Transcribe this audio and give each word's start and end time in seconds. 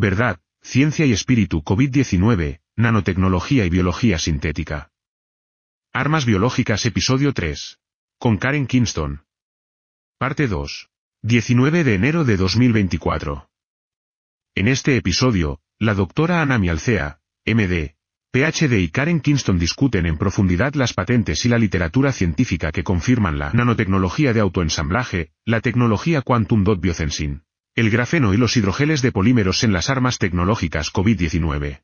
Verdad, 0.00 0.40
ciencia 0.62 1.04
y 1.04 1.12
espíritu 1.12 1.62
COVID-19, 1.62 2.62
nanotecnología 2.74 3.66
y 3.66 3.68
biología 3.68 4.18
sintética. 4.18 4.92
Armas 5.92 6.24
biológicas 6.24 6.86
episodio 6.86 7.34
3. 7.34 7.78
Con 8.18 8.38
Karen 8.38 8.66
Kingston. 8.66 9.26
Parte 10.16 10.48
2. 10.48 10.88
19 11.20 11.84
de 11.84 11.94
enero 11.96 12.24
de 12.24 12.38
2024. 12.38 13.50
En 14.54 14.68
este 14.68 14.96
episodio, 14.96 15.60
la 15.78 15.92
doctora 15.92 16.40
Anami 16.40 16.70
Alcea, 16.70 17.20
MD, 17.44 17.96
PhD 18.32 18.80
y 18.80 18.88
Karen 18.88 19.20
Kingston 19.20 19.58
discuten 19.58 20.06
en 20.06 20.16
profundidad 20.16 20.72
las 20.76 20.94
patentes 20.94 21.44
y 21.44 21.50
la 21.50 21.58
literatura 21.58 22.12
científica 22.12 22.72
que 22.72 22.84
confirman 22.84 23.38
la 23.38 23.52
nanotecnología 23.52 24.32
de 24.32 24.40
autoensamblaje, 24.40 25.32
la 25.44 25.60
tecnología 25.60 26.22
Quantum 26.22 26.64
Dot 26.64 26.80
Biosensing, 26.80 27.42
el 27.74 27.90
grafeno 27.90 28.34
y 28.34 28.36
los 28.36 28.56
hidrogeles 28.56 29.00
de 29.02 29.12
polímeros 29.12 29.62
en 29.64 29.72
las 29.72 29.90
armas 29.90 30.18
tecnológicas 30.18 30.92
COVID-19. 30.92 31.82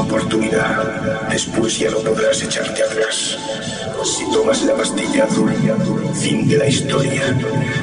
Oportunidad. 0.00 1.28
Después 1.30 1.78
ya 1.78 1.90
no 1.90 1.98
podrás 1.98 2.42
echarte 2.42 2.82
atrás. 2.82 3.38
Si 4.04 4.30
tomas 4.30 4.62
la 4.62 4.74
pastilla 4.74 5.24
azul, 5.24 5.52
fin 6.14 6.46
de 6.48 6.58
la 6.58 6.66
historia. 6.66 7.22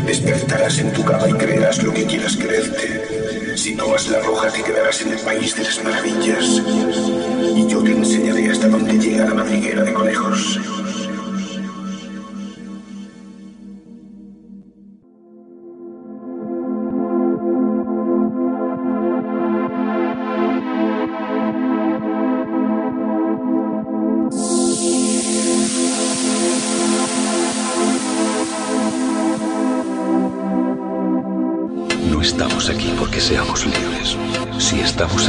Despertarás 0.05 0.79
en 0.79 0.93
tu 0.93 1.03
cama 1.03 1.27
y 1.29 1.33
creerás 1.33 1.81
lo 1.83 1.93
que 1.93 2.05
quieras 2.05 2.37
creerte. 2.37 3.57
Si 3.57 3.75
tomas 3.75 4.07
la 4.07 4.19
roja, 4.19 4.49
te 4.49 4.63
quedarás 4.63 5.01
en 5.01 5.13
el 5.13 5.19
país 5.19 5.55
de 5.55 5.63
las 5.63 5.83
maravillas. 5.83 6.61
Y 7.55 7.67
yo 7.67 7.83
te 7.83 7.91
enseñaré 7.91 8.51
hasta 8.51 8.67
dónde 8.67 8.97
llega 8.97 9.25
la 9.25 9.33
madriguera 9.33 9.83
de 9.83 9.93
conejos. 9.93 10.59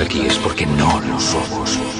Aquí 0.02 0.26
es 0.26 0.36
porque 0.38 0.66
no 0.66 1.00
lo 1.00 1.20
somos. 1.20 1.91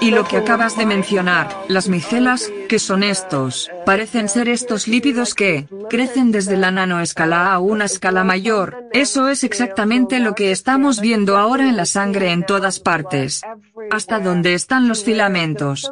Y 0.00 0.10
lo 0.10 0.24
que 0.24 0.36
acabas 0.36 0.76
de 0.76 0.86
mencionar, 0.86 1.48
las 1.68 1.88
micelas, 1.88 2.50
¿Qué 2.68 2.78
son 2.78 3.02
estos? 3.02 3.70
Parecen 3.84 4.28
ser 4.28 4.48
estos 4.48 4.88
lípidos 4.88 5.34
que 5.34 5.68
crecen 5.90 6.32
desde 6.32 6.56
la 6.56 6.70
nanoescala 6.70 7.52
a 7.52 7.58
una 7.58 7.84
escala 7.84 8.24
mayor. 8.24 8.84
Eso 8.92 9.28
es 9.28 9.44
exactamente 9.44 10.18
lo 10.18 10.34
que 10.34 10.50
estamos 10.50 11.00
viendo 11.00 11.36
ahora 11.36 11.68
en 11.68 11.76
la 11.76 11.84
sangre 11.84 12.32
en 12.32 12.44
todas 12.44 12.80
partes. 12.80 13.42
Hasta 13.90 14.18
donde 14.18 14.54
están 14.54 14.88
los 14.88 15.04
filamentos. 15.04 15.90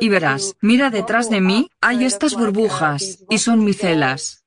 Y 0.00 0.08
verás, 0.08 0.56
mira 0.62 0.90
detrás 0.90 1.28
de 1.28 1.40
mí, 1.40 1.70
hay 1.80 2.04
estas 2.04 2.34
burbujas, 2.34 3.24
y 3.28 3.38
son 3.38 3.64
micelas. 3.64 4.44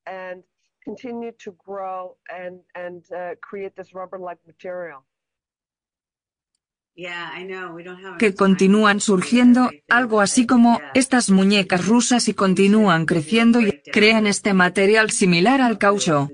Que 8.20 8.36
continúan 8.36 9.00
surgiendo, 9.00 9.72
algo 9.90 10.22
así 10.22 10.46
como 10.46 10.80
estas 10.94 11.30
muñecas 11.32 11.88
rusas 11.88 12.28
y 12.28 12.34
continúan 12.34 13.06
creciendo 13.06 13.62
y 13.62 13.82
crean 13.92 14.28
este 14.28 14.54
material 14.54 15.10
similar 15.10 15.62
al 15.62 15.80
caucho. 15.80 16.30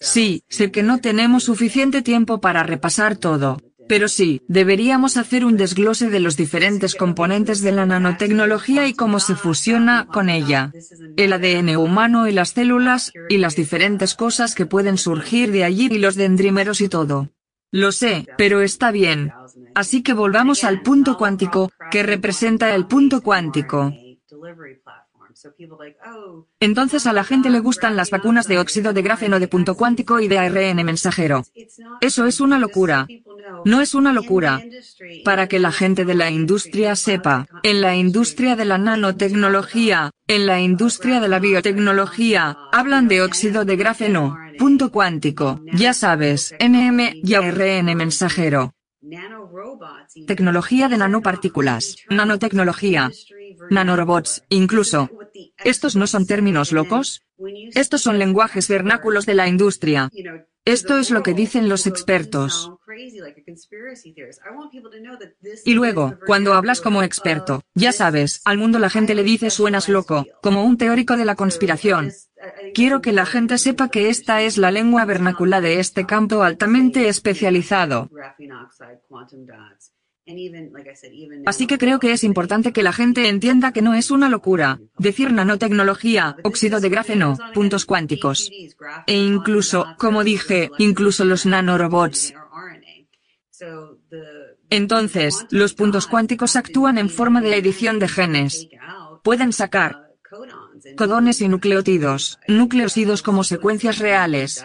Sí, 0.00 0.42
sé 0.48 0.70
que 0.70 0.82
no 0.82 1.00
tenemos 1.00 1.44
suficiente 1.44 2.02
tiempo 2.02 2.40
para 2.40 2.62
repasar 2.62 3.16
todo. 3.16 3.58
Pero 3.88 4.06
sí, 4.06 4.40
deberíamos 4.46 5.16
hacer 5.16 5.44
un 5.44 5.56
desglose 5.56 6.10
de 6.10 6.20
los 6.20 6.36
diferentes 6.36 6.94
componentes 6.94 7.60
de 7.60 7.72
la 7.72 7.86
nanotecnología 7.86 8.86
y 8.86 8.94
cómo 8.94 9.18
se 9.18 9.34
fusiona 9.34 10.06
con 10.12 10.28
ella. 10.28 10.72
El 11.16 11.32
ADN 11.32 11.76
humano 11.76 12.28
y 12.28 12.32
las 12.32 12.50
células, 12.50 13.12
y 13.28 13.38
las 13.38 13.56
diferentes 13.56 14.14
cosas 14.14 14.54
que 14.54 14.64
pueden 14.64 14.96
surgir 14.96 15.50
de 15.50 15.64
allí 15.64 15.88
y 15.90 15.98
los 15.98 16.14
dendrímeros 16.14 16.80
y 16.80 16.88
todo. 16.88 17.30
Lo 17.72 17.90
sé, 17.90 18.26
pero 18.38 18.62
está 18.62 18.92
bien. 18.92 19.32
Así 19.74 20.02
que 20.02 20.12
volvamos 20.12 20.62
al 20.62 20.82
punto 20.82 21.16
cuántico, 21.16 21.72
que 21.90 22.04
representa 22.04 22.74
el 22.74 22.86
punto 22.86 23.22
cuántico. 23.22 23.92
Entonces 26.60 27.06
a 27.06 27.12
la 27.12 27.24
gente 27.24 27.50
le 27.50 27.60
gustan 27.60 27.96
las 27.96 28.10
vacunas 28.10 28.46
de 28.46 28.58
óxido 28.58 28.92
de 28.92 29.02
grafeno 29.02 29.40
de 29.40 29.48
punto 29.48 29.74
cuántico 29.74 30.20
y 30.20 30.28
de 30.28 30.38
ARN 30.38 30.84
mensajero. 30.84 31.44
Eso 32.00 32.26
es 32.26 32.40
una 32.40 32.58
locura. 32.58 33.06
No 33.64 33.80
es 33.80 33.94
una 33.94 34.12
locura. 34.12 34.62
Para 35.24 35.46
que 35.48 35.58
la 35.58 35.72
gente 35.72 36.04
de 36.04 36.14
la 36.14 36.30
industria 36.30 36.96
sepa, 36.96 37.46
en 37.62 37.80
la 37.80 37.96
industria 37.96 38.56
de 38.56 38.64
la 38.64 38.78
nanotecnología, 38.78 40.10
en 40.26 40.46
la 40.46 40.60
industria 40.60 41.20
de 41.20 41.28
la 41.28 41.38
biotecnología, 41.38 42.56
hablan 42.72 43.08
de 43.08 43.22
óxido 43.22 43.64
de 43.64 43.76
grafeno, 43.76 44.38
punto 44.58 44.90
cuántico, 44.90 45.60
ya 45.72 45.94
sabes, 45.94 46.54
NM 46.60 47.20
y 47.22 47.34
ARN 47.34 47.94
mensajero. 47.96 48.74
Tecnología 50.26 50.88
de 50.88 50.98
nanopartículas, 50.98 51.96
nanotecnología, 52.10 53.10
nanorobots, 53.70 54.44
incluso. 54.50 55.10
¿Estos 55.64 55.96
no 55.96 56.06
son 56.06 56.26
términos 56.26 56.72
locos? 56.72 57.22
Estos 57.74 58.02
son 58.02 58.18
lenguajes 58.18 58.68
vernáculos 58.68 59.26
de 59.26 59.34
la 59.34 59.48
industria. 59.48 60.10
Esto 60.64 60.98
es 60.98 61.10
lo 61.10 61.22
que 61.22 61.34
dicen 61.34 61.68
los 61.68 61.86
expertos. 61.86 62.70
Y 65.64 65.74
luego, 65.74 66.18
cuando 66.26 66.54
hablas 66.54 66.80
como 66.80 67.02
experto, 67.02 67.62
ya 67.74 67.92
sabes, 67.92 68.42
al 68.44 68.58
mundo 68.58 68.78
la 68.78 68.90
gente 68.90 69.14
le 69.14 69.22
dice 69.22 69.50
suenas 69.50 69.88
loco, 69.88 70.26
como 70.42 70.64
un 70.64 70.76
teórico 70.76 71.16
de 71.16 71.24
la 71.24 71.34
conspiración. 71.34 72.12
Quiero 72.74 73.00
que 73.00 73.12
la 73.12 73.26
gente 73.26 73.58
sepa 73.58 73.88
que 73.88 74.10
esta 74.10 74.42
es 74.42 74.58
la 74.58 74.70
lengua 74.70 75.04
vernácula 75.04 75.60
de 75.60 75.80
este 75.80 76.06
campo 76.06 76.42
altamente 76.42 77.08
especializado. 77.08 78.10
Así 81.46 81.66
que 81.66 81.78
creo 81.78 81.98
que 81.98 82.12
es 82.12 82.24
importante 82.24 82.72
que 82.72 82.82
la 82.82 82.92
gente 82.92 83.28
entienda 83.28 83.72
que 83.72 83.82
no 83.82 83.94
es 83.94 84.10
una 84.10 84.28
locura 84.28 84.80
decir 84.98 85.32
nanotecnología, 85.32 86.36
óxido 86.42 86.80
de 86.80 86.88
grafeno, 86.88 87.36
puntos 87.54 87.84
cuánticos. 87.86 88.50
E 89.06 89.16
incluso, 89.16 89.86
como 89.98 90.22
dije, 90.22 90.70
incluso 90.78 91.24
los 91.24 91.46
nanorobots. 91.46 92.34
Entonces, 94.70 95.46
los 95.50 95.74
puntos 95.74 96.06
cuánticos 96.06 96.56
actúan 96.56 96.98
en 96.98 97.10
forma 97.10 97.40
de 97.40 97.56
edición 97.56 97.98
de 97.98 98.08
genes. 98.08 98.68
Pueden 99.22 99.52
sacar 99.52 100.10
codones 100.96 101.40
y 101.40 101.48
nucleótidos, 101.48 102.38
nucleósidos 102.46 103.22
como 103.22 103.44
secuencias 103.44 103.98
reales. 103.98 104.64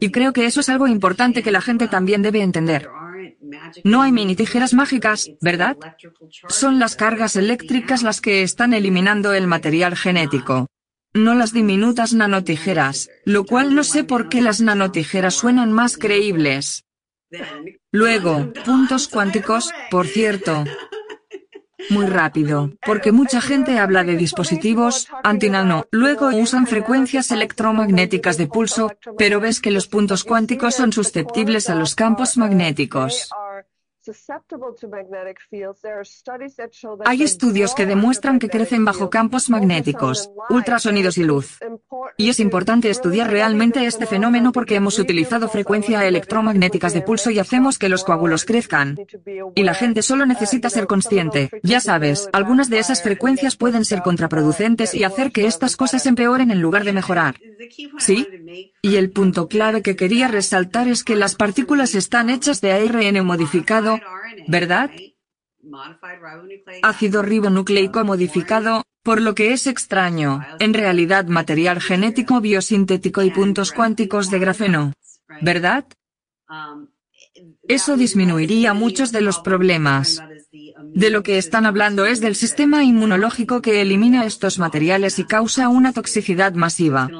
Y 0.00 0.10
creo 0.10 0.32
que 0.32 0.46
eso 0.46 0.60
es 0.60 0.68
algo 0.68 0.88
importante 0.88 1.42
que 1.42 1.52
la 1.52 1.60
gente 1.60 1.88
también 1.88 2.22
debe 2.22 2.42
entender. 2.42 2.88
No 3.84 4.02
hay 4.02 4.12
mini 4.12 4.36
tijeras 4.36 4.74
mágicas, 4.74 5.30
¿verdad? 5.40 5.76
Son 6.48 6.78
las 6.78 6.96
cargas 6.96 7.36
eléctricas 7.36 8.02
las 8.02 8.20
que 8.20 8.42
están 8.42 8.74
eliminando 8.74 9.32
el 9.32 9.46
material 9.46 9.96
genético. 9.96 10.68
No 11.12 11.34
las 11.34 11.52
diminutas 11.52 12.12
nanotijeras, 12.12 13.08
lo 13.24 13.44
cual 13.44 13.74
no 13.74 13.84
sé 13.84 14.02
por 14.02 14.28
qué 14.28 14.40
las 14.40 14.60
nanotijeras 14.60 15.34
suenan 15.34 15.72
más 15.72 15.96
creíbles. 15.96 16.84
Luego, 17.92 18.52
puntos 18.64 19.08
cuánticos, 19.08 19.72
por 19.90 20.06
cierto, 20.06 20.64
muy 21.90 22.06
rápido, 22.06 22.72
porque 22.84 23.12
mucha 23.12 23.40
gente 23.40 23.78
habla 23.78 24.04
de 24.04 24.16
dispositivos 24.16 25.08
antinano, 25.22 25.86
luego 25.90 26.28
usan 26.28 26.66
frecuencias 26.66 27.30
electromagnéticas 27.30 28.36
de 28.36 28.46
pulso, 28.46 28.92
pero 29.18 29.40
ves 29.40 29.60
que 29.60 29.70
los 29.70 29.86
puntos 29.86 30.24
cuánticos 30.24 30.74
son 30.74 30.92
susceptibles 30.92 31.68
a 31.70 31.74
los 31.74 31.94
campos 31.94 32.36
magnéticos. 32.36 33.28
Hay 37.04 37.22
estudios 37.22 37.74
que 37.74 37.86
demuestran 37.86 38.38
que 38.38 38.48
crecen 38.48 38.84
bajo 38.84 39.10
campos 39.10 39.50
magnéticos, 39.50 40.30
ultrasonidos 40.50 41.18
y 41.18 41.24
luz. 41.24 41.58
Y 42.16 42.28
es 42.28 42.40
importante 42.40 42.90
estudiar 42.90 43.30
realmente 43.30 43.86
este 43.86 44.06
fenómeno 44.06 44.52
porque 44.52 44.76
hemos 44.76 44.98
utilizado 44.98 45.48
frecuencias 45.48 46.02
electromagnéticas 46.02 46.94
de 46.94 47.02
pulso 47.02 47.30
y 47.30 47.38
hacemos 47.38 47.78
que 47.78 47.88
los 47.88 48.04
coágulos 48.04 48.44
crezcan. 48.44 48.96
Y 49.54 49.62
la 49.62 49.74
gente 49.74 50.02
solo 50.02 50.26
necesita 50.26 50.70
ser 50.70 50.86
consciente. 50.86 51.50
Ya 51.62 51.80
sabes, 51.80 52.28
algunas 52.32 52.70
de 52.70 52.78
esas 52.78 53.02
frecuencias 53.02 53.56
pueden 53.56 53.84
ser 53.84 54.02
contraproducentes 54.02 54.94
y 54.94 55.04
hacer 55.04 55.32
que 55.32 55.46
estas 55.46 55.76
cosas 55.76 56.06
empeoren 56.06 56.50
en 56.50 56.60
lugar 56.60 56.84
de 56.84 56.92
mejorar. 56.92 57.36
¿Sí? 57.98 58.26
Y 58.82 58.96
el 58.96 59.10
punto 59.10 59.48
clave 59.48 59.82
que 59.82 59.96
quería 59.96 60.28
resaltar 60.28 60.88
es 60.88 61.04
que 61.04 61.16
las 61.16 61.34
partículas 61.34 61.94
están 61.94 62.30
hechas 62.30 62.60
de 62.60 62.72
ARN 62.72 63.24
modificado, 63.24 63.93
¿verdad? 64.46 64.90
Ácido 66.82 67.22
ribonucleico 67.22 68.04
modificado, 68.04 68.84
por 69.02 69.20
lo 69.20 69.34
que 69.34 69.52
es 69.52 69.66
extraño, 69.66 70.44
en 70.58 70.74
realidad 70.74 71.26
material 71.26 71.80
genético 71.80 72.40
biosintético 72.40 73.22
y 73.22 73.30
puntos 73.30 73.72
cuánticos 73.72 74.30
de 74.30 74.38
grafeno, 74.38 74.92
¿verdad? 75.40 75.86
Eso 77.68 77.96
disminuiría 77.96 78.74
muchos 78.74 79.12
de 79.12 79.20
los 79.22 79.40
problemas. 79.40 80.22
De 80.94 81.10
lo 81.10 81.22
que 81.22 81.38
están 81.38 81.66
hablando 81.66 82.06
es 82.06 82.20
del 82.20 82.36
sistema 82.36 82.84
inmunológico 82.84 83.60
que 83.60 83.82
elimina 83.82 84.24
estos 84.24 84.58
materiales 84.58 85.18
y 85.18 85.24
causa 85.24 85.68
una 85.68 85.92
toxicidad 85.92 86.54
masiva. 86.54 87.10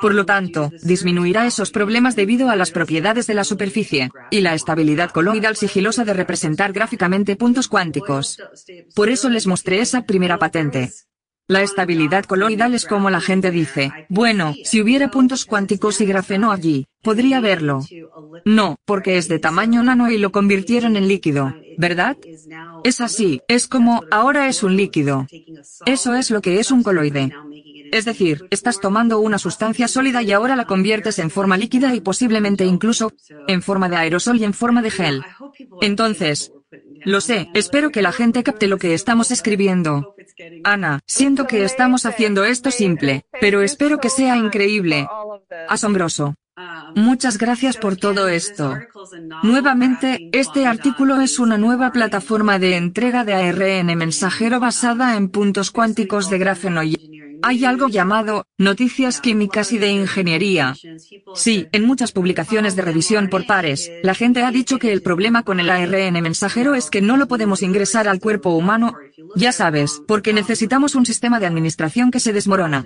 Por 0.00 0.14
lo 0.14 0.24
tanto, 0.24 0.70
disminuirá 0.82 1.46
esos 1.46 1.70
problemas 1.70 2.16
debido 2.16 2.48
a 2.48 2.56
las 2.56 2.70
propiedades 2.70 3.26
de 3.26 3.34
la 3.34 3.44
superficie 3.44 4.10
y 4.30 4.40
la 4.40 4.54
estabilidad 4.54 5.10
coloidal 5.10 5.56
sigilosa 5.56 6.04
de 6.04 6.14
representar 6.14 6.72
gráficamente 6.72 7.36
puntos 7.36 7.68
cuánticos. 7.68 8.38
Por 8.94 9.10
eso 9.10 9.28
les 9.28 9.46
mostré 9.46 9.80
esa 9.80 10.02
primera 10.02 10.38
patente. 10.38 10.90
La 11.48 11.62
estabilidad 11.62 12.26
coloidal 12.26 12.74
es 12.74 12.84
como 12.84 13.08
la 13.08 13.22
gente 13.22 13.50
dice, 13.50 13.90
bueno, 14.10 14.54
si 14.64 14.82
hubiera 14.82 15.10
puntos 15.10 15.46
cuánticos 15.46 15.98
y 16.02 16.04
grafeno 16.04 16.52
allí, 16.52 16.86
podría 17.02 17.40
verlo. 17.40 17.80
No, 18.44 18.76
porque 18.84 19.16
es 19.16 19.28
de 19.28 19.38
tamaño 19.38 19.82
nano 19.82 20.10
y 20.10 20.18
lo 20.18 20.30
convirtieron 20.30 20.96
en 20.96 21.08
líquido, 21.08 21.54
¿verdad? 21.78 22.18
Es 22.84 23.00
así, 23.00 23.40
es 23.48 23.66
como, 23.66 24.04
ahora 24.10 24.48
es 24.48 24.62
un 24.62 24.76
líquido. 24.76 25.26
Eso 25.86 26.14
es 26.14 26.30
lo 26.30 26.42
que 26.42 26.60
es 26.60 26.70
un 26.70 26.82
coloide. 26.82 27.32
Es 27.92 28.04
decir, 28.04 28.46
estás 28.50 28.78
tomando 28.78 29.18
una 29.18 29.38
sustancia 29.38 29.88
sólida 29.88 30.22
y 30.22 30.32
ahora 30.32 30.54
la 30.54 30.66
conviertes 30.66 31.18
en 31.18 31.30
forma 31.30 31.56
líquida 31.56 31.94
y 31.94 32.02
posiblemente 32.02 32.66
incluso 32.66 33.12
en 33.46 33.62
forma 33.62 33.88
de 33.88 33.96
aerosol 33.96 34.36
y 34.36 34.44
en 34.44 34.52
forma 34.52 34.82
de 34.82 34.90
gel. 34.90 35.24
Entonces, 35.80 36.52
lo 37.04 37.20
sé, 37.20 37.48
espero 37.54 37.90
que 37.90 38.02
la 38.02 38.12
gente 38.12 38.42
capte 38.42 38.66
lo 38.66 38.78
que 38.78 38.94
estamos 38.94 39.30
escribiendo. 39.30 40.14
Ana, 40.64 41.00
siento 41.06 41.46
que 41.46 41.64
estamos 41.64 42.06
haciendo 42.06 42.44
esto 42.44 42.70
simple, 42.70 43.24
pero 43.40 43.62
espero 43.62 43.98
que 43.98 44.10
sea 44.10 44.36
increíble. 44.36 45.08
Asombroso. 45.68 46.34
Muchas 46.96 47.38
gracias 47.38 47.76
por 47.76 47.96
todo 47.96 48.28
esto. 48.28 48.76
Nuevamente, 49.42 50.28
este 50.32 50.66
artículo 50.66 51.20
es 51.20 51.38
una 51.38 51.56
nueva 51.56 51.92
plataforma 51.92 52.58
de 52.58 52.76
entrega 52.76 53.24
de 53.24 53.34
ARN 53.34 53.96
mensajero 53.96 54.58
basada 54.58 55.16
en 55.16 55.28
puntos 55.28 55.70
cuánticos 55.70 56.30
de 56.30 56.38
grafeno 56.38 56.82
y 56.82 57.17
Hay 57.42 57.64
algo 57.64 57.88
llamado 57.88 58.46
noticias 58.56 59.20
químicas 59.20 59.72
y 59.72 59.78
de 59.78 59.88
ingeniería. 59.88 60.74
Sí, 61.34 61.66
en 61.72 61.84
muchas 61.84 62.12
publicaciones 62.12 62.76
de 62.76 62.82
revisión 62.82 63.28
por 63.28 63.46
pares, 63.46 63.90
la 64.02 64.14
gente 64.14 64.42
ha 64.42 64.50
dicho 64.50 64.78
que 64.78 64.92
el 64.92 65.02
problema 65.02 65.42
con 65.42 65.60
el 65.60 65.70
ARN 65.70 66.20
mensajero 66.22 66.74
es 66.74 66.90
que 66.90 67.00
no 67.00 67.16
lo 67.16 67.28
podemos 67.28 67.62
ingresar 67.62 68.08
al 68.08 68.20
cuerpo 68.20 68.50
humano, 68.50 68.94
ya 69.36 69.52
sabes, 69.52 70.02
porque 70.06 70.32
necesitamos 70.32 70.94
un 70.94 71.06
sistema 71.06 71.40
de 71.40 71.46
administración 71.46 72.10
que 72.10 72.20
se 72.20 72.32
desmorona. 72.32 72.84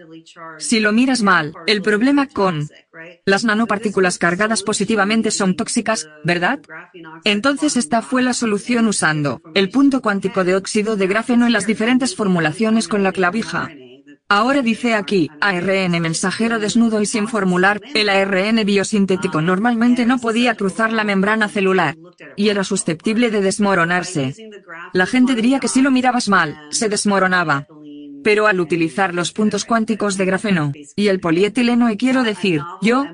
Si 0.58 0.80
lo 0.80 0.92
miras 0.92 1.22
mal, 1.22 1.54
el 1.66 1.82
problema 1.82 2.26
con 2.26 2.68
las 3.24 3.44
nanopartículas 3.44 4.18
cargadas 4.18 4.62
positivamente 4.62 5.30
son 5.30 5.56
tóxicas, 5.56 6.08
¿verdad? 6.24 6.60
Entonces 7.24 7.76
esta 7.76 8.02
fue 8.02 8.22
la 8.22 8.34
solución 8.34 8.86
usando 8.86 9.40
el 9.54 9.70
punto 9.70 10.02
cuántico 10.02 10.44
de 10.44 10.54
óxido 10.54 10.96
de 10.96 11.06
grafeno 11.06 11.46
en 11.46 11.52
las 11.52 11.66
diferentes 11.66 12.14
formulaciones 12.14 12.88
con 12.88 13.02
la 13.02 13.12
clavija. 13.12 13.70
Ahora 14.34 14.62
dice 14.62 14.94
aquí, 14.94 15.30
ARN 15.42 16.00
mensajero 16.00 16.58
desnudo 16.58 17.02
y 17.02 17.04
sin 17.04 17.28
formular, 17.28 17.82
el 17.92 18.08
ARN 18.08 18.64
biosintético 18.64 19.42
normalmente 19.42 20.06
no 20.06 20.18
podía 20.18 20.54
cruzar 20.54 20.90
la 20.90 21.04
membrana 21.04 21.50
celular, 21.50 21.98
y 22.34 22.48
era 22.48 22.64
susceptible 22.64 23.30
de 23.30 23.42
desmoronarse. 23.42 24.34
La 24.94 25.04
gente 25.04 25.34
diría 25.34 25.60
que 25.60 25.68
si 25.68 25.82
lo 25.82 25.90
mirabas 25.90 26.30
mal, 26.30 26.56
se 26.70 26.88
desmoronaba. 26.88 27.66
Pero 28.24 28.46
al 28.46 28.58
utilizar 28.60 29.14
los 29.14 29.32
puntos 29.32 29.66
cuánticos 29.66 30.16
de 30.16 30.24
grafeno, 30.24 30.72
y 30.96 31.08
el 31.08 31.20
polietileno 31.20 31.90
y 31.90 31.98
quiero 31.98 32.22
decir, 32.22 32.62
yo, 32.80 33.04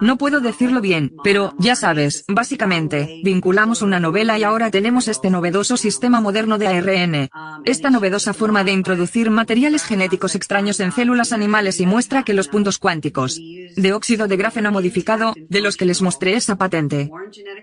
no 0.00 0.18
puedo 0.18 0.40
decirlo 0.40 0.80
bien, 0.80 1.12
pero, 1.24 1.54
ya 1.58 1.76
sabes, 1.76 2.24
básicamente, 2.28 3.20
vinculamos 3.24 3.82
una 3.82 4.00
novela 4.00 4.38
y 4.38 4.42
ahora 4.42 4.70
tenemos 4.70 5.08
este 5.08 5.30
novedoso 5.30 5.76
sistema 5.76 6.20
moderno 6.20 6.58
de 6.58 6.66
ARN. 6.68 7.28
Esta 7.64 7.90
novedosa 7.90 8.34
forma 8.34 8.64
de 8.64 8.72
introducir 8.72 9.30
materiales 9.30 9.84
genéticos 9.84 10.34
extraños 10.34 10.80
en 10.80 10.92
células 10.92 11.32
animales 11.32 11.80
y 11.80 11.86
muestra 11.86 12.22
que 12.22 12.34
los 12.34 12.48
puntos 12.48 12.78
cuánticos 12.78 13.40
de 13.76 13.92
óxido 13.92 14.26
de 14.26 14.36
grafeno 14.36 14.72
modificado, 14.72 15.34
de 15.36 15.60
los 15.60 15.76
que 15.76 15.84
les 15.84 16.02
mostré 16.02 16.34
esa 16.34 16.56
patente, 16.56 17.10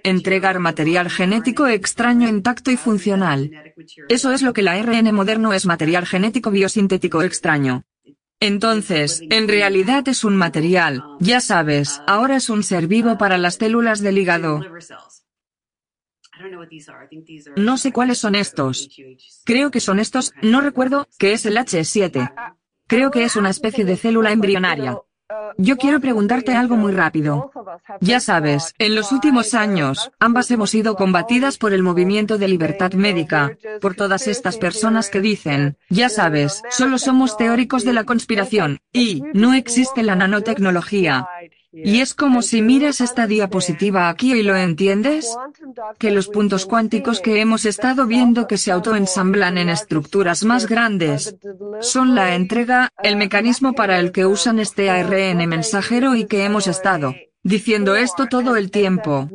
entregar 0.04 0.60
material 0.60 1.10
genético 1.10 1.68
extraño 1.68 2.28
intacto 2.28 2.72
y 2.72 2.78
funcional. 2.78 3.52
Eso 4.10 4.32
es 4.32 4.42
lo 4.42 4.54
que 4.54 4.62
el 4.62 4.68
ARN 4.68 5.14
moderno 5.14 5.54
es 5.54 5.66
material 5.66 6.06
genético 6.06 6.52
biosintético 6.52 7.22
extraño. 7.24 7.84
Entonces, 8.44 9.24
en 9.30 9.48
realidad 9.48 10.06
es 10.10 10.26
un 10.26 10.36
material, 10.36 11.02
ya 11.22 11.40
sabes, 11.40 12.02
ahora 12.08 12.36
es 12.36 12.50
un 12.50 12.62
ser 12.62 12.88
vivo 12.88 13.18
para 13.18 13.38
las 13.38 13.56
células 13.56 14.02
del 14.02 14.18
hígado. 14.18 14.60
No 17.56 17.78
sé 17.78 17.94
cuáles 17.94 18.18
son 18.18 18.36
estos. 18.36 18.90
Creo 19.46 19.72
que 19.72 19.80
son 19.80 19.98
estos, 19.98 20.34
no 20.42 20.60
recuerdo, 20.60 21.08
que 21.18 21.32
es 21.32 21.46
el 21.46 21.56
H7. 21.56 22.34
Creo 22.86 23.12
que 23.12 23.24
es 23.24 23.38
una 23.38 23.50
especie 23.50 23.86
de 23.86 23.96
célula 23.96 24.34
embrionaria. 24.34 24.98
Yo 25.58 25.78
quiero 25.78 26.00
preguntarte 26.00 26.56
algo 26.56 26.76
muy 26.76 26.92
rápido. 26.92 27.52
Ya 28.02 28.20
sabes, 28.20 28.74
en 28.80 28.96
los 28.96 29.12
últimos 29.12 29.54
años, 29.54 30.12
ambas 30.20 30.50
hemos 30.52 30.72
sido 30.72 30.96
combatidas 30.96 31.58
por 31.58 31.74
el 31.74 31.84
movimiento 31.84 32.38
de 32.38 32.48
libertad 32.48 32.94
médica, 32.94 33.58
por 33.82 33.96
todas 33.96 34.28
estas 34.28 34.58
personas 34.58 35.10
que 35.10 35.22
dicen, 35.22 35.78
ya 35.90 36.10
sabes, 36.10 36.64
solo 36.70 36.98
somos 36.98 37.38
teóricos 37.38 37.84
de 37.84 37.94
la 37.94 38.04
conspiración, 38.04 38.80
y, 38.92 39.24
no 39.34 39.54
existe 39.54 40.04
la 40.04 40.16
nanotecnología. 40.16 41.28
Y 41.74 42.02
es 42.02 42.14
como 42.14 42.44
si 42.44 42.62
miras 42.62 43.02
esta 43.02 43.26
diapositiva 43.26 44.08
aquí 44.08 44.34
y 44.34 44.44
lo 44.44 44.56
entiendes, 44.56 45.36
que 45.98 46.12
los 46.12 46.28
puntos 46.28 46.68
cuánticos 46.68 47.20
que 47.20 47.42
hemos 47.42 47.66
estado 47.66 48.06
viendo 48.06 48.48
que 48.48 48.58
se 48.58 48.72
autoensamblan 48.72 49.58
en 49.58 49.70
estructuras 49.70 50.44
más 50.44 50.68
grandes 50.68 51.36
son 51.82 52.14
la 52.14 52.36
entrega, 52.36 52.90
el 53.02 53.16
mecanismo 53.16 53.74
para 53.74 54.00
el 54.00 54.12
que 54.12 54.28
usan 54.28 54.60
este 54.60 54.92
ARN 54.92 55.48
mensajero 55.48 56.16
y 56.16 56.26
que 56.28 56.46
hemos 56.46 56.68
estado 56.68 57.16
diciendo 57.42 57.96
esto 57.96 58.28
todo 58.28 58.56
el 58.56 58.72
tiempo. 58.72 59.30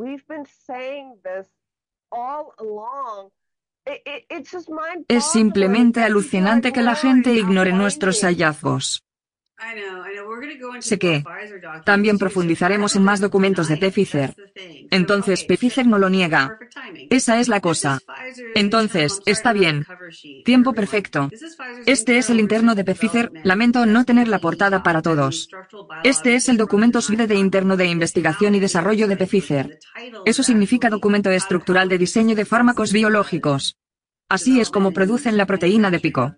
Es 5.09 5.25
simplemente 5.33 6.03
alucinante 6.03 6.73
que 6.73 6.83
la 6.83 6.95
gente 6.95 7.33
ignore 7.33 7.73
nuestros 7.73 8.23
hallazgos. 8.23 9.03
Sé 10.81 10.99
que 10.99 11.25
también 11.85 12.19
profundizaremos 12.19 12.95
en 12.97 13.03
más 13.03 13.21
documentos 13.21 13.69
de 13.69 13.77
Pfizer. 13.77 14.35
Entonces 14.91 15.45
Pfizer 15.45 15.87
no 15.87 15.99
lo 15.99 16.09
niega. 16.09 16.59
Esa 17.11 17.41
es 17.41 17.49
la 17.49 17.61
cosa. 17.61 18.01
Entonces, 18.55 19.21
está 19.27 19.53
bien. 19.53 19.85
Tiempo 20.45 20.73
perfecto. 20.73 21.31
Este 21.87 22.19
es 22.19 22.31
el 22.31 22.41
interno 22.41 22.75
de 22.75 22.85
Pfizer. 22.85 23.31
Lamento 23.43 23.85
no 23.87 24.05
tener 24.05 24.29
la 24.29 24.39
portada 24.39 24.83
para 24.83 25.03
todos. 25.03 25.49
Este 26.05 26.35
es 26.35 26.49
el 26.49 26.57
documento 26.57 27.01
SWIDE 27.01 27.27
de 27.27 27.37
interno 27.37 27.77
de 27.77 27.87
investigación 27.87 28.55
y 28.55 28.61
desarrollo 28.61 29.09
de 29.09 29.17
Pfizer. 29.17 29.79
Eso 30.25 30.43
significa 30.43 30.91
documento 30.91 31.31
estructural 31.31 31.89
de 31.89 31.99
diseño 31.99 32.37
de 32.37 32.45
fármacos 32.45 32.93
biológicos. 32.93 33.77
Así 34.29 34.61
es 34.61 34.71
como 34.71 34.93
producen 34.93 35.37
la 35.37 35.47
proteína 35.47 35.91
de 35.91 36.01
pico. 36.01 36.35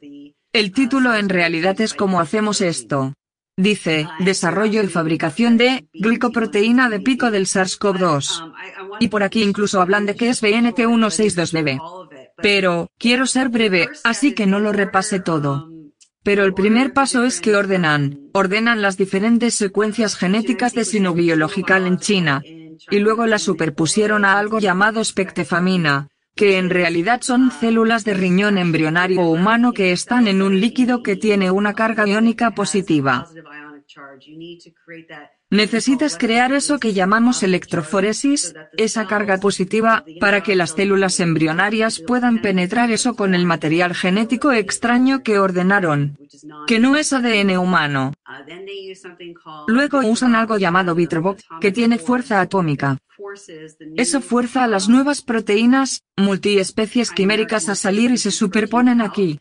El 0.52 0.72
título 0.72 1.14
en 1.14 1.28
realidad 1.28 1.80
es 1.80 1.94
cómo 1.94 2.18
hacemos 2.18 2.60
esto. 2.60 3.14
Dice, 3.56 4.08
desarrollo 4.18 4.82
y 4.82 4.88
fabricación 4.88 5.56
de 5.56 5.86
glicoproteína 5.92 6.90
de 6.90 6.98
pico 6.98 7.30
del 7.30 7.46
SARS-CoV-2. 7.46 8.52
Y 8.98 9.08
por 9.08 9.22
aquí 9.22 9.44
incluso 9.44 9.80
hablan 9.80 10.06
de 10.06 10.16
que 10.16 10.28
es 10.28 10.42
BNT162BB. 10.42 11.80
Pero, 12.42 12.88
quiero 12.98 13.26
ser 13.26 13.48
breve, 13.48 13.90
así 14.02 14.34
que 14.34 14.46
no 14.46 14.58
lo 14.58 14.72
repase 14.72 15.20
todo. 15.20 15.70
Pero 16.24 16.44
el 16.44 16.52
primer 16.52 16.92
paso 16.94 17.24
es 17.24 17.40
que 17.40 17.54
ordenan, 17.54 18.18
ordenan 18.32 18.82
las 18.82 18.96
diferentes 18.96 19.54
secuencias 19.54 20.16
genéticas 20.16 20.74
de 20.74 20.84
sinobiological 20.84 21.86
en 21.86 21.98
China, 21.98 22.42
y 22.44 22.98
luego 22.98 23.26
las 23.26 23.42
superpusieron 23.42 24.24
a 24.24 24.38
algo 24.38 24.58
llamado 24.58 25.04
spectefamina, 25.04 26.08
que 26.34 26.58
en 26.58 26.70
realidad 26.70 27.20
son 27.22 27.50
células 27.50 28.04
de 28.04 28.14
riñón 28.14 28.58
embrionario 28.58 29.22
humano 29.22 29.72
que 29.72 29.92
están 29.92 30.28
en 30.28 30.42
un 30.42 30.60
líquido 30.60 31.02
que 31.02 31.16
tiene 31.16 31.50
una 31.50 31.74
carga 31.74 32.06
iónica 32.06 32.52
positiva. 32.52 33.26
Necesitas 35.50 36.16
crear 36.16 36.52
eso 36.52 36.78
que 36.78 36.92
llamamos 36.92 37.42
electroforesis, 37.42 38.54
esa 38.76 39.06
carga 39.06 39.38
positiva, 39.38 40.04
para 40.20 40.42
que 40.42 40.54
las 40.54 40.70
células 40.70 41.18
embrionarias 41.20 42.00
puedan 42.00 42.40
penetrar 42.40 42.90
eso 42.90 43.16
con 43.16 43.34
el 43.34 43.46
material 43.46 43.94
genético 43.94 44.52
extraño 44.52 45.22
que 45.22 45.38
ordenaron, 45.38 46.18
que 46.66 46.78
no 46.78 46.96
es 46.96 47.12
ADN 47.12 47.58
humano. 47.58 48.12
Luego 49.66 49.98
usan 50.00 50.34
algo 50.34 50.56
llamado 50.56 50.94
Vitrobox, 50.94 51.44
que 51.60 51.72
tiene 51.72 51.98
fuerza 51.98 52.40
atómica. 52.40 52.98
Eso 53.96 54.20
fuerza 54.20 54.64
a 54.64 54.68
las 54.68 54.88
nuevas 54.88 55.22
proteínas, 55.22 56.04
multiespecies 56.16 57.10
quiméricas 57.10 57.68
a 57.68 57.74
salir 57.74 58.10
y 58.12 58.18
se 58.18 58.30
superponen 58.30 59.00
aquí. 59.00 59.40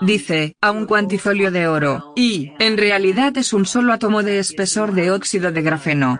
Dice, 0.00 0.56
a 0.60 0.70
un 0.70 0.86
cuantifolio 0.86 1.50
de 1.50 1.66
oro, 1.66 2.12
y, 2.14 2.52
en 2.58 2.76
realidad 2.76 3.36
es 3.36 3.52
un 3.52 3.66
solo 3.66 3.92
átomo 3.92 4.22
de 4.22 4.38
espesor 4.38 4.92
de 4.92 5.10
óxido 5.10 5.50
de 5.50 5.62
grafeno. 5.62 6.18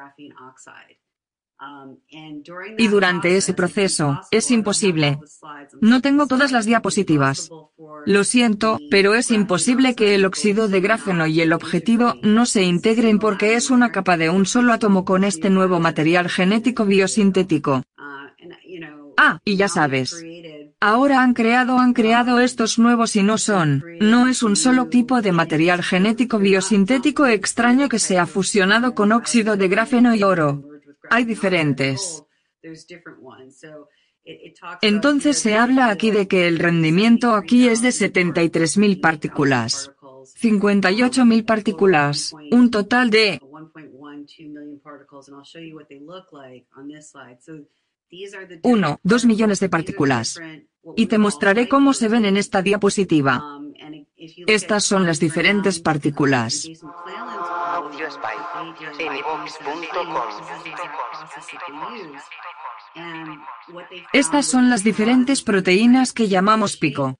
Y 2.76 2.88
durante 2.88 3.36
ese 3.36 3.54
proceso, 3.54 4.20
es 4.30 4.50
imposible. 4.50 5.18
No 5.80 6.00
tengo 6.00 6.26
todas 6.26 6.52
las 6.52 6.66
diapositivas. 6.66 7.50
Lo 8.06 8.24
siento, 8.24 8.78
pero 8.90 9.14
es 9.14 9.30
imposible 9.30 9.94
que 9.94 10.14
el 10.14 10.24
óxido 10.24 10.68
de 10.68 10.80
grafeno 10.80 11.26
y 11.26 11.40
el 11.40 11.52
objetivo 11.52 12.14
no 12.22 12.46
se 12.46 12.62
integren 12.62 13.18
porque 13.18 13.54
es 13.54 13.70
una 13.70 13.92
capa 13.92 14.16
de 14.16 14.30
un 14.30 14.46
solo 14.46 14.72
átomo 14.72 15.04
con 15.04 15.24
este 15.24 15.50
nuevo 15.50 15.80
material 15.80 16.28
genético 16.28 16.84
biosintético. 16.84 17.82
Ah, 19.16 19.38
y 19.44 19.56
ya 19.56 19.68
sabes. 19.68 20.22
Ahora 20.80 21.22
han 21.22 21.34
creado 21.34 21.78
han 21.78 21.92
creado 21.92 22.40
estos 22.40 22.78
nuevos 22.78 23.16
y 23.16 23.22
no 23.22 23.38
son, 23.38 23.84
no 24.00 24.28
es 24.28 24.42
un 24.42 24.56
solo 24.56 24.88
tipo 24.88 25.22
de 25.22 25.32
material 25.32 25.82
genético 25.82 26.38
biosintético 26.38 27.26
extraño 27.26 27.88
que 27.88 27.98
se 27.98 28.18
ha 28.18 28.26
fusionado 28.26 28.94
con 28.94 29.12
óxido 29.12 29.56
de 29.56 29.68
grafeno 29.68 30.14
y 30.14 30.22
oro. 30.22 30.62
Hay 31.10 31.24
diferentes. 31.24 32.24
Entonces 34.80 35.38
se 35.38 35.56
habla 35.56 35.90
aquí 35.90 36.10
de 36.10 36.26
que 36.28 36.48
el 36.48 36.58
rendimiento 36.58 37.34
aquí 37.34 37.68
es 37.68 37.82
de 37.82 37.90
73.000 37.90 39.00
partículas. 39.00 39.90
58.000 40.40 41.44
partículas, 41.44 42.34
un 42.50 42.70
total 42.70 43.10
de 43.10 43.40
1, 48.62 49.00
2 49.02 49.24
millones 49.24 49.60
de 49.60 49.68
partículas. 49.68 50.40
Y 50.96 51.06
te 51.06 51.18
mostraré 51.18 51.68
cómo 51.68 51.92
se 51.94 52.08
ven 52.08 52.24
en 52.24 52.36
esta 52.36 52.62
diapositiva. 52.62 53.42
Estas 54.46 54.84
son 54.84 55.06
las 55.06 55.20
diferentes 55.20 55.80
partículas. 55.80 56.68
Estas 64.12 64.46
son 64.46 64.70
las 64.70 64.84
diferentes 64.84 65.42
proteínas 65.42 66.12
que 66.12 66.28
llamamos 66.28 66.76
pico. 66.76 67.18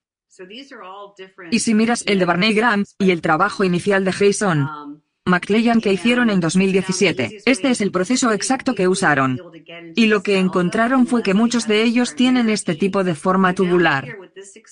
Y 1.51 1.61
si 1.61 1.75
miras 1.75 2.05
el 2.07 2.19
de 2.19 2.25
Barney 2.25 2.55
Graham, 2.55 2.85
y 2.99 3.11
el 3.11 3.21
trabajo 3.21 3.65
inicial 3.65 4.05
de 4.05 4.13
Jason 4.13 5.04
McClellan 5.27 5.81
que 5.81 5.91
hicieron 5.91 6.29
en 6.29 6.39
2017, 6.39 7.41
este 7.47 7.71
es 7.71 7.81
el 7.81 7.91
proceso 7.91 8.31
exacto 8.33 8.75
que 8.75 8.89
usaron. 8.89 9.41
Y 9.97 10.07
lo 10.07 10.23
que 10.23 10.39
encontraron 10.39 11.07
fue 11.07 11.23
que 11.23 11.33
muchos 11.33 11.67
de 11.67 11.83
ellos 11.83 12.15
tienen 12.15 12.51
este 12.51 12.75
tipo 12.75 13.05
de 13.05 13.15
forma 13.15 13.55
tubular. 13.55 14.19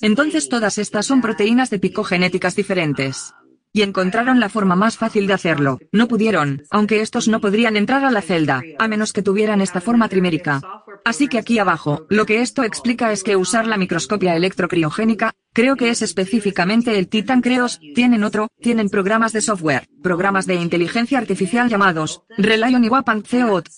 Entonces 0.03 0.51
todas 0.51 0.77
estas 0.77 1.07
son 1.07 1.23
proteínas 1.23 1.71
de 1.71 1.79
picogenéticas 1.79 2.55
diferentes 2.55 3.33
y 3.73 3.81
encontraron 3.81 4.41
la 4.41 4.51
forma 4.51 4.77
más 4.77 4.99
fácil 4.99 5.27
de 5.27 5.33
hacerlo. 5.33 5.79
No 5.91 6.07
pudieron, 6.07 6.65
aunque 6.71 7.01
estos 7.01 7.29
no 7.29 7.41
podrían 7.41 7.79
entrar 7.79 8.05
a 8.05 8.11
la 8.11 8.21
celda, 8.21 8.63
a 8.79 8.89
menos 8.89 9.15
que 9.15 9.23
tuvieran 9.23 9.63
esta 9.63 9.81
forma 9.81 10.11
trimérica. 10.11 10.61
Así 11.05 11.29
que 11.29 11.39
aquí 11.39 11.59
abajo, 11.59 12.07
lo 12.09 12.27
que 12.27 12.41
esto 12.41 12.63
explica 12.63 13.13
es 13.13 13.25
que 13.25 13.37
usar 13.37 13.67
la 13.67 13.77
microscopia 13.77 14.37
electrocriogénica, 14.37 15.33
creo 15.53 15.77
que 15.77 15.91
es 15.91 16.01
específicamente 16.03 16.99
el 16.99 17.09
Titan 17.09 17.41
Creos, 17.41 17.81
tienen 17.95 18.23
otro, 18.25 18.49
tienen 18.61 18.89
programas 18.89 19.33
de 19.33 19.41
software, 19.41 19.89
programas 20.03 20.47
de 20.47 20.55
inteligencia 20.55 21.19
artificial 21.19 21.69
llamados 21.69 22.23
Relion 22.39 22.85
y 22.85 22.89
Wapan 22.89 23.23
Theot. 23.23 23.69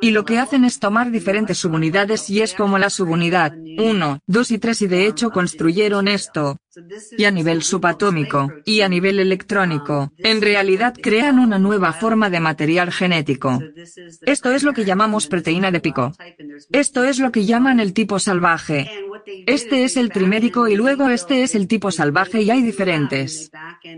Y 0.00 0.10
lo 0.12 0.24
que 0.24 0.38
hacen 0.38 0.64
es 0.64 0.78
tomar 0.78 1.10
diferentes 1.10 1.58
subunidades 1.58 2.30
y 2.30 2.42
es 2.42 2.54
como 2.54 2.78
la 2.78 2.90
subunidad 2.90 3.52
1, 3.56 4.20
2 4.26 4.50
y 4.50 4.58
3 4.58 4.82
y 4.82 4.86
de 4.86 5.06
hecho 5.06 5.30
construyeron 5.30 6.08
esto 6.08 6.58
y 7.16 7.24
a 7.24 7.30
nivel 7.30 7.62
subatómico, 7.62 8.52
y 8.64 8.82
a 8.82 8.88
nivel 8.88 9.18
electrónico, 9.18 10.12
en 10.18 10.40
realidad 10.40 10.94
crean 11.00 11.38
una 11.38 11.58
nueva 11.58 11.92
forma 11.92 12.30
de 12.30 12.40
material 12.40 12.92
genético. 12.92 13.60
Esto 14.22 14.50
es 14.52 14.62
lo 14.62 14.72
que 14.72 14.84
llamamos 14.84 15.26
proteína 15.26 15.70
de 15.70 15.80
pico. 15.80 16.12
Esto 16.70 17.04
es 17.04 17.18
lo 17.18 17.32
que 17.32 17.46
llaman 17.46 17.80
el 17.80 17.94
tipo 17.94 18.18
salvaje. 18.18 18.90
Este 19.46 19.84
es 19.84 19.96
el 19.96 20.10
trimérico 20.10 20.68
y 20.68 20.76
luego 20.76 21.08
este 21.08 21.42
es 21.42 21.54
el 21.54 21.66
tipo 21.66 21.90
salvaje 21.90 22.42
y 22.42 22.50
hay 22.50 22.62
diferentes. 22.62 23.50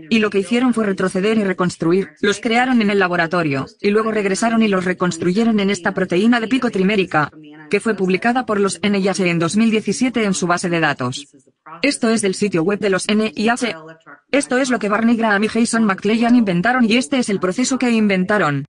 Y 0.09 0.19
lo 0.19 0.29
que 0.29 0.39
hicieron 0.39 0.73
fue 0.73 0.85
retroceder 0.85 1.37
y 1.37 1.43
reconstruir, 1.43 2.11
los 2.21 2.39
crearon 2.39 2.81
en 2.81 2.89
el 2.89 2.99
laboratorio, 2.99 3.67
y 3.81 3.89
luego 3.89 4.11
regresaron 4.11 4.63
y 4.63 4.67
los 4.67 4.85
reconstruyeron 4.85 5.59
en 5.59 5.69
esta 5.69 5.93
proteína 5.93 6.39
de 6.39 6.47
pico 6.47 6.69
trimérica, 6.69 7.31
que 7.69 7.79
fue 7.79 7.95
publicada 7.95 8.45
por 8.45 8.59
los 8.59 8.79
NIH 8.81 9.29
en 9.29 9.39
2017 9.39 10.23
en 10.23 10.33
su 10.33 10.47
base 10.47 10.69
de 10.69 10.79
datos. 10.79 11.27
Esto 11.81 12.09
es 12.09 12.21
del 12.21 12.35
sitio 12.35 12.63
web 12.63 12.79
de 12.79 12.89
los 12.89 13.07
NIH. 13.07 13.75
Esto 14.31 14.57
es 14.57 14.69
lo 14.69 14.79
que 14.79 14.89
Barney 14.89 15.15
Graham 15.15 15.43
y 15.43 15.47
Jason 15.47 15.83
McClellan 15.83 16.35
inventaron 16.35 16.85
y 16.85 16.97
este 16.97 17.19
es 17.19 17.29
el 17.29 17.39
proceso 17.39 17.77
que 17.77 17.91
inventaron. 17.91 18.65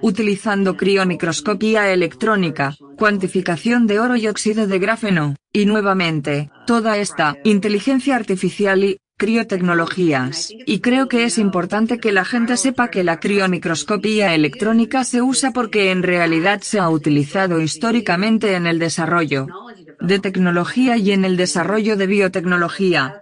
Utilizando 0.00 0.76
criomicroscopía 0.76 1.92
electrónica, 1.92 2.76
cuantificación 2.96 3.86
de 3.86 3.98
oro 3.98 4.16
y 4.16 4.28
óxido 4.28 4.66
de 4.66 4.78
grafeno, 4.78 5.34
y 5.52 5.66
nuevamente, 5.66 6.50
toda 6.66 6.98
esta 6.98 7.36
inteligencia 7.44 8.14
artificial 8.16 8.84
y 8.84 8.98
criotecnologías, 9.16 10.50
y 10.64 10.78
creo 10.78 11.08
que 11.08 11.24
es 11.24 11.38
importante 11.38 11.98
que 11.98 12.12
la 12.12 12.24
gente 12.24 12.56
sepa 12.56 12.88
que 12.88 13.02
la 13.02 13.18
criomicroscopía 13.18 14.34
electrónica 14.34 15.02
se 15.02 15.20
usa 15.22 15.50
porque 15.50 15.90
en 15.90 16.04
realidad 16.04 16.60
se 16.62 16.78
ha 16.78 16.88
utilizado 16.88 17.60
históricamente 17.60 18.54
en 18.54 18.68
el 18.68 18.78
desarrollo 18.78 19.48
de 20.00 20.20
tecnología 20.20 20.96
y 20.96 21.10
en 21.10 21.24
el 21.24 21.36
desarrollo 21.36 21.96
de 21.96 22.06
biotecnología. 22.06 23.20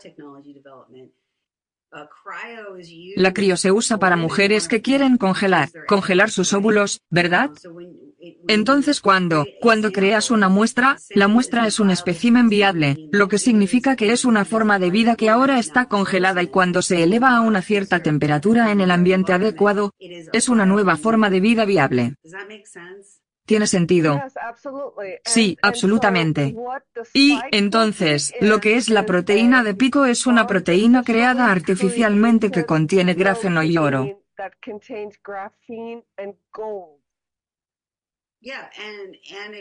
La 3.16 3.32
crio 3.32 3.56
se 3.56 3.72
usa 3.72 3.98
para 3.98 4.16
mujeres 4.16 4.68
que 4.68 4.82
quieren 4.82 5.16
congelar, 5.16 5.70
congelar 5.86 6.30
sus 6.30 6.52
óvulos, 6.52 7.00
¿verdad? 7.10 7.50
Entonces 8.48 9.00
cuando, 9.00 9.46
cuando 9.60 9.92
creas 9.92 10.30
una 10.30 10.48
muestra, 10.48 10.98
la 11.10 11.28
muestra 11.28 11.66
es 11.66 11.80
un 11.80 11.90
espécimen 11.90 12.48
viable, 12.48 13.08
lo 13.12 13.28
que 13.28 13.38
significa 13.38 13.96
que 13.96 14.12
es 14.12 14.24
una 14.24 14.44
forma 14.44 14.78
de 14.78 14.90
vida 14.90 15.16
que 15.16 15.30
ahora 15.30 15.58
está 15.58 15.86
congelada 15.86 16.42
y 16.42 16.48
cuando 16.48 16.82
se 16.82 17.02
eleva 17.02 17.36
a 17.36 17.40
una 17.40 17.62
cierta 17.62 18.02
temperatura 18.02 18.72
en 18.72 18.80
el 18.80 18.90
ambiente 18.90 19.32
adecuado, 19.32 19.92
es 19.98 20.48
una 20.48 20.66
nueva 20.66 20.96
forma 20.96 21.30
de 21.30 21.40
vida 21.40 21.64
viable. 21.64 22.14
¿Tiene 23.46 23.66
sentido? 23.68 24.20
Sí, 25.24 25.56
absolutamente. 25.62 26.54
Y, 27.14 27.38
entonces, 27.52 28.34
lo 28.40 28.60
que 28.60 28.76
es 28.76 28.90
la 28.90 29.06
proteína 29.06 29.62
de 29.62 29.74
pico 29.74 30.04
es 30.04 30.26
una 30.26 30.46
proteína 30.46 31.04
creada 31.04 31.50
artificialmente 31.50 32.50
que 32.50 32.66
contiene 32.66 33.14
grafeno 33.14 33.62
y 33.62 33.78
oro. 33.78 34.20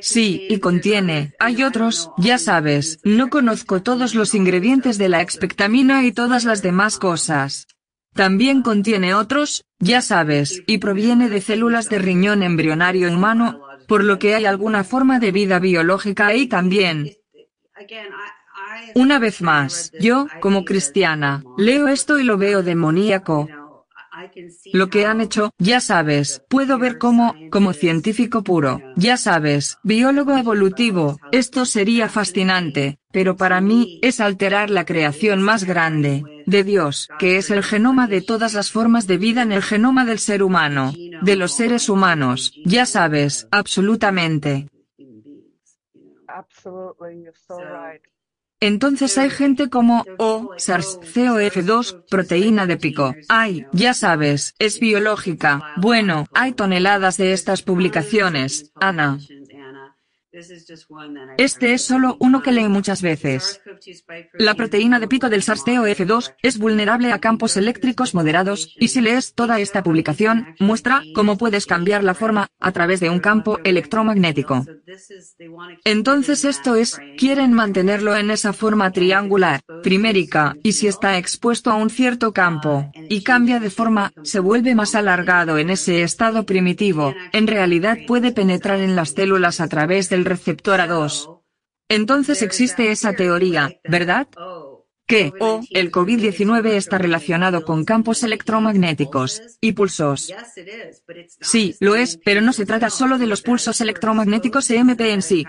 Sí, 0.01 0.47
y 0.49 0.59
contiene, 0.59 1.33
hay 1.39 1.63
otros, 1.63 2.11
ya 2.17 2.37
sabes, 2.37 2.99
no 3.03 3.29
conozco 3.29 3.81
todos 3.81 4.13
los 4.13 4.35
ingredientes 4.35 4.97
de 4.97 5.09
la 5.09 5.21
expectamina 5.21 6.03
y 6.05 6.11
todas 6.11 6.43
las 6.43 6.61
demás 6.61 6.99
cosas. 6.99 7.67
También 8.13 8.61
contiene 8.61 9.13
otros, 9.13 9.65
ya 9.79 10.01
sabes, 10.01 10.63
y 10.67 10.77
proviene 10.77 11.29
de 11.29 11.41
células 11.41 11.89
de 11.89 11.99
riñón 11.99 12.43
embrionario 12.43 13.09
humano, 13.09 13.64
por 13.87 14.03
lo 14.03 14.19
que 14.19 14.35
hay 14.35 14.45
alguna 14.45 14.83
forma 14.83 15.19
de 15.19 15.31
vida 15.31 15.59
biológica 15.59 16.27
ahí 16.27 16.47
también. 16.47 17.11
Una 18.95 19.19
vez 19.19 19.41
más, 19.41 19.93
yo, 19.97 20.27
como 20.39 20.63
cristiana, 20.65 21.43
leo 21.57 21.87
esto 21.87 22.19
y 22.19 22.23
lo 22.23 22.37
veo 22.37 22.63
demoníaco. 22.63 23.54
Lo 24.71 24.89
que 24.89 25.05
han 25.05 25.21
hecho, 25.21 25.51
ya 25.57 25.79
sabes, 25.79 26.41
puedo 26.49 26.77
ver 26.77 26.97
como, 26.97 27.37
como 27.49 27.71
científico 27.71 28.43
puro, 28.43 28.83
ya 28.95 29.15
sabes, 29.15 29.77
biólogo 29.83 30.35
evolutivo, 30.35 31.21
esto 31.31 31.65
sería 31.65 32.09
fascinante, 32.09 32.97
pero 33.11 33.37
para 33.37 33.61
mí, 33.61 33.93
es 34.01 34.19
alterar 34.19 34.69
la 34.69 34.85
creación 34.85 35.41
más 35.41 35.63
grande, 35.63 36.27
de 36.45 36.63
Dios, 36.65 37.09
que 37.17 37.37
es 37.37 37.49
el 37.51 37.63
genoma 37.63 38.07
de 38.07 38.21
todas 38.21 38.53
las 38.53 38.69
formas 38.69 39.07
de 39.07 39.17
vida 39.17 39.41
en 39.43 39.53
el 39.53 39.63
genoma 39.63 40.03
del 40.03 40.19
ser 40.19 40.43
humano, 40.43 40.93
de 41.21 41.35
los 41.37 41.53
seres 41.53 41.87
humanos, 41.87 42.53
ya 42.63 42.85
sabes, 42.85 43.47
absolutamente. 43.51 44.67
Entonces 48.59 49.17
hay 49.17 49.29
gente 49.29 49.69
como 49.69 50.05
O, 50.17 50.51
SARS-CoV-2, 50.57 52.05
proteína 52.09 52.65
de 52.65 52.77
pico. 52.77 53.13
Ay, 53.27 53.65
ya 53.73 53.93
sabes, 53.93 54.55
es 54.59 54.79
biológica. 54.79 55.73
Bueno, 55.77 56.25
hay 56.33 56.53
toneladas 56.53 57.17
de 57.17 57.33
estas 57.33 57.61
publicaciones, 57.61 58.71
Ana. 58.75 59.19
Este 61.37 61.73
es 61.73 61.81
solo 61.83 62.17
uno 62.19 62.41
que 62.41 62.51
lee 62.51 62.67
muchas 62.67 63.01
veces. 63.01 63.61
La 64.33 64.55
proteína 64.55 64.99
de 64.99 65.07
pico 65.07 65.29
del 65.29 65.43
SARS-CoV-2 65.43 66.35
es 66.41 66.57
vulnerable 66.57 67.11
a 67.11 67.19
campos 67.19 67.55
eléctricos 67.57 68.13
moderados, 68.13 68.73
y 68.77 68.89
si 68.89 69.01
lees 69.01 69.33
toda 69.33 69.59
esta 69.59 69.83
publicación, 69.83 70.55
muestra 70.59 71.03
cómo 71.13 71.37
puedes 71.37 71.65
cambiar 71.65 72.03
la 72.03 72.13
forma 72.13 72.47
a 72.59 72.71
través 72.71 72.99
de 72.99 73.09
un 73.09 73.19
campo 73.19 73.59
electromagnético. 73.63 74.65
Entonces 75.83 76.43
esto 76.45 76.75
es, 76.75 76.99
quieren 77.17 77.53
mantenerlo 77.53 78.15
en 78.15 78.31
esa 78.31 78.53
forma 78.53 78.91
triangular, 78.91 79.61
primérica, 79.83 80.55
y 80.63 80.73
si 80.73 80.87
está 80.87 81.17
expuesto 81.17 81.71
a 81.71 81.75
un 81.75 81.89
cierto 81.89 82.33
campo, 82.33 82.91
y 83.09 83.21
cambia 83.21 83.59
de 83.59 83.69
forma, 83.69 84.11
se 84.23 84.39
vuelve 84.39 84.75
más 84.75 84.95
alargado 84.95 85.57
en 85.57 85.69
ese 85.69 86.03
estado 86.03 86.45
primitivo, 86.45 87.13
en 87.31 87.47
realidad 87.47 87.97
puede 88.07 88.31
penetrar 88.31 88.79
en 88.79 88.95
las 88.95 89.11
células 89.11 89.61
a 89.61 89.67
través 89.67 90.09
del 90.09 90.24
receptor 90.25 90.79
A2. 90.79 91.41
Entonces 91.89 92.41
existe 92.41 92.91
esa 92.91 93.13
teoría, 93.13 93.79
¿verdad? 93.83 94.27
que, 95.07 95.31
o, 95.39 95.61
el 95.69 95.91
COVID-19 95.91 96.71
está 96.71 96.97
relacionado 96.97 97.63
con 97.63 97.85
campos 97.85 98.23
electromagnéticos 98.23 99.41
y 99.61 99.73
pulsos. 99.73 100.33
Sí, 101.41 101.75
lo 101.79 101.95
es, 101.95 102.19
pero 102.23 102.41
no 102.41 102.53
se 102.53 102.65
trata 102.65 102.89
solo 102.89 103.17
de 103.17 103.27
los 103.27 103.41
pulsos 103.41 103.81
electromagnéticos 103.81 104.69
EMP 104.69 105.01
en 105.01 105.21
sí. 105.21 105.45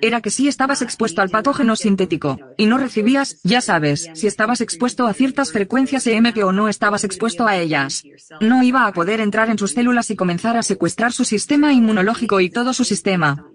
Era 0.00 0.20
que 0.20 0.30
si 0.30 0.48
estabas 0.48 0.80
expuesto 0.80 1.20
al 1.20 1.30
patógeno 1.30 1.76
sintético 1.76 2.38
y 2.56 2.66
no 2.66 2.78
recibías, 2.78 3.40
ya 3.42 3.60
sabes, 3.60 4.08
si 4.14 4.26
estabas 4.26 4.60
expuesto 4.60 5.06
a 5.06 5.14
ciertas 5.14 5.52
frecuencias 5.52 6.06
EMP 6.06 6.38
o 6.44 6.52
no 6.52 6.68
estabas 6.68 7.04
expuesto 7.04 7.46
a 7.46 7.56
ellas. 7.56 8.04
No 8.40 8.62
iba 8.62 8.86
a 8.86 8.92
poder 8.92 9.20
entrar 9.20 9.50
en 9.50 9.58
sus 9.58 9.72
células 9.72 10.10
y 10.10 10.16
comenzar 10.16 10.56
a 10.56 10.62
secuestrar 10.62 11.12
su 11.12 11.24
sistema 11.24 11.72
inmunológico 11.72 12.40
y 12.40 12.48
todo 12.48 12.72
su 12.72 12.84
sistema. 12.84 13.50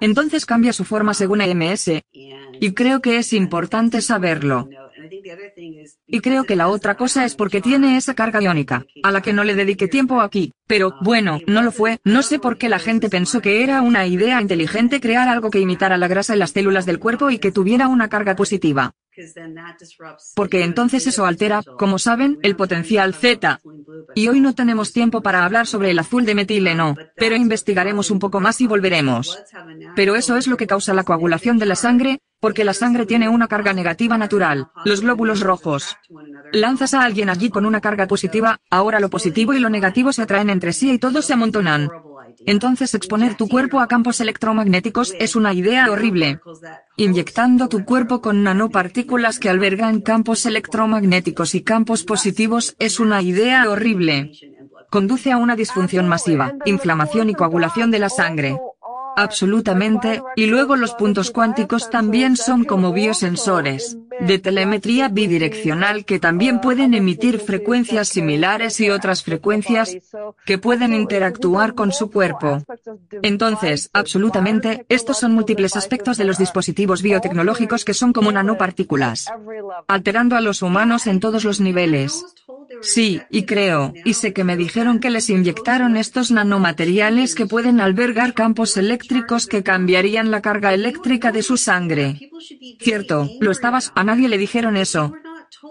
Entonces 0.00 0.46
cambia 0.46 0.72
su 0.72 0.84
forma 0.84 1.14
según 1.14 1.40
EMS. 1.40 1.90
Y 2.60 2.72
creo 2.72 3.00
que 3.00 3.18
es 3.18 3.32
importante 3.32 4.00
saberlo. 4.00 4.68
Y 6.06 6.20
creo 6.20 6.44
que 6.44 6.56
la 6.56 6.68
otra 6.68 6.96
cosa 6.96 7.24
es 7.24 7.34
porque 7.34 7.60
tiene 7.60 7.96
esa 7.96 8.14
carga 8.14 8.40
iónica, 8.40 8.86
a 9.02 9.10
la 9.10 9.20
que 9.20 9.32
no 9.32 9.44
le 9.44 9.54
dediqué 9.54 9.88
tiempo 9.88 10.20
aquí. 10.20 10.52
Pero, 10.66 10.94
bueno, 11.02 11.40
no 11.46 11.62
lo 11.62 11.72
fue, 11.72 11.98
no 12.04 12.22
sé 12.22 12.38
por 12.38 12.56
qué 12.56 12.68
la 12.68 12.78
gente 12.78 13.10
pensó 13.10 13.40
que 13.40 13.62
era 13.62 13.82
una 13.82 14.06
idea 14.06 14.40
inteligente 14.40 15.00
crear 15.00 15.28
algo 15.28 15.50
que 15.50 15.60
imitara 15.60 15.98
la 15.98 16.08
grasa 16.08 16.32
en 16.32 16.38
las 16.38 16.52
células 16.52 16.86
del 16.86 16.98
cuerpo 16.98 17.30
y 17.30 17.38
que 17.38 17.52
tuviera 17.52 17.88
una 17.88 18.08
carga 18.08 18.34
positiva. 18.36 18.92
Porque 20.34 20.64
entonces 20.64 21.06
eso 21.06 21.26
altera, 21.26 21.62
como 21.78 21.98
saben, 21.98 22.38
el 22.42 22.56
potencial 22.56 23.14
Z. 23.14 23.60
Y 24.14 24.28
hoy 24.28 24.40
no 24.40 24.54
tenemos 24.54 24.92
tiempo 24.92 25.22
para 25.22 25.44
hablar 25.44 25.66
sobre 25.66 25.90
el 25.90 25.98
azul 25.98 26.24
de 26.24 26.34
metileno, 26.34 26.96
pero 27.16 27.36
investigaremos 27.36 28.10
un 28.10 28.18
poco 28.18 28.40
más 28.40 28.60
y 28.60 28.66
volveremos. 28.66 29.38
Pero 29.96 30.16
eso 30.16 30.36
es 30.36 30.46
lo 30.46 30.56
que 30.56 30.66
causa 30.66 30.94
la 30.94 31.04
coagulación 31.04 31.58
de 31.58 31.66
la 31.66 31.76
sangre, 31.76 32.20
porque 32.40 32.64
la 32.64 32.74
sangre 32.74 33.06
tiene 33.06 33.28
una 33.28 33.48
carga 33.48 33.72
negativa 33.72 34.18
natural, 34.18 34.68
los 34.84 35.00
glóbulos 35.00 35.40
rojos. 35.40 35.96
Lanzas 36.52 36.92
a 36.92 37.02
alguien 37.02 37.30
allí 37.30 37.48
con 37.48 37.64
una 37.64 37.80
carga 37.80 38.06
positiva, 38.06 38.60
ahora 38.70 39.00
lo 39.00 39.08
positivo 39.08 39.54
y 39.54 39.60
lo 39.60 39.70
negativo 39.70 40.12
se 40.12 40.22
atraen 40.22 40.50
entre 40.50 40.72
sí 40.72 40.92
y 40.92 40.98
todos 40.98 41.24
se 41.24 41.32
amontonan. 41.32 41.88
Entonces 42.46 42.94
exponer 42.94 43.36
tu 43.36 43.48
cuerpo 43.48 43.80
a 43.80 43.88
campos 43.88 44.20
electromagnéticos 44.20 45.14
es 45.18 45.36
una 45.36 45.52
idea 45.52 45.90
horrible. 45.90 46.40
Inyectando 46.96 47.68
tu 47.68 47.84
cuerpo 47.84 48.20
con 48.20 48.42
nanopartículas 48.42 49.38
que 49.38 49.48
albergan 49.48 50.00
campos 50.00 50.46
electromagnéticos 50.46 51.54
y 51.54 51.62
campos 51.62 52.04
positivos 52.04 52.76
es 52.78 53.00
una 53.00 53.22
idea 53.22 53.68
horrible. 53.70 54.32
Conduce 54.90 55.32
a 55.32 55.38
una 55.38 55.56
disfunción 55.56 56.08
masiva, 56.08 56.54
inflamación 56.66 57.30
y 57.30 57.34
coagulación 57.34 57.90
de 57.90 57.98
la 57.98 58.08
sangre. 58.08 58.58
Absolutamente, 59.16 60.22
y 60.36 60.46
luego 60.46 60.76
los 60.76 60.94
puntos 60.94 61.30
cuánticos 61.30 61.90
también 61.90 62.36
son 62.36 62.64
como 62.64 62.92
biosensores, 62.92 63.96
de 64.20 64.38
telemetría 64.38 65.08
bidireccional 65.08 66.04
que 66.04 66.18
también 66.18 66.60
pueden 66.60 66.94
emitir 66.94 67.38
frecuencias 67.38 68.08
similares 68.08 68.80
y 68.80 68.90
otras 68.90 69.22
frecuencias, 69.22 69.96
que 70.44 70.58
pueden 70.58 70.94
interactuar 70.94 71.74
con 71.74 71.92
su 71.92 72.10
cuerpo. 72.10 72.62
Entonces, 73.22 73.90
absolutamente, 73.92 74.84
estos 74.88 75.18
son 75.18 75.32
múltiples 75.32 75.76
aspectos 75.76 76.16
de 76.16 76.24
los 76.24 76.38
dispositivos 76.38 77.02
biotecnológicos 77.02 77.84
que 77.84 77.94
son 77.94 78.12
como 78.12 78.32
nanopartículas, 78.32 79.26
alterando 79.88 80.36
a 80.36 80.40
los 80.40 80.62
humanos 80.62 81.06
en 81.06 81.20
todos 81.20 81.44
los 81.44 81.60
niveles. 81.60 82.24
Sí, 82.82 83.20
y 83.30 83.44
creo, 83.44 83.92
y 84.04 84.14
sé 84.14 84.32
que 84.32 84.44
me 84.44 84.56
dijeron 84.56 85.00
que 85.00 85.10
les 85.10 85.30
inyectaron 85.30 85.96
estos 85.96 86.30
nanomateriales 86.30 87.34
que 87.34 87.46
pueden 87.46 87.80
albergar 87.80 88.34
campos 88.34 88.76
eléctricos 88.76 89.46
que 89.46 89.62
cambiarían 89.62 90.30
la 90.30 90.42
carga 90.42 90.74
eléctrica 90.74 91.32
de 91.32 91.42
su 91.42 91.56
sangre. 91.56 92.30
Cierto, 92.80 93.28
lo 93.40 93.50
estabas, 93.50 93.92
a 93.94 94.04
nadie 94.04 94.28
le 94.28 94.38
dijeron 94.38 94.76
eso. 94.76 95.14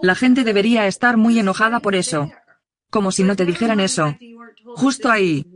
La 0.02 0.14
gente 0.14 0.44
debería 0.44 0.86
estar 0.86 1.16
muy 1.16 1.38
enojada 1.38 1.80
por 1.80 1.94
eso. 1.94 2.30
Como 2.90 3.12
si 3.12 3.24
no 3.24 3.36
te 3.36 3.44
dijeran 3.44 3.80
eso. 3.80 4.16
Justo 4.76 5.10
ahí. 5.10 5.46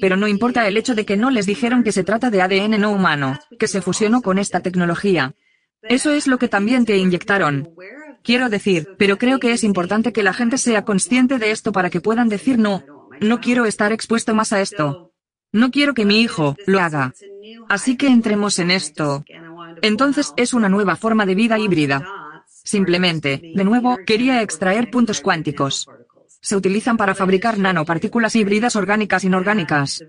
Pero 0.00 0.16
no 0.16 0.28
importa 0.28 0.66
el 0.66 0.76
hecho 0.76 0.94
de 0.94 1.04
que 1.04 1.16
no 1.16 1.30
les 1.30 1.46
dijeron 1.46 1.82
que 1.82 1.92
se 1.92 2.04
trata 2.04 2.30
de 2.30 2.42
ADN 2.42 2.80
no 2.80 2.92
humano, 2.92 3.38
que 3.58 3.68
se 3.68 3.82
fusionó 3.82 4.22
con 4.22 4.38
esta 4.38 4.60
tecnología. 4.60 5.34
Eso 5.82 6.12
es 6.12 6.26
lo 6.26 6.38
que 6.38 6.48
también 6.48 6.84
te 6.84 6.96
inyectaron. 6.96 7.70
Quiero 8.22 8.48
decir, 8.48 8.88
pero 8.98 9.18
creo 9.18 9.38
que 9.38 9.52
es 9.52 9.64
importante 9.64 10.12
que 10.12 10.22
la 10.22 10.32
gente 10.32 10.58
sea 10.58 10.84
consciente 10.84 11.38
de 11.38 11.50
esto 11.50 11.72
para 11.72 11.90
que 11.90 12.00
puedan 12.00 12.28
decir 12.28 12.58
no, 12.58 12.84
no 13.20 13.40
quiero 13.40 13.66
estar 13.66 13.92
expuesto 13.92 14.34
más 14.34 14.52
a 14.52 14.60
esto. 14.60 15.12
No 15.52 15.70
quiero 15.70 15.94
que 15.94 16.04
mi 16.04 16.20
hijo 16.20 16.56
lo 16.66 16.80
haga. 16.80 17.12
Así 17.68 17.96
que 17.96 18.06
entremos 18.06 18.58
en 18.58 18.70
esto. 18.70 19.24
Entonces 19.82 20.32
es 20.36 20.54
una 20.54 20.68
nueva 20.68 20.96
forma 20.96 21.26
de 21.26 21.34
vida 21.34 21.58
híbrida. 21.58 22.04
Simplemente, 22.46 23.40
de 23.54 23.64
nuevo, 23.64 23.98
quería 24.06 24.42
extraer 24.42 24.90
puntos 24.90 25.20
cuánticos. 25.20 25.88
Se 26.42 26.56
utilizan 26.56 26.96
para 26.96 27.14
fabricar 27.14 27.58
nanopartículas 27.58 28.36
híbridas 28.36 28.76
orgánicas 28.76 29.24
inorgánicas. 29.24 30.04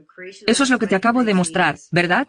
Eso 0.46 0.64
es 0.64 0.70
lo 0.70 0.80
que 0.80 0.88
te 0.88 0.96
acabo 0.96 1.24
de 1.24 1.34
mostrar, 1.34 1.78
¿verdad? 1.92 2.28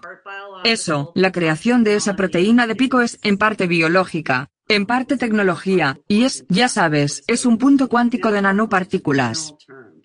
Eso, 0.64 1.12
la 1.14 1.31
creación 1.33 1.85
de 1.85 1.97
esa 1.97 2.16
proteína 2.16 2.66
de 2.66 2.75
pico 2.75 3.01
es 3.01 3.18
en 3.23 3.37
parte 3.37 3.66
biológica, 3.66 4.51
en 4.74 4.87
parte 4.87 5.16
tecnología, 5.16 5.98
y 6.08 6.24
es, 6.24 6.44
ya 6.48 6.68
sabes, 6.68 7.24
es 7.26 7.46
un 7.46 7.58
punto 7.58 7.88
cuántico 7.88 8.32
de 8.32 8.42
nanopartículas. 8.42 9.54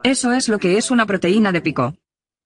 Eso 0.04 0.32
es 0.32 0.50
lo 0.50 0.60
que 0.60 0.78
es 0.78 0.92
una 0.92 1.06
proteína 1.06 1.52
de 1.52 1.62
pico. 1.62 1.96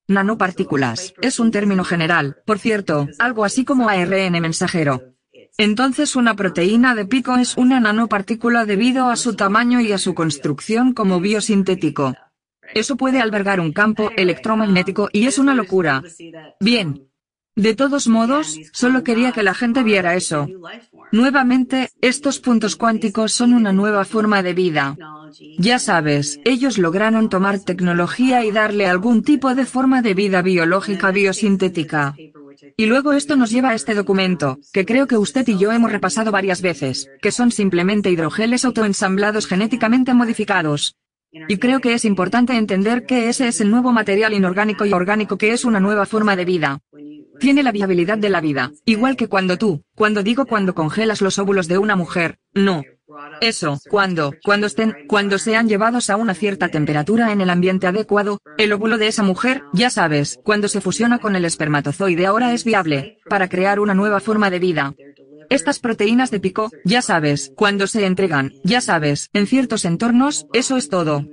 Nanopartículas, 0.07 1.13
es 1.21 1.39
un 1.39 1.51
término 1.51 1.83
general, 1.83 2.37
por 2.45 2.59
cierto, 2.59 3.07
algo 3.19 3.45
así 3.45 3.65
como 3.65 3.89
ARN 3.89 4.39
mensajero. 4.41 5.15
Entonces 5.57 6.15
una 6.15 6.35
proteína 6.35 6.95
de 6.95 7.05
pico 7.05 7.35
es 7.37 7.57
una 7.57 7.79
nanopartícula 7.79 8.65
debido 8.65 9.09
a 9.09 9.15
su 9.15 9.35
tamaño 9.35 9.81
y 9.81 9.91
a 9.91 9.97
su 9.97 10.13
construcción 10.13 10.93
como 10.93 11.19
biosintético. 11.19 12.15
Eso 12.73 12.95
puede 12.95 13.19
albergar 13.19 13.59
un 13.59 13.73
campo 13.73 14.11
electromagnético 14.15 15.09
y 15.11 15.27
es 15.27 15.37
una 15.37 15.53
locura. 15.55 16.01
Bien. 16.59 17.10
De 17.55 17.75
todos 17.75 18.07
modos, 18.07 18.57
solo 18.71 19.03
quería 19.03 19.33
que 19.33 19.43
la 19.43 19.53
gente 19.53 19.83
viera 19.83 20.15
eso. 20.15 20.47
Nuevamente, 21.11 21.89
estos 22.01 22.39
puntos 22.39 22.77
cuánticos 22.77 23.33
son 23.33 23.53
una 23.53 23.73
nueva 23.73 24.05
forma 24.05 24.41
de 24.41 24.53
vida. 24.53 24.95
Ya 25.57 25.79
sabes, 25.79 26.39
ellos 26.45 26.77
lograron 26.77 27.29
tomar 27.29 27.59
tecnología 27.59 28.45
y 28.45 28.51
darle 28.51 28.85
algún 28.87 29.23
tipo 29.23 29.53
de 29.53 29.65
forma 29.65 30.01
de 30.01 30.13
vida 30.13 30.41
biológica 30.41 31.11
biosintética. 31.11 32.15
Y 32.77 32.85
luego 32.85 33.13
esto 33.13 33.35
nos 33.35 33.51
lleva 33.51 33.69
a 33.69 33.75
este 33.75 33.95
documento, 33.95 34.59
que 34.71 34.85
creo 34.85 35.07
que 35.07 35.17
usted 35.17 35.47
y 35.47 35.57
yo 35.57 35.71
hemos 35.71 35.91
repasado 35.91 36.31
varias 36.31 36.61
veces, 36.61 37.09
que 37.21 37.31
son 37.31 37.51
simplemente 37.51 38.11
hidrogeles 38.11 38.65
autoensamblados 38.65 39.47
genéticamente 39.47 40.13
modificados. 40.13 40.95
Y 41.47 41.57
creo 41.57 41.79
que 41.79 41.93
es 41.93 42.03
importante 42.03 42.57
entender 42.57 43.05
que 43.05 43.29
ese 43.29 43.47
es 43.47 43.61
el 43.61 43.71
nuevo 43.71 43.93
material 43.93 44.33
inorgánico 44.33 44.85
y 44.85 44.91
orgánico 44.91 45.37
que 45.37 45.53
es 45.53 45.63
una 45.63 45.79
nueva 45.79 46.05
forma 46.05 46.35
de 46.35 46.45
vida. 46.45 46.79
Tiene 47.41 47.63
la 47.63 47.71
viabilidad 47.71 48.19
de 48.19 48.29
la 48.29 48.39
vida, 48.39 48.71
igual 48.85 49.15
que 49.15 49.27
cuando 49.27 49.57
tú, 49.57 49.81
cuando 49.95 50.21
digo 50.21 50.45
cuando 50.45 50.75
congelas 50.75 51.21
los 51.21 51.39
óvulos 51.39 51.67
de 51.67 51.79
una 51.79 51.95
mujer, 51.95 52.37
no. 52.53 52.83
Eso, 53.41 53.79
cuando, 53.89 54.35
cuando 54.43 54.67
estén, 54.67 54.95
cuando 55.07 55.39
sean 55.39 55.67
llevados 55.67 56.11
a 56.11 56.17
una 56.17 56.35
cierta 56.35 56.69
temperatura 56.69 57.31
en 57.31 57.41
el 57.41 57.49
ambiente 57.49 57.87
adecuado, 57.87 58.37
el 58.59 58.71
óvulo 58.71 58.99
de 58.99 59.07
esa 59.07 59.23
mujer, 59.23 59.63
ya 59.73 59.89
sabes, 59.89 60.39
cuando 60.43 60.67
se 60.67 60.81
fusiona 60.81 61.17
con 61.17 61.35
el 61.35 61.43
espermatozoide 61.43 62.27
ahora 62.27 62.53
es 62.53 62.63
viable, 62.63 63.17
para 63.27 63.49
crear 63.49 63.79
una 63.79 63.95
nueva 63.95 64.19
forma 64.19 64.51
de 64.51 64.59
vida. 64.59 64.93
Estas 65.49 65.79
proteínas 65.79 66.29
de 66.29 66.41
pico, 66.41 66.69
ya 66.85 67.01
sabes, 67.01 67.51
cuando 67.55 67.87
se 67.87 68.05
entregan, 68.05 68.51
ya 68.63 68.81
sabes, 68.81 69.31
en 69.33 69.47
ciertos 69.47 69.83
entornos, 69.83 70.45
eso 70.53 70.77
es 70.77 70.89
todo 70.89 71.25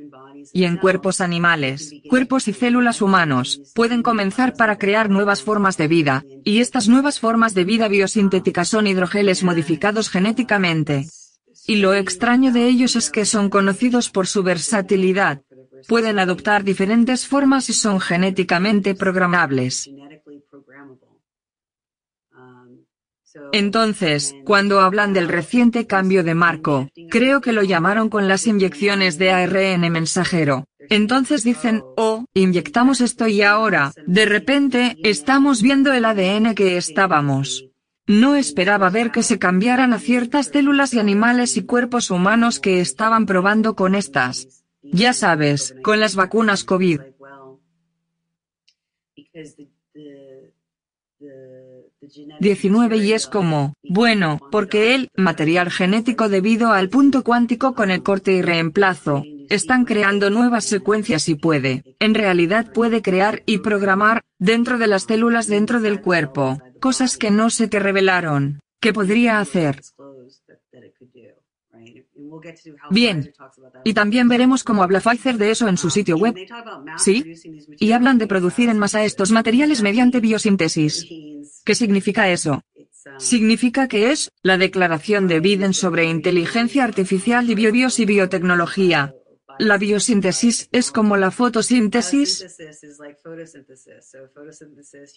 y 0.53 0.65
en 0.65 0.77
cuerpos 0.77 1.21
animales, 1.21 1.93
cuerpos 2.09 2.49
y 2.49 2.53
células 2.53 3.03
humanos, 3.03 3.61
pueden 3.75 4.03
comenzar 4.03 4.55
para 4.55 4.79
crear 4.79 5.11
nuevas 5.11 5.43
formas 5.43 5.77
de 5.77 5.89
vida, 5.89 6.25
y 6.45 6.61
estas 6.61 6.89
nuevas 6.89 7.21
formas 7.21 7.55
de 7.55 7.65
vida 7.65 7.89
biosintéticas 7.89 8.69
son 8.69 8.87
hidrogeles 8.87 9.43
modificados 9.43 10.11
genéticamente. 10.11 11.07
Y 11.67 11.77
lo 11.77 11.95
extraño 11.95 12.53
de 12.53 12.67
ellos 12.67 12.97
es 12.97 13.11
que 13.11 13.25
son 13.25 13.51
conocidos 13.51 14.09
por 14.09 14.27
su 14.27 14.43
versatilidad. 14.43 15.43
Pueden 15.87 16.19
adoptar 16.19 16.65
diferentes 16.65 17.27
formas 17.27 17.69
y 17.69 17.73
son 17.73 18.01
genéticamente 18.01 18.95
programables. 18.95 19.89
Entonces, 23.53 24.35
cuando 24.45 24.81
hablan 24.81 25.13
del 25.13 25.29
reciente 25.29 25.87
cambio 25.87 26.25
de 26.25 26.35
marco, 26.35 26.89
creo 27.11 27.41
que 27.41 27.53
lo 27.53 27.63
llamaron 27.63 28.09
con 28.09 28.29
las 28.29 28.47
inyecciones 28.47 29.19
de 29.19 29.31
ARN 29.33 29.91
mensajero. 29.91 30.67
Entonces 30.91 31.45
dicen, 31.45 31.83
oh, 31.97 32.25
inyectamos 32.35 33.01
esto 33.01 33.29
y 33.29 33.43
ahora, 33.43 33.93
de 34.07 34.25
repente, 34.25 34.97
estamos 35.03 35.61
viendo 35.63 35.93
el 35.93 36.05
ADN 36.05 36.55
que 36.55 36.77
estábamos. 36.77 37.67
No 38.07 38.37
esperaba 38.37 38.89
ver 38.89 39.11
que 39.11 39.23
se 39.23 39.39
cambiaran 39.39 39.93
a 39.93 39.99
ciertas 39.99 40.47
células 40.47 40.95
y 40.95 40.99
animales 40.99 41.59
y 41.59 41.63
cuerpos 41.63 42.11
humanos 42.11 42.59
que 42.59 42.81
estaban 42.81 43.27
probando 43.27 43.75
con 43.75 43.95
estas. 43.95 44.65
Ya 44.83 45.13
sabes, 45.13 45.75
con 45.83 46.01
las 46.01 46.17
vacunas 46.17 46.65
COVID. 46.65 47.01
19 52.41 52.97
y 52.99 53.13
es 53.13 53.27
como, 53.27 53.75
bueno, 53.83 54.39
porque 54.51 54.95
el 54.95 55.09
material 55.17 55.71
genético 55.71 56.29
debido 56.29 56.73
al 56.73 56.89
punto 56.89 57.25
cuántico 57.25 57.75
con 57.75 57.91
el 57.91 58.03
corte 58.03 58.33
y 58.33 58.43
reemplazo, 58.43 59.25
están 59.49 59.85
creando 59.85 60.31
nuevas 60.31 60.65
secuencias 60.65 61.29
y 61.29 61.35
puede, 61.35 61.83
en 61.99 62.15
realidad 62.15 62.73
puede 62.73 63.03
crear 63.03 63.43
y 63.47 63.59
programar, 63.59 64.23
dentro 64.39 64.79
de 64.79 64.87
las 64.87 65.05
células 65.05 65.47
dentro 65.47 65.81
del 65.81 66.01
cuerpo, 66.01 66.61
cosas 66.81 67.17
que 67.17 67.31
no 67.31 67.51
se 67.51 67.69
te 67.69 67.79
revelaron, 67.79 68.61
que 68.81 68.93
podría 68.93 69.41
hacer. 69.41 69.81
Bien. 72.91 73.33
Y 73.85 73.95
también 73.95 74.29
veremos 74.29 74.65
cómo 74.65 74.83
habla 74.83 75.01
Pfizer 75.01 75.39
de 75.39 75.51
eso 75.51 75.69
en 75.69 75.79
su 75.79 75.91
sitio 75.91 76.17
web. 76.17 76.35
¿Sí? 76.97 77.35
Y 77.79 77.93
hablan 77.93 78.19
de 78.19 78.27
producir 78.27 78.69
en 78.69 78.79
masa 78.79 79.05
estos 79.05 79.31
materiales 79.31 79.83
mediante 79.83 80.21
biosíntesis. 80.21 81.07
¿Qué 81.65 81.75
significa 81.75 82.31
eso? 82.31 82.63
Significa 83.19 83.89
que 83.89 84.11
es 84.11 84.31
la 84.43 84.59
declaración 84.59 85.29
de 85.29 85.41
Biden 85.41 85.75
sobre 85.75 86.05
inteligencia 86.05 86.85
artificial 86.85 87.49
y 87.49 87.55
biobios 87.55 87.99
y 87.99 88.05
biotecnología. 88.05 89.15
La 89.59 89.77
biosíntesis 89.79 90.69
es 90.73 90.91
como 90.91 91.17
la 91.17 91.31
fotosíntesis. 91.31 92.47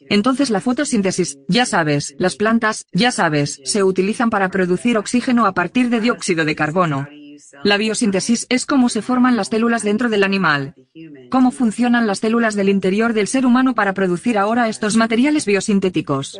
Entonces 0.09 0.49
la 0.49 0.61
fotosíntesis, 0.61 1.37
ya 1.47 1.65
sabes, 1.65 2.15
las 2.17 2.35
plantas, 2.35 2.85
ya 2.91 3.11
sabes, 3.11 3.61
se 3.63 3.83
utilizan 3.83 4.29
para 4.29 4.49
producir 4.49 4.97
oxígeno 4.97 5.45
a 5.45 5.53
partir 5.53 5.89
de 5.89 6.01
dióxido 6.01 6.45
de 6.45 6.55
carbono. 6.55 7.07
La 7.63 7.77
biosíntesis 7.77 8.45
es 8.49 8.65
cómo 8.65 8.89
se 8.89 9.01
forman 9.01 9.35
las 9.35 9.49
células 9.49 9.83
dentro 9.83 10.09
del 10.09 10.23
animal. 10.23 10.75
Cómo 11.29 11.51
funcionan 11.51 12.07
las 12.07 12.19
células 12.19 12.55
del 12.55 12.69
interior 12.69 13.13
del 13.13 13.27
ser 13.27 13.45
humano 13.45 13.75
para 13.75 13.93
producir 13.93 14.37
ahora 14.37 14.69
estos 14.69 14.95
materiales 14.95 15.45
biosintéticos. 15.45 16.39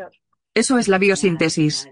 Eso 0.53 0.77
es 0.77 0.89
la 0.89 0.97
biosíntesis. 0.97 1.87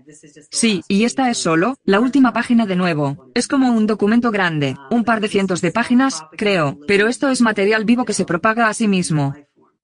Sí, 0.51 0.83
y 0.89 1.05
esta 1.05 1.29
es 1.29 1.37
solo, 1.37 1.77
la 1.85 2.01
última 2.01 2.33
página 2.33 2.65
de 2.65 2.75
nuevo. 2.75 3.31
Es 3.33 3.47
como 3.47 3.71
un 3.71 3.87
documento 3.87 4.31
grande, 4.31 4.75
un 4.91 5.05
par 5.05 5.21
de 5.21 5.29
cientos 5.29 5.61
de 5.61 5.71
páginas, 5.71 6.25
creo, 6.37 6.77
pero 6.85 7.07
esto 7.07 7.29
es 7.29 7.39
material 7.39 7.85
vivo 7.85 8.03
que 8.03 8.13
se 8.13 8.25
propaga 8.25 8.67
a 8.67 8.73
sí 8.73 8.89
mismo. 8.89 9.33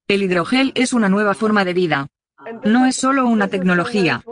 El 0.09 0.23
hidrogel 0.23 0.73
es 0.75 0.91
una 0.91 1.07
nueva 1.07 1.35
forma 1.35 1.63
de 1.63 1.73
vida. 1.73 2.07
No 2.63 2.85
es 2.85 2.95
solo 2.95 3.27
una 3.27 3.47
tecnología. 3.47 4.23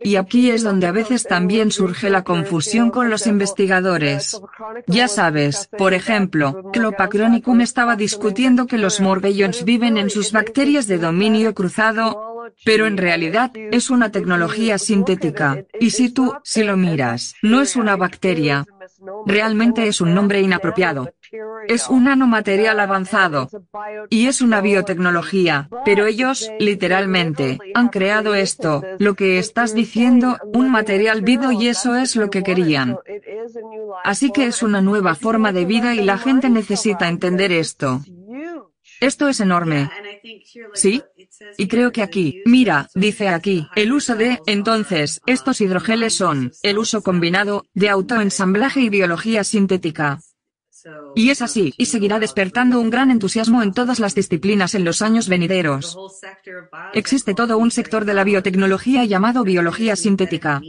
Y 0.00 0.16
aquí 0.16 0.50
es 0.50 0.62
donde 0.62 0.86
a 0.86 0.92
veces 0.92 1.24
también 1.24 1.70
surge 1.70 2.10
la 2.10 2.24
confusión 2.24 2.90
con 2.90 3.10
los 3.10 3.26
investigadores. 3.26 4.40
Ya 4.86 5.08
sabes, 5.08 5.68
por 5.76 5.94
ejemplo, 5.94 6.70
Clopacronicum 6.72 7.60
estaba 7.60 7.96
discutiendo 7.96 8.66
que 8.66 8.78
los 8.78 9.00
morbellions 9.00 9.64
viven 9.64 9.98
en 9.98 10.10
sus 10.10 10.32
bacterias 10.32 10.86
de 10.86 10.98
dominio 10.98 11.54
cruzado, 11.54 12.52
pero 12.64 12.86
en 12.86 12.96
realidad 12.96 13.50
es 13.54 13.90
una 13.90 14.10
tecnología 14.10 14.78
sintética. 14.78 15.64
Y 15.78 15.90
si 15.90 16.10
tú, 16.10 16.34
si 16.44 16.64
lo 16.64 16.76
miras, 16.76 17.34
no 17.42 17.60
es 17.60 17.76
una 17.76 17.96
bacteria. 17.96 18.66
Realmente 19.26 19.86
es 19.86 20.00
un 20.00 20.14
nombre 20.14 20.40
inapropiado. 20.40 21.12
Es 21.68 21.88
un 21.88 22.04
nanomaterial 22.04 22.80
avanzado. 22.80 23.48
Y 24.08 24.26
es 24.26 24.40
una 24.40 24.60
biotecnología. 24.60 25.68
Pero 25.84 26.06
ellos, 26.06 26.50
literalmente, 26.58 27.58
han 27.74 27.88
creado 27.88 28.34
esto, 28.34 28.82
lo 28.98 29.14
que 29.14 29.38
estás 29.38 29.74
diciendo, 29.74 30.38
un 30.52 30.70
material 30.70 31.22
vivo 31.22 31.52
y 31.52 31.68
eso 31.68 31.94
es 31.94 32.16
lo 32.16 32.30
que 32.30 32.42
querían. 32.42 32.98
Así 34.04 34.30
que 34.32 34.46
es 34.46 34.62
una 34.62 34.80
nueva 34.80 35.14
forma 35.14 35.52
de 35.52 35.64
vida 35.64 35.94
y 35.94 36.02
la 36.02 36.18
gente 36.18 36.50
necesita 36.50 37.08
entender 37.08 37.52
esto. 37.52 38.02
Esto 39.00 39.28
es 39.28 39.40
enorme. 39.40 39.90
¿Sí? 40.74 41.02
Y 41.56 41.68
creo 41.68 41.90
que 41.90 42.02
aquí, 42.02 42.42
mira, 42.44 42.88
dice 42.94 43.28
aquí, 43.28 43.66
el 43.74 43.92
uso 43.92 44.14
de, 44.14 44.40
entonces, 44.46 45.22
estos 45.26 45.60
hidrogeles 45.60 46.14
son, 46.14 46.52
el 46.62 46.78
uso 46.78 47.02
combinado, 47.02 47.64
de 47.72 47.88
autoensamblaje 47.88 48.80
y 48.80 48.90
biología 48.90 49.42
sintética. 49.42 50.20
Y 51.14 51.30
es 51.30 51.42
así, 51.42 51.74
y 51.76 51.86
seguirá 51.86 52.18
despertando 52.18 52.80
un 52.80 52.90
gran 52.90 53.10
entusiasmo 53.10 53.62
en 53.62 53.72
todas 53.72 54.00
las 54.00 54.14
disciplinas 54.14 54.74
en 54.74 54.84
los 54.84 55.02
años 55.02 55.28
venideros. 55.28 55.96
Existe 56.94 57.34
todo 57.34 57.58
un 57.58 57.70
sector 57.70 58.04
de 58.04 58.14
la 58.14 58.24
biotecnología 58.24 59.04
llamado 59.04 59.44
biología 59.44 59.96
sintética. 59.96 60.60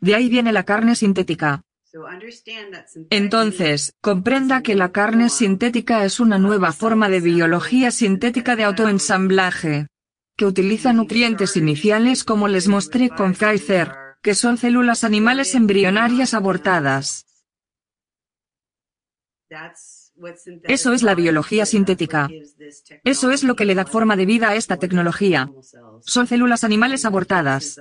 De 0.00 0.14
ahí 0.14 0.28
viene 0.28 0.52
la 0.52 0.64
carne 0.64 0.94
sintética. 0.94 1.62
Entonces, 3.10 3.94
comprenda 4.00 4.62
que 4.62 4.74
la 4.74 4.92
carne 4.92 5.30
sintética 5.30 6.04
es 6.04 6.20
una 6.20 6.38
nueva 6.38 6.72
forma 6.72 7.08
de 7.08 7.20
biología 7.20 7.90
sintética 7.90 8.56
de 8.56 8.64
autoensamblaje, 8.64 9.86
que 10.36 10.44
utiliza 10.46 10.92
nutrientes 10.92 11.56
iniciales 11.56 12.24
como 12.24 12.46
les 12.46 12.68
mostré 12.68 13.08
con 13.08 13.32
Kaiser, 13.34 13.92
que 14.22 14.34
son 14.34 14.58
células 14.58 15.02
animales 15.02 15.54
embrionarias 15.54 16.34
abortadas. 16.34 17.27
Eso 20.64 20.92
es 20.92 21.02
la 21.02 21.14
biología 21.14 21.64
sintética. 21.64 22.28
Eso 23.04 23.30
es 23.30 23.44
lo 23.44 23.54
que 23.56 23.64
le 23.64 23.74
da 23.74 23.84
forma 23.84 24.16
de 24.16 24.26
vida 24.26 24.48
a 24.48 24.56
esta 24.56 24.76
tecnología. 24.76 25.50
Son 26.00 26.26
células 26.26 26.64
animales 26.64 27.04
abortadas. 27.04 27.80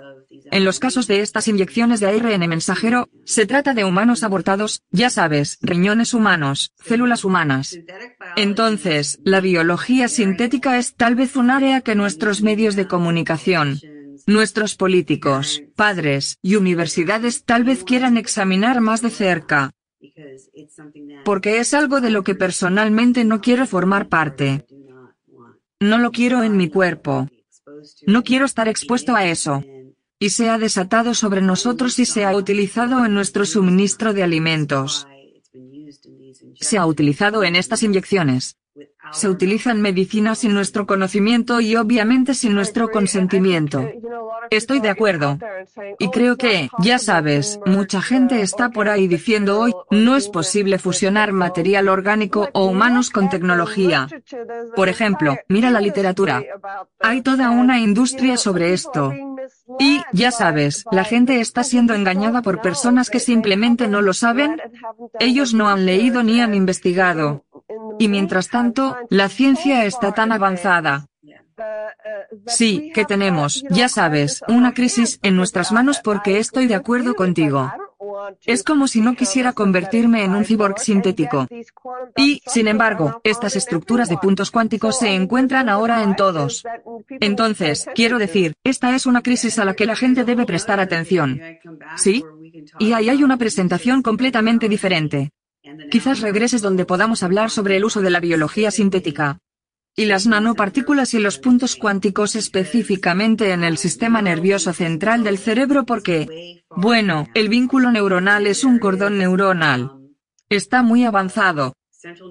En 0.51 0.63
los 0.63 0.80
casos 0.80 1.08
de 1.08 1.21
estas 1.21 1.47
inyecciones 1.47 1.99
de 1.99 2.08
ARN 2.08 2.47
mensajero, 2.47 3.10
se 3.25 3.45
trata 3.45 3.73
de 3.73 3.86
humanos 3.86 4.23
abortados, 4.23 4.84
ya 4.91 5.10
sabes, 5.10 5.58
riñones 5.62 6.13
humanos, 6.13 6.73
células 6.77 7.23
humanas. 7.23 7.77
Entonces, 8.36 9.19
la 9.23 9.41
biología 9.41 10.08
sintética 10.08 10.77
es 10.77 10.95
tal 10.95 11.15
vez 11.15 11.36
un 11.36 11.49
área 11.49 11.82
que 11.82 11.95
nuestros 11.95 12.41
medios 12.41 12.75
de 12.75 12.88
comunicación, 12.88 13.80
nuestros 14.25 14.75
políticos, 14.75 15.63
padres 15.75 16.38
y 16.41 16.56
universidades 16.56 17.43
tal 17.43 17.63
vez 17.63 17.84
quieran 17.84 18.17
examinar 18.17 18.82
más 18.82 19.01
de 19.01 19.10
cerca. 19.10 19.71
Porque 21.25 21.60
es 21.60 21.73
algo 21.73 22.01
de 22.01 22.10
lo 22.10 22.23
que 22.23 22.36
personalmente 22.36 23.23
no 23.23 23.41
quiero 23.41 23.65
formar 23.65 24.10
parte. 24.10 24.65
No 25.79 25.97
lo 25.97 26.12
quiero 26.12 26.43
en 26.43 26.57
mi 26.57 26.69
cuerpo. 26.69 27.27
No 28.05 28.23
quiero 28.23 28.45
estar 28.45 28.67
expuesto 28.67 29.15
a 29.15 29.25
eso. 29.25 29.63
Y 30.19 30.29
se 30.31 30.49
ha 30.49 30.57
desatado 30.57 31.13
sobre 31.13 31.41
nosotros 31.41 31.99
y 31.99 32.05
se 32.05 32.25
ha 32.25 32.36
utilizado 32.36 33.05
en 33.05 33.13
nuestro 33.13 33.45
suministro 33.45 34.13
de 34.13 34.23
alimentos. 34.23 35.07
Se 36.60 36.77
ha 36.77 36.86
utilizado 36.86 37.43
en 37.43 37.55
estas 37.55 37.83
inyecciones. 37.83 38.57
Se 39.11 39.29
utilizan 39.29 39.81
medicinas 39.81 40.39
sin 40.39 40.53
nuestro 40.53 40.85
conocimiento 40.85 41.59
y 41.61 41.75
obviamente 41.75 42.33
sin 42.33 42.53
nuestro 42.53 42.89
consentimiento. 42.89 43.87
Estoy 44.49 44.79
de 44.79 44.89
acuerdo. 44.89 45.37
Y 45.99 46.09
creo 46.09 46.37
que, 46.37 46.69
ya 46.79 46.99
sabes, 46.99 47.59
mucha 47.65 48.01
gente 48.01 48.41
está 48.41 48.69
por 48.69 48.89
ahí 48.89 49.07
diciendo 49.07 49.59
hoy, 49.59 49.73
no 49.91 50.15
es 50.15 50.29
posible 50.29 50.79
fusionar 50.79 51.31
material 51.31 51.89
orgánico 51.89 52.49
o 52.53 52.65
humanos 52.65 53.09
con 53.09 53.29
tecnología. 53.29 54.07
Por 54.75 54.89
ejemplo, 54.89 55.37
mira 55.47 55.69
la 55.69 55.81
literatura. 55.81 56.43
Hay 56.99 57.21
toda 57.21 57.49
una 57.49 57.79
industria 57.79 58.37
sobre 58.37 58.73
esto. 58.73 59.13
Y, 59.79 60.01
ya 60.13 60.31
sabes, 60.31 60.85
la 60.91 61.03
gente 61.03 61.39
está 61.39 61.63
siendo 61.63 61.93
engañada 61.93 62.41
por 62.41 62.61
personas 62.61 63.09
que 63.09 63.19
simplemente 63.19 63.87
no 63.87 64.01
lo 64.01 64.13
saben. 64.13 64.61
Ellos 65.19 65.53
no 65.53 65.69
han 65.69 65.85
leído 65.85 66.23
ni 66.23 66.41
han 66.41 66.53
investigado. 66.53 67.45
Y 67.99 68.07
mientras 68.07 68.49
tanto, 68.49 68.97
la 69.10 69.29
ciencia 69.29 69.86
está 69.86 70.12
tan 70.13 70.31
avanzada. 70.31 71.07
Sí, 72.45 72.91
que 72.93 73.05
tenemos, 73.05 73.63
ya 73.69 73.89
sabes, 73.89 74.41
una 74.47 74.73
crisis 74.73 75.19
en 75.23 75.36
nuestras 75.36 75.71
manos 75.71 75.99
porque 76.03 76.39
estoy 76.39 76.67
de 76.67 76.75
acuerdo 76.75 77.15
contigo. 77.15 77.71
Es 78.45 78.63
como 78.63 78.88
si 78.88 79.01
no 79.01 79.15
quisiera 79.15 79.53
convertirme 79.53 80.23
en 80.23 80.36
un 80.36 80.45
cyborg 80.45 80.79
sintético. 80.79 81.47
Y, 82.15 82.41
sin 82.45 82.67
embargo, 82.67 83.21
estas 83.23 83.55
estructuras 83.55 84.10
de 84.10 84.17
puntos 84.17 84.51
cuánticos 84.51 84.99
se 84.99 85.13
encuentran 85.13 85.69
ahora 85.69 86.03
en 86.03 86.15
todos. 86.15 86.63
Entonces, 87.10 87.88
quiero 87.95 88.19
decir, 88.19 88.53
esta 88.63 88.95
es 88.95 89.05
una 89.05 89.21
crisis 89.21 89.60
a 89.60 89.65
la 89.65 89.73
que 89.73 89.86
la 89.86 89.95
gente 89.95 90.23
debe 90.23 90.45
prestar 90.45 90.79
atención. 90.79 91.39
¿Sí? 91.95 92.23
Y 92.79 92.93
ahí 92.93 93.10
hay 93.10 93.23
una 93.23 93.38
presentación 93.38 94.01
completamente 94.01 94.69
diferente. 94.69 95.31
Quizás 95.91 96.21
regreses 96.21 96.62
donde 96.62 96.86
podamos 96.86 97.23
hablar 97.23 97.49
sobre 97.49 97.77
el 97.77 97.86
uso 97.86 98.01
de 98.01 98.10
la 98.10 98.19
biología 98.19 98.71
sintética 98.71 99.39
y 99.99 100.06
las 100.06 100.27
nanopartículas 100.27 101.15
y 101.15 101.19
los 101.19 101.39
puntos 101.39 101.75
cuánticos 101.75 102.36
específicamente 102.36 103.51
en 103.51 103.63
el 103.63 103.77
sistema 103.80 104.21
nervioso 104.21 104.71
central 104.71 105.23
del 105.23 105.39
cerebro 105.39 105.88
porque, 105.88 106.63
bueno, 106.69 107.27
el 107.34 107.49
vínculo 107.49 107.91
neuronal 107.91 108.45
es 108.45 108.63
un 108.63 108.77
cordón 108.77 109.17
neuronal. 109.17 109.93
Está 110.49 110.84
muy 110.84 111.03
avanzado. 111.03 111.73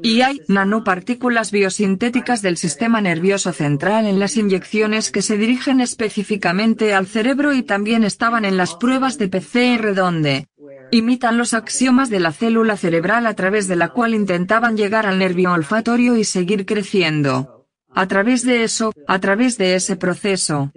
Y 0.00 0.20
hay 0.20 0.40
nanopartículas 0.46 1.50
biosintéticas 1.50 2.40
del 2.40 2.56
sistema 2.56 3.00
nervioso 3.00 3.52
central 3.52 4.06
en 4.06 4.20
las 4.20 4.36
inyecciones 4.36 5.10
que 5.10 5.22
se 5.22 5.36
dirigen 5.36 5.80
específicamente 5.80 6.94
al 6.94 7.08
cerebro 7.08 7.52
y 7.52 7.64
también 7.64 8.04
estaban 8.04 8.44
en 8.44 8.56
las 8.56 8.76
pruebas 8.76 9.18
de 9.18 9.28
PCR 9.28 9.92
donde 9.92 10.46
imitan 10.90 11.38
los 11.38 11.54
axiomas 11.54 12.10
de 12.10 12.20
la 12.20 12.32
célula 12.32 12.76
cerebral 12.76 13.26
a 13.26 13.34
través 13.34 13.68
de 13.68 13.76
la 13.76 13.88
cual 13.88 14.14
intentaban 14.14 14.76
llegar 14.76 15.06
al 15.06 15.18
nervio 15.18 15.52
olfatorio 15.52 16.16
y 16.16 16.24
seguir 16.24 16.66
creciendo 16.66 17.56
a 17.96 18.06
través 18.06 18.44
de 18.44 18.62
eso, 18.62 18.92
a 19.08 19.18
través 19.20 19.56
de 19.56 19.74
ese 19.74 19.96
proceso. 19.96 20.70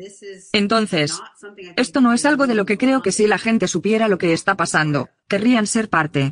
Entonces, 0.54 1.22
esto 1.76 2.00
no 2.00 2.14
es 2.14 2.26
algo 2.26 2.48
de 2.48 2.56
lo 2.56 2.66
que 2.66 2.78
creo 2.78 3.02
que 3.02 3.12
si 3.12 3.28
la 3.28 3.38
gente 3.38 3.68
supiera 3.68 4.08
lo 4.08 4.18
que 4.18 4.32
está 4.32 4.56
pasando, 4.56 5.10
querrían 5.28 5.68
ser 5.68 5.90
parte. 5.90 6.32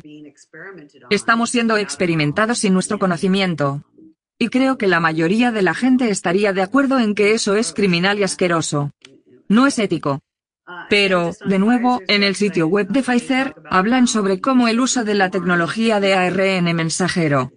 Estamos 1.10 1.50
siendo 1.50 1.76
experimentados 1.76 2.60
sin 2.60 2.72
nuestro 2.72 2.98
conocimiento. 2.98 3.84
Y 4.38 4.48
creo 4.48 4.78
que 4.78 4.86
la 4.86 4.98
mayoría 4.98 5.52
de 5.52 5.60
la 5.60 5.74
gente 5.74 6.08
estaría 6.08 6.54
de 6.54 6.62
acuerdo 6.62 6.98
en 6.98 7.14
que 7.14 7.34
eso 7.34 7.54
es 7.54 7.74
criminal 7.74 8.18
y 8.18 8.22
asqueroso. 8.22 8.90
No 9.46 9.66
es 9.66 9.78
ético. 9.78 10.20
Pero, 10.88 11.32
de 11.46 11.58
nuevo, 11.58 12.00
en 12.08 12.22
el 12.22 12.34
sitio 12.34 12.66
web 12.66 12.88
de 12.88 13.02
Pfizer, 13.02 13.54
hablan 13.70 14.06
sobre 14.06 14.40
cómo 14.40 14.68
el 14.68 14.80
uso 14.80 15.04
de 15.04 15.14
la 15.14 15.30
tecnología 15.30 16.00
de 16.00 16.14
ARN 16.14 16.74
mensajero 16.74 17.52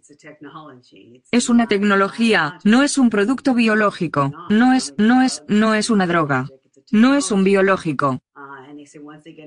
es 1.32 1.50
una 1.50 1.68
tecnología, 1.68 2.60
no 2.64 2.84
es 2.84 2.98
un 2.98 3.10
producto 3.10 3.54
biológico, 3.54 4.32
no 4.50 4.74
es, 4.74 4.94
no 4.98 5.22
es, 5.22 5.44
no 5.48 5.74
es 5.74 5.90
una 5.90 6.08
droga, 6.08 6.48
no 6.92 7.16
es 7.16 7.32
un 7.32 7.44
biológico. 7.44 8.22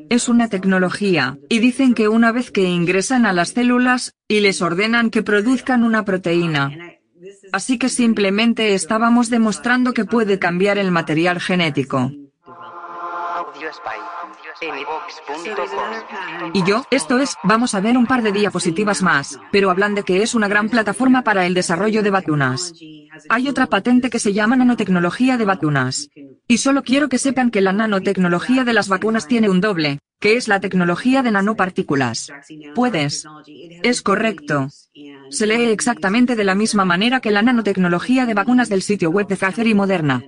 Es 0.08 0.28
una 0.28 0.48
tecnología, 0.48 1.38
y 1.48 1.58
dicen 1.58 1.94
que 1.94 2.08
una 2.08 2.32
vez 2.32 2.50
que 2.50 2.62
ingresan 2.62 3.26
a 3.26 3.32
las 3.32 3.50
células, 3.50 4.14
y 4.28 4.40
les 4.40 4.62
ordenan 4.62 5.10
que 5.10 5.22
produzcan 5.22 5.82
una 5.82 6.04
proteína. 6.04 6.70
Así 7.52 7.78
que 7.78 7.88
simplemente 7.88 8.74
estábamos 8.74 9.30
demostrando 9.30 9.92
que 9.92 10.04
puede 10.04 10.38
cambiar 10.38 10.78
el 10.78 10.90
material 10.90 11.40
genético. 11.40 12.12
Y 16.52 16.64
yo, 16.64 16.84
esto 16.90 17.18
es, 17.18 17.34
vamos 17.42 17.74
a 17.74 17.80
ver 17.80 17.96
un 17.96 18.06
par 18.06 18.22
de 18.22 18.32
diapositivas 18.32 19.02
más, 19.02 19.38
pero 19.52 19.70
hablan 19.70 19.94
de 19.94 20.02
que 20.02 20.22
es 20.22 20.34
una 20.34 20.48
gran 20.48 20.68
plataforma 20.68 21.22
para 21.22 21.46
el 21.46 21.54
desarrollo 21.54 22.02
de 22.02 22.10
vacunas. 22.10 22.72
Hay 23.28 23.48
otra 23.48 23.66
patente 23.66 24.10
que 24.10 24.18
se 24.18 24.32
llama 24.32 24.56
nanotecnología 24.56 25.36
de 25.36 25.44
vacunas. 25.44 26.08
Y 26.46 26.58
solo 26.58 26.82
quiero 26.82 27.08
que 27.08 27.18
sepan 27.18 27.50
que 27.50 27.60
la 27.60 27.72
nanotecnología 27.72 28.64
de 28.64 28.72
las 28.72 28.88
vacunas 28.88 29.26
tiene 29.26 29.48
un 29.48 29.60
doble, 29.60 30.00
que 30.20 30.36
es 30.36 30.48
la 30.48 30.60
tecnología 30.60 31.22
de 31.22 31.30
nanopartículas. 31.30 32.32
Puedes. 32.74 33.24
Es 33.82 34.02
correcto. 34.02 34.68
Se 35.30 35.46
lee 35.46 35.70
exactamente 35.70 36.36
de 36.36 36.44
la 36.44 36.54
misma 36.54 36.84
manera 36.84 37.20
que 37.20 37.30
la 37.30 37.42
nanotecnología 37.42 38.26
de 38.26 38.34
vacunas 38.34 38.68
del 38.68 38.82
sitio 38.82 39.10
web 39.10 39.26
de 39.26 39.36
Pfizer 39.36 39.66
y 39.66 39.74
Moderna. 39.74 40.22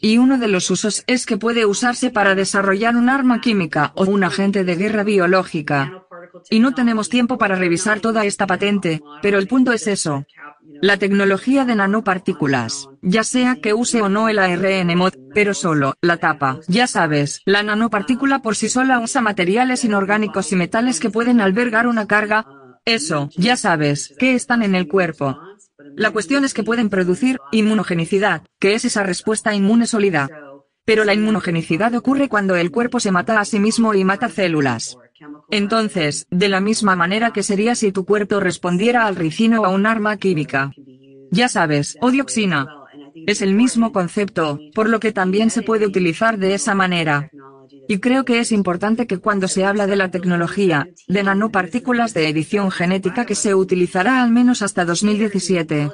Y 0.00 0.18
uno 0.18 0.38
de 0.38 0.48
los 0.48 0.70
usos 0.70 1.04
es 1.06 1.26
que 1.26 1.36
puede 1.36 1.66
usarse 1.66 2.10
para 2.10 2.34
desarrollar 2.34 2.96
un 2.96 3.08
arma 3.08 3.40
química 3.40 3.92
o 3.94 4.04
un 4.04 4.24
agente 4.24 4.64
de 4.64 4.76
guerra 4.76 5.04
biológica. 5.04 6.06
Y 6.50 6.60
no 6.60 6.74
tenemos 6.74 7.08
tiempo 7.08 7.38
para 7.38 7.56
revisar 7.56 8.00
toda 8.00 8.24
esta 8.24 8.46
patente, 8.46 9.02
pero 9.22 9.38
el 9.38 9.48
punto 9.48 9.72
es 9.72 9.86
eso. 9.86 10.24
La 10.82 10.98
tecnología 10.98 11.64
de 11.64 11.74
nanopartículas, 11.74 12.88
ya 13.00 13.24
sea 13.24 13.56
que 13.62 13.72
use 13.72 14.02
o 14.02 14.08
no 14.08 14.28
el 14.28 14.38
ARN 14.38 14.94
mod, 14.96 15.14
pero 15.32 15.54
solo, 15.54 15.94
la 16.02 16.18
tapa, 16.18 16.60
ya 16.68 16.86
sabes, 16.86 17.40
la 17.46 17.62
nanopartícula 17.62 18.40
por 18.40 18.56
sí 18.56 18.68
sola 18.68 18.98
usa 18.98 19.22
materiales 19.22 19.84
inorgánicos 19.84 20.52
y 20.52 20.56
metales 20.56 21.00
que 21.00 21.08
pueden 21.08 21.40
albergar 21.40 21.86
una 21.86 22.06
carga, 22.06 22.46
eso, 22.84 23.30
ya 23.36 23.56
sabes, 23.56 24.14
que 24.18 24.34
están 24.34 24.62
en 24.62 24.74
el 24.74 24.86
cuerpo. 24.86 25.38
La 25.94 26.10
cuestión 26.10 26.44
es 26.44 26.54
que 26.54 26.64
pueden 26.64 26.90
producir 26.90 27.38
inmunogenicidad, 27.52 28.42
que 28.58 28.74
es 28.74 28.84
esa 28.84 29.02
respuesta 29.02 29.54
inmune 29.54 29.86
sólida. 29.86 30.28
Pero 30.84 31.04
la 31.04 31.14
inmunogenicidad 31.14 31.94
ocurre 31.94 32.28
cuando 32.28 32.56
el 32.56 32.70
cuerpo 32.70 33.00
se 33.00 33.10
mata 33.10 33.40
a 33.40 33.44
sí 33.44 33.58
mismo 33.58 33.94
y 33.94 34.04
mata 34.04 34.28
células. 34.28 34.96
Entonces, 35.50 36.26
de 36.30 36.48
la 36.48 36.60
misma 36.60 36.96
manera 36.96 37.32
que 37.32 37.42
sería 37.42 37.74
si 37.74 37.92
tu 37.92 38.04
cuerpo 38.04 38.40
respondiera 38.40 39.06
al 39.06 39.16
ricino 39.16 39.62
o 39.62 39.64
a 39.64 39.70
un 39.70 39.86
arma 39.86 40.16
química. 40.16 40.72
Ya 41.30 41.48
sabes, 41.48 41.96
o 42.00 42.10
dioxina. 42.10 42.68
Es 43.26 43.42
el 43.42 43.54
mismo 43.54 43.92
concepto, 43.92 44.60
por 44.74 44.88
lo 44.88 45.00
que 45.00 45.12
también 45.12 45.50
se 45.50 45.62
puede 45.62 45.86
utilizar 45.86 46.38
de 46.38 46.54
esa 46.54 46.74
manera. 46.74 47.30
Y 47.88 47.98
creo 47.98 48.24
que 48.24 48.40
es 48.40 48.52
importante 48.52 49.06
que 49.06 49.18
cuando 49.18 49.48
se 49.48 49.64
habla 49.64 49.86
de 49.86 49.96
la 49.96 50.10
tecnología 50.10 50.88
de 51.08 51.22
nanopartículas 51.22 52.14
de 52.14 52.28
edición 52.28 52.70
genética 52.70 53.24
que 53.26 53.34
se 53.34 53.54
utilizará 53.54 54.22
al 54.22 54.30
menos 54.30 54.62
hasta 54.62 54.84
2017. 54.84 55.90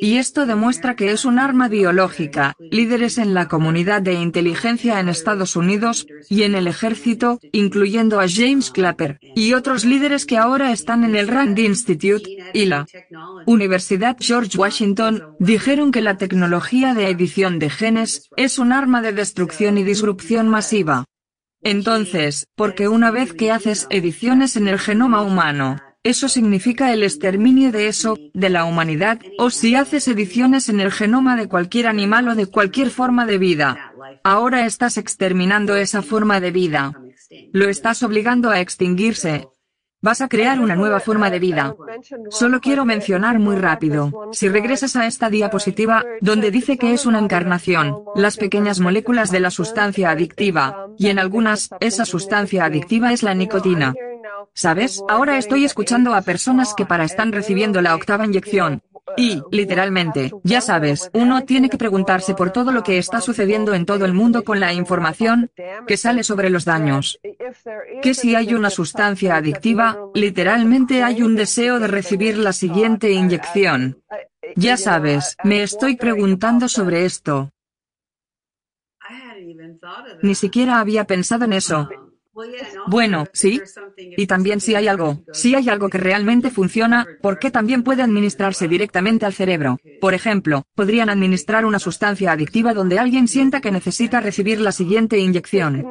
Y 0.00 0.16
esto 0.16 0.46
demuestra 0.46 0.96
que 0.96 1.10
es 1.10 1.24
un 1.24 1.38
arma 1.38 1.68
biológica. 1.68 2.54
Líderes 2.58 3.18
en 3.18 3.34
la 3.34 3.48
comunidad 3.48 4.02
de 4.02 4.14
inteligencia 4.14 5.00
en 5.00 5.08
Estados 5.08 5.56
Unidos 5.56 6.06
y 6.28 6.42
en 6.42 6.54
el 6.54 6.66
ejército, 6.66 7.38
incluyendo 7.52 8.20
a 8.20 8.26
James 8.28 8.70
Clapper, 8.70 9.18
y 9.34 9.54
otros 9.54 9.84
líderes 9.84 10.26
que 10.26 10.36
ahora 10.36 10.72
están 10.72 11.04
en 11.04 11.16
el 11.16 11.28
Rand 11.28 11.58
Institute 11.58 12.28
y 12.52 12.66
la 12.66 12.86
Universidad 13.46 14.16
George 14.18 14.56
Washington, 14.58 15.36
dijeron 15.38 15.92
que 15.92 16.00
la 16.00 16.16
tecnología 16.16 16.94
de 16.94 17.08
edición 17.08 17.58
de 17.58 17.70
genes 17.70 18.28
es 18.36 18.58
un 18.58 18.72
arma 18.72 19.02
de 19.02 19.12
destrucción 19.12 19.78
y 19.78 19.84
disrupción 19.84 20.48
masiva. 20.48 21.04
Entonces, 21.62 22.46
porque 22.54 22.88
una 22.88 23.10
vez 23.10 23.32
que 23.32 23.50
haces 23.50 23.86
ediciones 23.90 24.56
en 24.56 24.68
el 24.68 24.78
genoma 24.78 25.22
humano, 25.22 25.80
eso 26.08 26.28
significa 26.28 26.92
el 26.92 27.02
exterminio 27.02 27.72
de 27.72 27.88
eso, 27.88 28.16
de 28.32 28.48
la 28.48 28.64
humanidad, 28.64 29.18
o 29.38 29.50
si 29.50 29.74
haces 29.74 30.06
ediciones 30.08 30.68
en 30.68 30.80
el 30.80 30.92
genoma 30.92 31.36
de 31.36 31.48
cualquier 31.48 31.88
animal 31.88 32.28
o 32.28 32.34
de 32.34 32.46
cualquier 32.46 32.90
forma 32.90 33.26
de 33.26 33.38
vida. 33.38 33.92
Ahora 34.22 34.66
estás 34.66 34.98
exterminando 34.98 35.76
esa 35.76 36.02
forma 36.02 36.40
de 36.40 36.50
vida. 36.50 36.92
Lo 37.52 37.68
estás 37.68 38.02
obligando 38.02 38.50
a 38.50 38.60
extinguirse, 38.60 39.48
Vas 40.02 40.20
a 40.20 40.28
crear 40.28 40.60
una 40.60 40.76
nueva 40.76 41.00
forma 41.00 41.30
de 41.30 41.38
vida. 41.38 41.74
Solo 42.30 42.60
quiero 42.60 42.84
mencionar 42.84 43.38
muy 43.38 43.56
rápido, 43.56 44.28
si 44.30 44.48
regresas 44.48 44.94
a 44.94 45.06
esta 45.06 45.30
diapositiva, 45.30 46.04
donde 46.20 46.50
dice 46.50 46.76
que 46.76 46.92
es 46.92 47.06
una 47.06 47.18
encarnación, 47.18 48.04
las 48.14 48.36
pequeñas 48.36 48.78
moléculas 48.78 49.32
de 49.32 49.40
la 49.40 49.50
sustancia 49.50 50.10
adictiva, 50.10 50.86
y 50.98 51.08
en 51.08 51.18
algunas, 51.18 51.70
esa 51.80 52.04
sustancia 52.04 52.64
adictiva 52.64 53.12
es 53.12 53.22
la 53.22 53.34
nicotina. 53.34 53.94
¿Sabes? 54.54 55.02
Ahora 55.08 55.38
estoy 55.38 55.64
escuchando 55.64 56.14
a 56.14 56.22
personas 56.22 56.74
que 56.74 56.86
para 56.86 57.04
están 57.04 57.32
recibiendo 57.32 57.80
la 57.80 57.94
octava 57.94 58.24
inyección, 58.24 58.82
y, 59.16 59.42
literalmente, 59.50 60.32
ya 60.42 60.60
sabes, 60.60 61.10
uno 61.14 61.44
tiene 61.44 61.70
que 61.70 61.78
preguntarse 61.78 62.34
por 62.34 62.50
todo 62.50 62.72
lo 62.72 62.82
que 62.82 62.98
está 62.98 63.20
sucediendo 63.20 63.72
en 63.72 63.86
todo 63.86 64.04
el 64.04 64.12
mundo 64.12 64.42
con 64.44 64.58
la 64.58 64.72
información 64.72 65.50
que 65.86 65.96
sale 65.96 66.24
sobre 66.24 66.50
los 66.50 66.64
daños. 66.64 67.18
Que 68.02 68.14
si 68.14 68.34
hay 68.34 68.54
una 68.54 68.70
sustancia 68.70 69.36
adictiva, 69.36 69.98
literalmente 70.14 71.02
hay 71.02 71.22
un 71.22 71.36
deseo 71.36 71.78
de 71.78 71.86
recibir 71.86 72.36
la 72.36 72.52
siguiente 72.52 73.12
inyección. 73.12 74.02
Ya 74.56 74.76
sabes, 74.76 75.36
me 75.44 75.62
estoy 75.62 75.96
preguntando 75.96 76.68
sobre 76.68 77.04
esto. 77.04 77.52
Ni 80.22 80.34
siquiera 80.34 80.80
había 80.80 81.04
pensado 81.04 81.44
en 81.44 81.52
eso. 81.52 81.88
Bueno, 82.86 83.26
sí. 83.32 83.60
Y 83.96 84.26
también 84.26 84.60
si 84.60 84.74
hay 84.74 84.88
algo, 84.88 85.22
si 85.32 85.54
hay 85.54 85.68
algo 85.68 85.88
que 85.88 85.98
realmente 85.98 86.50
funciona, 86.50 87.06
¿por 87.22 87.38
qué 87.38 87.50
también 87.50 87.82
puede 87.82 88.02
administrarse 88.02 88.68
directamente 88.68 89.26
al 89.26 89.32
cerebro? 89.32 89.78
Por 90.00 90.14
ejemplo, 90.14 90.64
podrían 90.74 91.08
administrar 91.08 91.64
una 91.64 91.78
sustancia 91.78 92.32
adictiva 92.32 92.74
donde 92.74 92.98
alguien 92.98 93.28
sienta 93.28 93.60
que 93.60 93.70
necesita 93.70 94.20
recibir 94.20 94.60
la 94.60 94.72
siguiente 94.72 95.18
inyección. 95.18 95.86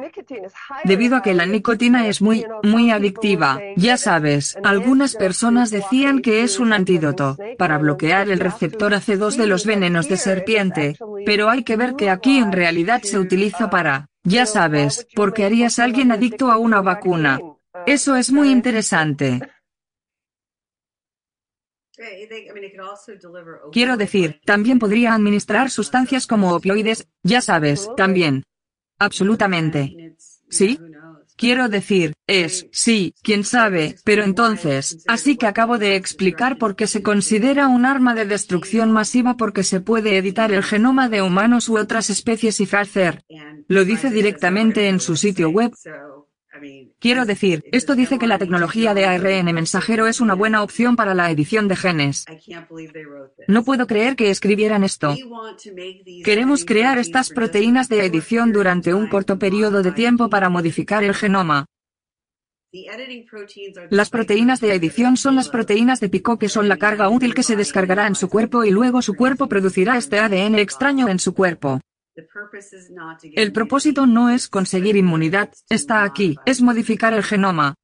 Debido 0.84 1.16
a 1.16 1.22
que 1.22 1.34
la 1.34 1.46
nicotina 1.46 2.06
es 2.06 2.22
muy, 2.22 2.44
muy 2.62 2.90
adictiva, 2.90 3.60
ya 3.76 3.96
sabes, 3.96 4.56
algunas 4.62 5.16
personas 5.16 5.70
decían 5.70 6.20
que 6.20 6.42
es 6.42 6.58
un 6.58 6.72
antídoto 6.72 7.36
para 7.58 7.78
bloquear 7.78 8.28
el 8.28 8.40
receptor 8.40 8.92
AC2 8.92 9.36
de 9.36 9.46
los 9.46 9.66
venenos 9.66 10.08
de 10.08 10.16
serpiente, 10.16 10.96
pero 11.24 11.50
hay 11.50 11.64
que 11.64 11.76
ver 11.76 11.94
que 11.94 12.10
aquí 12.10 12.38
en 12.38 12.52
realidad 12.52 13.02
se 13.02 13.18
utiliza 13.18 13.70
para 13.70 14.08
ya 14.26 14.44
sabes, 14.44 15.06
porque 15.14 15.44
harías 15.44 15.78
a 15.78 15.84
alguien 15.84 16.12
adicto 16.12 16.50
a 16.50 16.58
una 16.58 16.82
vacuna. 16.82 17.40
Eso 17.86 18.16
es 18.16 18.32
muy 18.32 18.50
interesante. 18.50 19.40
Quiero 23.72 23.96
decir, 23.96 24.40
también 24.44 24.78
podría 24.78 25.14
administrar 25.14 25.70
sustancias 25.70 26.26
como 26.26 26.54
opioides, 26.54 27.08
ya 27.22 27.40
sabes, 27.40 27.88
también. 27.96 28.42
Absolutamente. 28.98 30.16
¿Sí? 30.50 30.78
Quiero 31.36 31.68
decir, 31.68 32.14
es, 32.26 32.66
sí, 32.72 33.14
quién 33.22 33.44
sabe, 33.44 33.96
pero 34.04 34.24
entonces, 34.24 35.04
así 35.06 35.36
que 35.36 35.46
acabo 35.46 35.76
de 35.76 35.94
explicar 35.94 36.56
por 36.56 36.76
qué 36.76 36.86
se 36.86 37.02
considera 37.02 37.68
un 37.68 37.84
arma 37.84 38.14
de 38.14 38.24
destrucción 38.24 38.90
masiva 38.90 39.36
porque 39.36 39.62
se 39.62 39.80
puede 39.80 40.16
editar 40.16 40.50
el 40.50 40.62
genoma 40.62 41.10
de 41.10 41.20
humanos 41.20 41.68
u 41.68 41.76
otras 41.76 42.08
especies 42.08 42.60
y 42.60 42.68
hacer. 42.74 43.22
Lo 43.68 43.84
dice 43.84 44.10
directamente 44.10 44.88
en 44.88 44.98
su 44.98 45.16
sitio 45.16 45.50
web. 45.50 45.72
Quiero 46.98 47.24
decir, 47.24 47.64
esto 47.72 47.94
dice 47.94 48.18
que 48.18 48.26
la 48.26 48.38
tecnología 48.38 48.94
de 48.94 49.06
ARN 49.06 49.52
mensajero 49.54 50.06
es 50.06 50.20
una 50.20 50.34
buena 50.34 50.62
opción 50.62 50.96
para 50.96 51.14
la 51.14 51.30
edición 51.30 51.68
de 51.68 51.76
genes. 51.76 52.24
No 53.48 53.64
puedo 53.64 53.86
creer 53.86 54.16
que 54.16 54.30
escribieran 54.30 54.84
esto. 54.84 55.14
Queremos 56.24 56.64
crear 56.64 56.98
estas 56.98 57.30
proteínas 57.30 57.88
de 57.88 58.04
edición 58.04 58.52
durante 58.52 58.94
un 58.94 59.08
corto 59.08 59.38
periodo 59.38 59.82
de 59.82 59.92
tiempo 59.92 60.28
para 60.28 60.48
modificar 60.48 61.04
el 61.04 61.14
genoma. 61.14 61.66
Las 63.90 64.10
proteínas 64.10 64.60
de 64.60 64.74
edición 64.74 65.16
son 65.16 65.36
las 65.36 65.48
proteínas 65.48 66.00
de 66.00 66.08
pico 66.08 66.38
que 66.38 66.48
son 66.48 66.68
la 66.68 66.76
carga 66.76 67.08
útil 67.08 67.34
que 67.34 67.42
se 67.42 67.56
descargará 67.56 68.06
en 68.06 68.14
su 68.14 68.28
cuerpo 68.28 68.64
y 68.64 68.70
luego 68.70 69.02
su 69.02 69.14
cuerpo 69.14 69.48
producirá 69.48 69.96
este 69.96 70.18
ADN 70.18 70.56
extraño 70.56 71.08
en 71.08 71.18
su 71.18 71.34
cuerpo. 71.34 71.80
El 73.34 73.52
propósito 73.52 74.06
no 74.06 74.30
es 74.30 74.48
conseguir 74.48 74.96
inmunidad, 74.96 75.52
está 75.68 76.02
aquí, 76.02 76.36
es 76.46 76.62
modificar 76.62 77.12
el 77.12 77.22
genoma. 77.22 77.74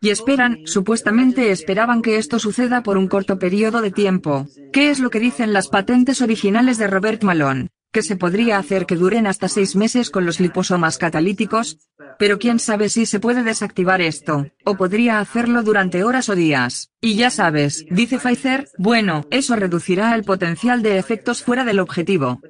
Y 0.00 0.10
esperan, 0.10 0.66
supuestamente 0.66 1.50
esperaban 1.50 2.02
que 2.02 2.16
esto 2.16 2.38
suceda 2.38 2.82
por 2.82 2.96
un 2.96 3.08
corto 3.08 3.38
periodo 3.38 3.82
de 3.82 3.90
tiempo. 3.90 4.46
¿Qué 4.72 4.90
es 4.90 5.00
lo 5.00 5.10
que 5.10 5.20
dicen 5.20 5.52
las 5.52 5.68
patentes 5.68 6.22
originales 6.22 6.78
de 6.78 6.86
Robert 6.86 7.22
Malone? 7.22 7.68
Que 7.92 8.02
se 8.02 8.16
podría 8.16 8.58
hacer 8.58 8.86
que 8.86 8.96
duren 8.96 9.26
hasta 9.26 9.48
seis 9.48 9.76
meses 9.76 10.10
con 10.10 10.24
los 10.26 10.40
liposomas 10.40 10.98
catalíticos, 10.98 11.78
pero 12.18 12.38
quién 12.38 12.58
sabe 12.58 12.88
si 12.88 13.06
se 13.06 13.20
puede 13.20 13.42
desactivar 13.42 14.00
esto, 14.00 14.46
o 14.64 14.76
podría 14.76 15.20
hacerlo 15.20 15.62
durante 15.62 16.04
horas 16.04 16.28
o 16.28 16.34
días. 16.34 16.90
Y 17.00 17.16
ya 17.16 17.30
sabes, 17.30 17.86
dice 17.90 18.18
Pfizer, 18.18 18.68
bueno, 18.78 19.26
eso 19.30 19.56
reducirá 19.56 20.14
el 20.14 20.24
potencial 20.24 20.82
de 20.82 20.98
efectos 20.98 21.42
fuera 21.42 21.64
del 21.64 21.80
objetivo. 21.80 22.40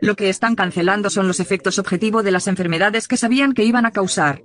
Lo 0.00 0.14
que 0.14 0.28
están 0.28 0.54
cancelando 0.54 1.10
son 1.10 1.26
los 1.26 1.40
efectos 1.40 1.78
objetivo 1.78 2.22
de 2.22 2.32
las 2.32 2.46
enfermedades 2.46 3.08
que 3.08 3.16
sabían 3.16 3.52
que 3.52 3.64
iban 3.64 3.86
a 3.86 3.92
causar. 3.92 4.42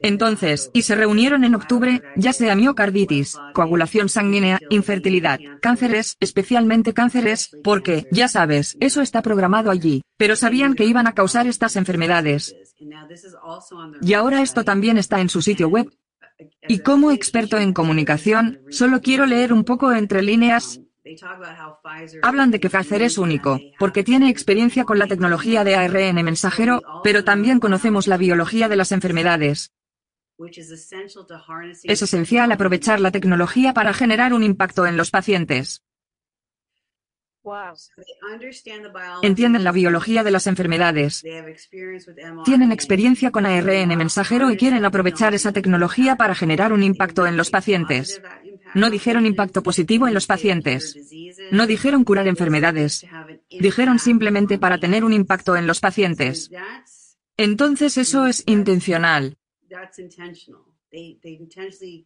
Entonces, 0.00 0.70
y 0.72 0.82
se 0.82 0.94
reunieron 0.94 1.44
en 1.44 1.54
octubre, 1.54 2.02
ya 2.16 2.32
sea 2.32 2.54
miocarditis, 2.54 3.36
coagulación 3.54 4.08
sanguínea, 4.08 4.58
infertilidad, 4.70 5.38
cánceres, 5.60 6.16
especialmente 6.20 6.94
cánceres, 6.94 7.50
porque, 7.64 8.06
ya 8.10 8.28
sabes, 8.28 8.76
eso 8.80 9.00
está 9.02 9.22
programado 9.22 9.70
allí, 9.70 10.02
pero 10.16 10.36
sabían 10.36 10.74
que 10.74 10.84
iban 10.84 11.06
a 11.06 11.14
causar 11.14 11.46
estas 11.46 11.76
enfermedades. 11.76 12.54
Y 14.00 14.14
ahora 14.14 14.42
esto 14.42 14.64
también 14.64 14.98
está 14.98 15.20
en 15.20 15.28
su 15.28 15.42
sitio 15.42 15.68
web. 15.68 15.90
Y 16.68 16.80
como 16.80 17.10
experto 17.10 17.58
en 17.58 17.72
comunicación, 17.72 18.60
solo 18.70 19.00
quiero 19.00 19.26
leer 19.26 19.52
un 19.52 19.64
poco 19.64 19.92
entre 19.92 20.22
líneas, 20.22 20.80
Hablan 22.22 22.50
de 22.50 22.60
que 22.60 22.68
Pfizer 22.68 23.02
es 23.02 23.18
único, 23.18 23.58
porque 23.78 24.04
tiene 24.04 24.28
experiencia 24.28 24.84
con 24.84 24.98
la 24.98 25.06
tecnología 25.06 25.64
de 25.64 25.74
ARN 25.74 26.22
mensajero, 26.22 26.82
pero 27.02 27.24
también 27.24 27.60
conocemos 27.60 28.06
la 28.06 28.18
biología 28.18 28.68
de 28.68 28.76
las 28.76 28.92
enfermedades. 28.92 29.72
Es 31.84 32.02
esencial 32.02 32.52
aprovechar 32.52 33.00
la 33.00 33.10
tecnología 33.10 33.74
para 33.74 33.92
generar 33.92 34.32
un 34.32 34.42
impacto 34.42 34.86
en 34.86 34.96
los 34.96 35.10
pacientes. 35.10 35.82
Entienden 39.22 39.64
la 39.64 39.72
biología 39.72 40.22
de 40.22 40.30
las 40.30 40.46
enfermedades. 40.46 41.24
Tienen 42.44 42.72
experiencia 42.72 43.30
con 43.30 43.46
ARN 43.46 43.96
mensajero 43.96 44.50
y 44.50 44.56
quieren 44.56 44.84
aprovechar 44.84 45.34
esa 45.34 45.52
tecnología 45.52 46.16
para 46.16 46.34
generar 46.34 46.72
un 46.72 46.82
impacto 46.82 47.26
en 47.26 47.36
los 47.36 47.50
pacientes. 47.50 48.20
No 48.74 48.90
dijeron 48.90 49.24
impacto 49.24 49.62
positivo 49.62 50.06
en 50.06 50.14
los 50.14 50.26
pacientes. 50.26 50.96
No 51.50 51.66
dijeron 51.66 52.04
curar 52.04 52.28
enfermedades. 52.28 53.06
Dijeron 53.48 53.98
simplemente 53.98 54.58
para 54.58 54.78
tener 54.78 55.04
un 55.04 55.12
impacto 55.12 55.56
en 55.56 55.66
los 55.66 55.80
pacientes. 55.80 56.50
Entonces 57.36 57.96
eso 57.96 58.26
es 58.26 58.42
intencional. 58.46 59.37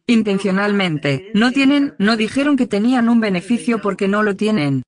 Intencionalmente. 0.07 1.31
No 1.33 1.51
tienen, 1.51 1.95
no 1.99 2.17
dijeron 2.17 2.57
que 2.57 2.67
tenían 2.67 3.09
un 3.09 3.19
beneficio 3.19 3.81
porque 3.81 4.07
no 4.07 4.23
lo 4.23 4.35
tienen. 4.35 4.83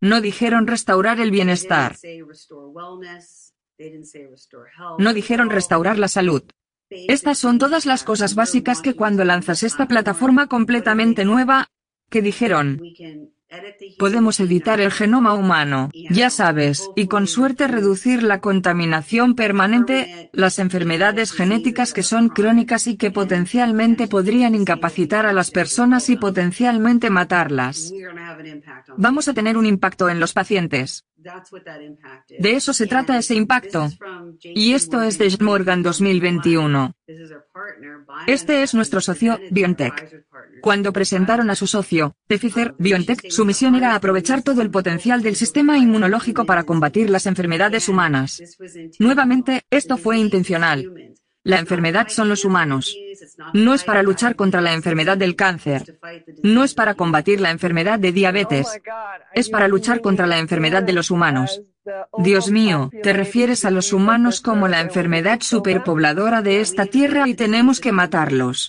No 0.00 0.20
dijeron 0.20 0.66
restaurar 0.66 1.20
el 1.20 1.30
bienestar. 1.30 1.96
No 4.98 5.12
dijeron 5.12 5.50
restaurar 5.50 5.98
la 5.98 6.08
salud. 6.08 6.42
Estas 6.88 7.38
son 7.38 7.58
todas 7.58 7.84
las 7.84 8.04
cosas 8.04 8.34
básicas 8.34 8.80
que 8.80 8.94
cuando 8.94 9.24
lanzas 9.24 9.62
esta 9.64 9.88
plataforma 9.88 10.46
completamente 10.46 11.24
nueva, 11.24 11.68
que 12.08 12.22
dijeron, 12.22 12.80
Podemos 13.98 14.40
editar 14.40 14.80
el 14.80 14.90
genoma 14.90 15.34
humano, 15.34 15.90
ya 16.10 16.30
sabes, 16.30 16.90
y 16.96 17.06
con 17.06 17.26
suerte 17.26 17.68
reducir 17.68 18.22
la 18.22 18.40
contaminación 18.40 19.34
permanente, 19.34 20.30
las 20.32 20.58
enfermedades 20.58 21.32
genéticas 21.32 21.92
que 21.92 22.02
son 22.02 22.28
crónicas 22.28 22.86
y 22.86 22.96
que 22.96 23.10
potencialmente 23.10 24.08
podrían 24.08 24.54
incapacitar 24.54 25.26
a 25.26 25.32
las 25.32 25.50
personas 25.50 26.10
y 26.10 26.16
potencialmente 26.16 27.08
matarlas. 27.08 27.92
Vamos 28.96 29.28
a 29.28 29.34
tener 29.34 29.56
un 29.56 29.66
impacto 29.66 30.08
en 30.08 30.18
los 30.18 30.32
pacientes. 30.32 31.06
De 32.38 32.52
eso 32.52 32.72
se 32.72 32.86
trata 32.86 33.18
ese 33.18 33.34
impacto. 33.34 33.88
Y 34.42 34.74
esto 34.74 35.02
es 35.02 35.18
de 35.18 35.36
Morgan 35.40 35.82
2021. 35.82 36.94
Este 38.26 38.62
es 38.62 38.74
nuestro 38.74 39.00
socio, 39.00 39.38
BioNTech. 39.50 40.26
Cuando 40.60 40.92
presentaron 40.92 41.50
a 41.50 41.54
su 41.54 41.66
socio, 41.66 42.16
Pfizer, 42.26 42.74
BioNTech, 42.78 43.30
su 43.30 43.44
misión 43.46 43.74
era 43.74 43.94
aprovechar 43.94 44.42
todo 44.42 44.60
el 44.60 44.70
potencial 44.70 45.22
del 45.22 45.36
sistema 45.36 45.78
inmunológico 45.78 46.44
para 46.44 46.64
combatir 46.64 47.08
las 47.08 47.26
enfermedades 47.26 47.88
humanas. 47.88 48.42
Nuevamente, 48.98 49.62
esto 49.70 49.96
fue 49.96 50.18
intencional. 50.18 51.14
La 51.42 51.60
enfermedad 51.60 52.08
son 52.08 52.28
los 52.28 52.44
humanos. 52.44 52.96
No 53.54 53.72
es 53.72 53.84
para 53.84 54.02
luchar 54.02 54.34
contra 54.34 54.60
la 54.60 54.74
enfermedad 54.74 55.16
del 55.16 55.36
cáncer. 55.36 56.00
No 56.42 56.64
es 56.64 56.74
para 56.74 56.94
combatir 56.94 57.40
la 57.40 57.52
enfermedad 57.52 58.00
de 58.00 58.10
diabetes. 58.10 58.66
Es 59.32 59.48
para 59.48 59.68
luchar 59.68 60.00
contra 60.00 60.26
la 60.26 60.38
enfermedad 60.38 60.82
de 60.82 60.92
los 60.92 61.10
humanos. 61.10 61.62
Dios 62.18 62.50
mío, 62.50 62.90
te 63.02 63.12
refieres 63.12 63.64
a 63.64 63.70
los 63.70 63.92
humanos 63.92 64.40
como 64.40 64.68
la 64.68 64.80
enfermedad 64.80 65.40
superpobladora 65.40 66.42
de 66.42 66.60
esta 66.60 66.86
tierra 66.86 67.28
y 67.28 67.34
tenemos 67.34 67.80
que 67.80 67.92
matarlos. 67.92 68.68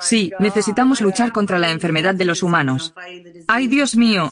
Sí, 0.00 0.32
necesitamos 0.38 1.00
luchar 1.00 1.32
contra 1.32 1.58
la 1.58 1.70
enfermedad 1.70 2.14
de 2.14 2.24
los 2.24 2.42
humanos. 2.42 2.94
Ay, 3.46 3.66
Dios 3.68 3.96
mío. 3.96 4.30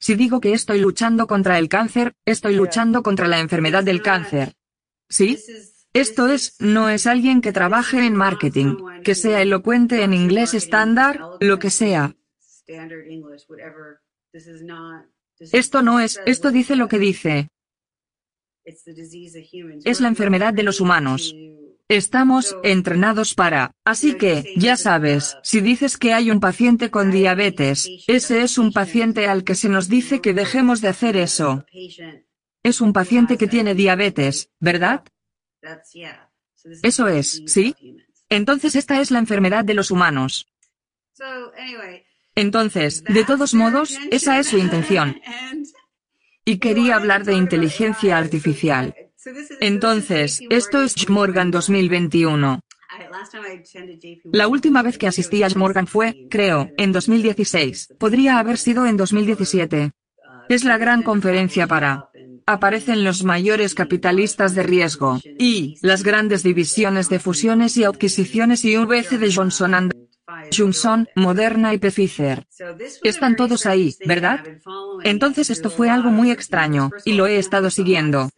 Si 0.00 0.14
digo 0.14 0.40
que 0.40 0.52
estoy 0.52 0.80
luchando 0.80 1.26
contra 1.26 1.58
el 1.58 1.68
cáncer, 1.68 2.14
estoy 2.24 2.54
luchando 2.54 3.02
contra 3.02 3.26
la 3.26 3.40
enfermedad 3.40 3.82
del 3.82 4.02
cáncer. 4.02 4.54
¿Sí? 5.08 5.38
Esto 5.92 6.28
es, 6.28 6.54
no 6.60 6.88
es 6.88 7.06
alguien 7.06 7.40
que 7.40 7.52
trabaje 7.52 8.04
en 8.06 8.14
marketing, 8.14 8.76
que 9.02 9.14
sea 9.14 9.42
elocuente 9.42 10.02
en 10.02 10.12
inglés 10.12 10.54
estándar, 10.54 11.20
lo 11.40 11.58
que 11.58 11.70
sea. 11.70 12.14
Esto 15.52 15.82
no 15.82 16.00
es, 16.00 16.20
esto 16.26 16.50
dice 16.50 16.76
lo 16.76 16.88
que 16.88 16.98
dice. 16.98 17.48
Es 19.84 20.00
la 20.00 20.08
enfermedad 20.08 20.54
de 20.54 20.62
los 20.62 20.80
humanos. 20.80 21.34
Estamos 21.88 22.54
entrenados 22.62 23.34
para, 23.34 23.72
así 23.84 24.14
que, 24.14 24.52
ya 24.56 24.76
sabes, 24.76 25.38
si 25.42 25.62
dices 25.62 25.96
que 25.96 26.12
hay 26.12 26.30
un 26.30 26.38
paciente 26.38 26.90
con 26.90 27.10
diabetes, 27.10 27.88
ese 28.06 28.42
es 28.42 28.58
un 28.58 28.72
paciente 28.72 29.26
al 29.26 29.42
que 29.42 29.54
se 29.54 29.70
nos 29.70 29.88
dice 29.88 30.20
que 30.20 30.34
dejemos 30.34 30.82
de 30.82 30.88
hacer 30.88 31.16
eso. 31.16 31.64
Es 32.62 32.82
un 32.82 32.92
paciente 32.92 33.38
que 33.38 33.46
tiene 33.46 33.74
diabetes, 33.74 34.50
¿verdad? 34.60 35.02
Eso 36.82 37.08
es, 37.08 37.42
¿sí? 37.46 37.74
Entonces 38.28 38.76
esta 38.76 39.00
es 39.00 39.10
la 39.10 39.18
enfermedad 39.18 39.64
de 39.64 39.74
los 39.74 39.90
humanos. 39.90 40.46
Entonces, 42.34 43.02
de 43.04 43.24
todos 43.24 43.54
modos, 43.54 43.98
esa 44.10 44.38
es 44.38 44.48
su 44.48 44.58
intención. 44.58 45.20
Y 46.48 46.56
quería 46.60 46.96
hablar 46.96 47.26
de 47.26 47.34
inteligencia 47.34 48.16
artificial. 48.16 48.94
Entonces, 49.60 50.40
esto 50.48 50.82
es 50.82 51.10
Morgan 51.10 51.50
2021. 51.50 52.60
La 54.32 54.48
última 54.48 54.82
vez 54.82 54.96
que 54.96 55.06
asistí 55.06 55.42
a 55.42 55.48
Morgan 55.54 55.86
fue, 55.86 56.26
creo, 56.30 56.70
en 56.78 56.92
2016. 56.92 57.96
Podría 57.98 58.38
haber 58.38 58.56
sido 58.56 58.86
en 58.86 58.96
2017. 58.96 59.90
Es 60.48 60.64
la 60.64 60.78
gran 60.78 61.02
conferencia 61.02 61.66
para 61.66 62.08
aparecen 62.46 63.04
los 63.04 63.24
mayores 63.24 63.74
capitalistas 63.74 64.54
de 64.54 64.62
riesgo, 64.62 65.20
y 65.38 65.76
las 65.82 66.02
grandes 66.02 66.42
divisiones 66.42 67.10
de 67.10 67.18
fusiones 67.18 67.76
y 67.76 67.84
adquisiciones 67.84 68.64
y 68.64 68.74
VC 68.74 69.18
de 69.18 69.30
Johnson 69.30 69.90
Johnson, 70.56 71.08
Moderna 71.14 71.74
y 71.74 71.78
Pfizer. 71.78 72.46
Están 73.02 73.36
todos 73.36 73.66
ahí, 73.66 73.94
¿verdad? 74.06 74.40
Entonces 75.04 75.50
esto 75.50 75.70
fue 75.70 75.90
algo 75.90 76.10
muy 76.10 76.30
extraño, 76.30 76.90
y 77.04 77.12
lo 77.12 77.26
he 77.26 77.38
estado 77.38 77.70
siguiendo. 77.70 78.30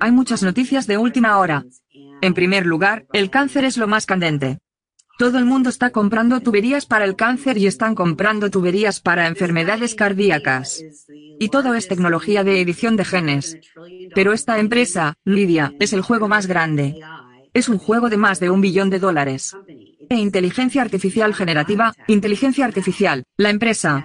Hay 0.00 0.12
muchas 0.12 0.42
noticias 0.42 0.86
de 0.86 0.98
última 0.98 1.38
hora. 1.38 1.64
En 2.20 2.34
primer 2.34 2.66
lugar, 2.66 3.06
el 3.12 3.30
cáncer 3.30 3.64
es 3.64 3.76
lo 3.76 3.86
más 3.86 4.06
candente. 4.06 4.58
Todo 5.18 5.38
el 5.38 5.44
mundo 5.44 5.68
está 5.68 5.90
comprando 5.90 6.40
tuberías 6.40 6.86
para 6.86 7.04
el 7.04 7.16
cáncer 7.16 7.58
y 7.58 7.66
están 7.66 7.94
comprando 7.94 8.50
tuberías 8.50 9.00
para 9.00 9.26
enfermedades 9.26 9.94
cardíacas. 9.94 10.82
Y 11.38 11.48
todo 11.48 11.74
es 11.74 11.86
tecnología 11.86 12.42
de 12.44 12.60
edición 12.60 12.96
de 12.96 13.04
genes. 13.04 13.56
Pero 14.14 14.32
esta 14.32 14.58
empresa, 14.58 15.14
Lydia, 15.24 15.74
es 15.78 15.92
el 15.92 16.00
juego 16.00 16.28
más 16.28 16.46
grande. 16.46 16.98
Es 17.52 17.68
un 17.68 17.78
juego 17.78 18.08
de 18.08 18.16
más 18.16 18.40
de 18.40 18.50
un 18.50 18.62
billón 18.62 18.88
de 18.88 18.98
dólares. 18.98 19.54
Inteligencia 20.18 20.82
artificial 20.82 21.34
generativa, 21.34 21.94
inteligencia 22.06 22.64
artificial, 22.64 23.24
la 23.36 23.50
empresa. 23.50 24.04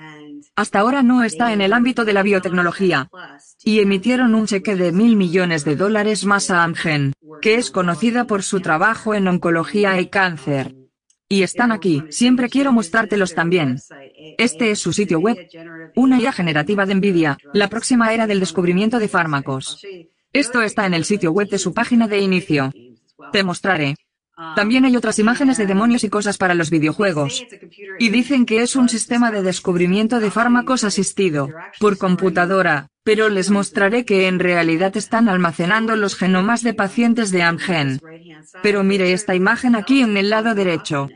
Hasta 0.56 0.80
ahora 0.80 1.04
no 1.04 1.24
está 1.24 1.54
en 1.54 1.62
el 1.62 1.74
ámbito 1.74 2.06
de 2.06 2.14
la 2.14 2.24
biotecnología. 2.24 3.10
Y 3.64 3.80
emitieron 3.80 4.34
un 4.36 4.48
cheque 4.48 4.76
de 4.76 4.92
mil 4.92 5.16
millones 5.16 5.66
de 5.66 5.76
dólares 5.76 6.26
más 6.26 6.50
a 6.50 6.64
Amgen, 6.64 7.14
que 7.42 7.56
es 7.56 7.70
conocida 7.72 8.26
por 8.26 8.44
su 8.44 8.60
trabajo 8.62 9.14
en 9.14 9.28
oncología 9.28 10.00
y 10.00 10.08
cáncer. 10.08 10.76
Y 11.30 11.44
están 11.44 11.72
aquí, 11.72 12.04
siempre 12.10 12.50
quiero 12.50 12.72
mostrártelos 12.72 13.36
también. 13.36 13.80
Este 14.38 14.72
es 14.72 14.80
su 14.80 14.94
sitio 14.94 15.20
web. 15.20 15.38
Una 15.96 16.20
IA 16.20 16.32
generativa 16.32 16.86
de 16.86 16.96
Nvidia, 16.96 17.38
la 17.54 17.68
próxima 17.68 18.14
era 18.14 18.28
del 18.28 18.40
descubrimiento 18.40 18.98
de 18.98 19.10
fármacos. 19.10 19.86
Esto 20.32 20.62
está 20.62 20.86
en 20.86 20.94
el 20.94 21.04
sitio 21.04 21.32
web 21.32 21.50
de 21.50 21.58
su 21.58 21.74
página 21.74 22.08
de 22.08 22.20
inicio. 22.20 22.72
Te 23.32 23.44
mostraré. 23.44 23.96
También 24.56 24.86
hay 24.86 24.96
otras 24.96 25.18
imágenes 25.18 25.58
de 25.58 25.66
demonios 25.66 26.04
y 26.04 26.10
cosas 26.10 26.38
para 26.38 26.54
los 26.54 26.70
videojuegos. 26.70 27.44
Y 27.98 28.10
dicen 28.10 28.46
que 28.46 28.62
es 28.62 28.76
un 28.76 28.88
sistema 28.88 29.32
de 29.32 29.42
descubrimiento 29.42 30.20
de 30.20 30.30
fármacos 30.30 30.84
asistido 30.84 31.50
por 31.80 31.98
computadora, 31.98 32.88
pero 33.04 33.30
les 33.30 33.50
mostraré 33.50 34.06
que 34.06 34.28
en 34.28 34.38
realidad 34.38 34.96
están 34.96 35.28
almacenando 35.28 35.96
los 35.96 36.16
genomas 36.16 36.62
de 36.62 36.76
pacientes 36.76 37.32
de 37.32 37.42
Amgen. 37.42 38.00
Pero 38.62 38.84
mire 38.84 39.12
esta 39.12 39.34
imagen 39.34 39.76
aquí 39.76 40.02
en 40.02 40.16
el 40.18 40.30
lado 40.30 40.54
derecho. 40.54 41.10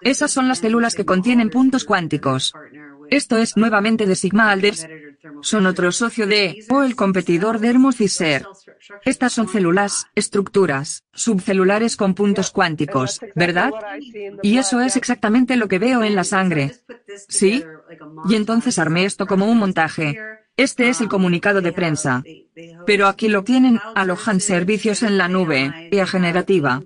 Esas 0.00 0.32
son 0.32 0.48
las 0.48 0.58
células 0.58 0.96
que 0.96 1.04
contienen 1.04 1.50
puntos 1.50 1.84
cuánticos. 1.84 2.52
Esto 3.08 3.38
es 3.38 3.56
nuevamente 3.56 4.04
de 4.06 4.16
Sigma 4.16 4.50
Alders. 4.50 4.88
Son 5.42 5.66
otro 5.66 5.92
socio 5.92 6.26
de, 6.26 6.64
o 6.70 6.82
el 6.82 6.96
competidor 6.96 7.58
de 7.58 7.68
Hermociser. 7.70 8.46
Estas 9.04 9.32
son 9.32 9.48
células, 9.48 10.06
estructuras, 10.14 11.04
subcelulares 11.12 11.96
con 11.96 12.14
puntos 12.14 12.50
cuánticos, 12.50 13.20
¿verdad? 13.34 13.70
Y 14.42 14.58
eso 14.58 14.80
es 14.80 14.96
exactamente 14.96 15.56
lo 15.56 15.68
que 15.68 15.78
veo 15.78 16.02
en 16.02 16.14
la 16.14 16.24
sangre. 16.24 16.72
¿Sí? 17.28 17.64
Y 18.28 18.34
entonces 18.34 18.78
armé 18.78 19.04
esto 19.04 19.26
como 19.26 19.46
un 19.46 19.58
montaje. 19.58 20.18
Este 20.56 20.88
es 20.88 21.00
el 21.00 21.08
comunicado 21.08 21.60
de 21.60 21.72
prensa. 21.72 22.22
Pero 22.86 23.08
aquí 23.08 23.26
lo 23.28 23.42
tienen, 23.42 23.80
alojan 23.96 24.38
servicios 24.38 25.02
en 25.02 25.18
la 25.18 25.26
nube, 25.26 25.88
IA 25.90 26.06
generativa. 26.06 26.80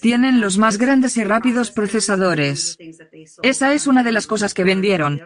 Tienen 0.00 0.40
los 0.40 0.58
más 0.58 0.78
grandes 0.78 1.16
y 1.16 1.24
rápidos 1.24 1.72
procesadores. 1.72 2.78
Esa 3.42 3.74
es 3.74 3.88
una 3.88 4.04
de 4.04 4.12
las 4.12 4.28
cosas 4.28 4.54
que 4.54 4.62
vendieron. 4.62 5.20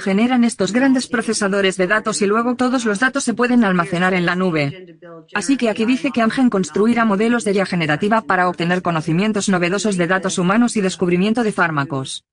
Generan 0.00 0.44
estos 0.44 0.72
grandes 0.72 1.08
procesadores 1.08 1.76
de 1.76 1.88
datos 1.88 2.22
y 2.22 2.26
luego 2.26 2.54
todos 2.54 2.84
los 2.84 3.00
datos 3.00 3.24
se 3.24 3.34
pueden 3.34 3.64
almacenar 3.64 4.14
en 4.14 4.24
la 4.24 4.36
nube. 4.36 4.96
Así 5.34 5.56
que 5.56 5.70
aquí 5.70 5.86
dice 5.86 6.12
que 6.12 6.22
Amgen 6.22 6.50
construirá 6.50 7.04
modelos 7.04 7.44
de 7.44 7.52
IA 7.52 7.66
generativa 7.66 8.20
para 8.20 8.48
obtener 8.48 8.80
conocimientos 8.80 9.48
novedosos 9.48 9.96
de 9.96 10.06
datos 10.06 10.38
humanos 10.38 10.76
y 10.76 10.82
descubrimiento 10.82 11.42
de 11.42 11.50
fármacos. 11.50 12.24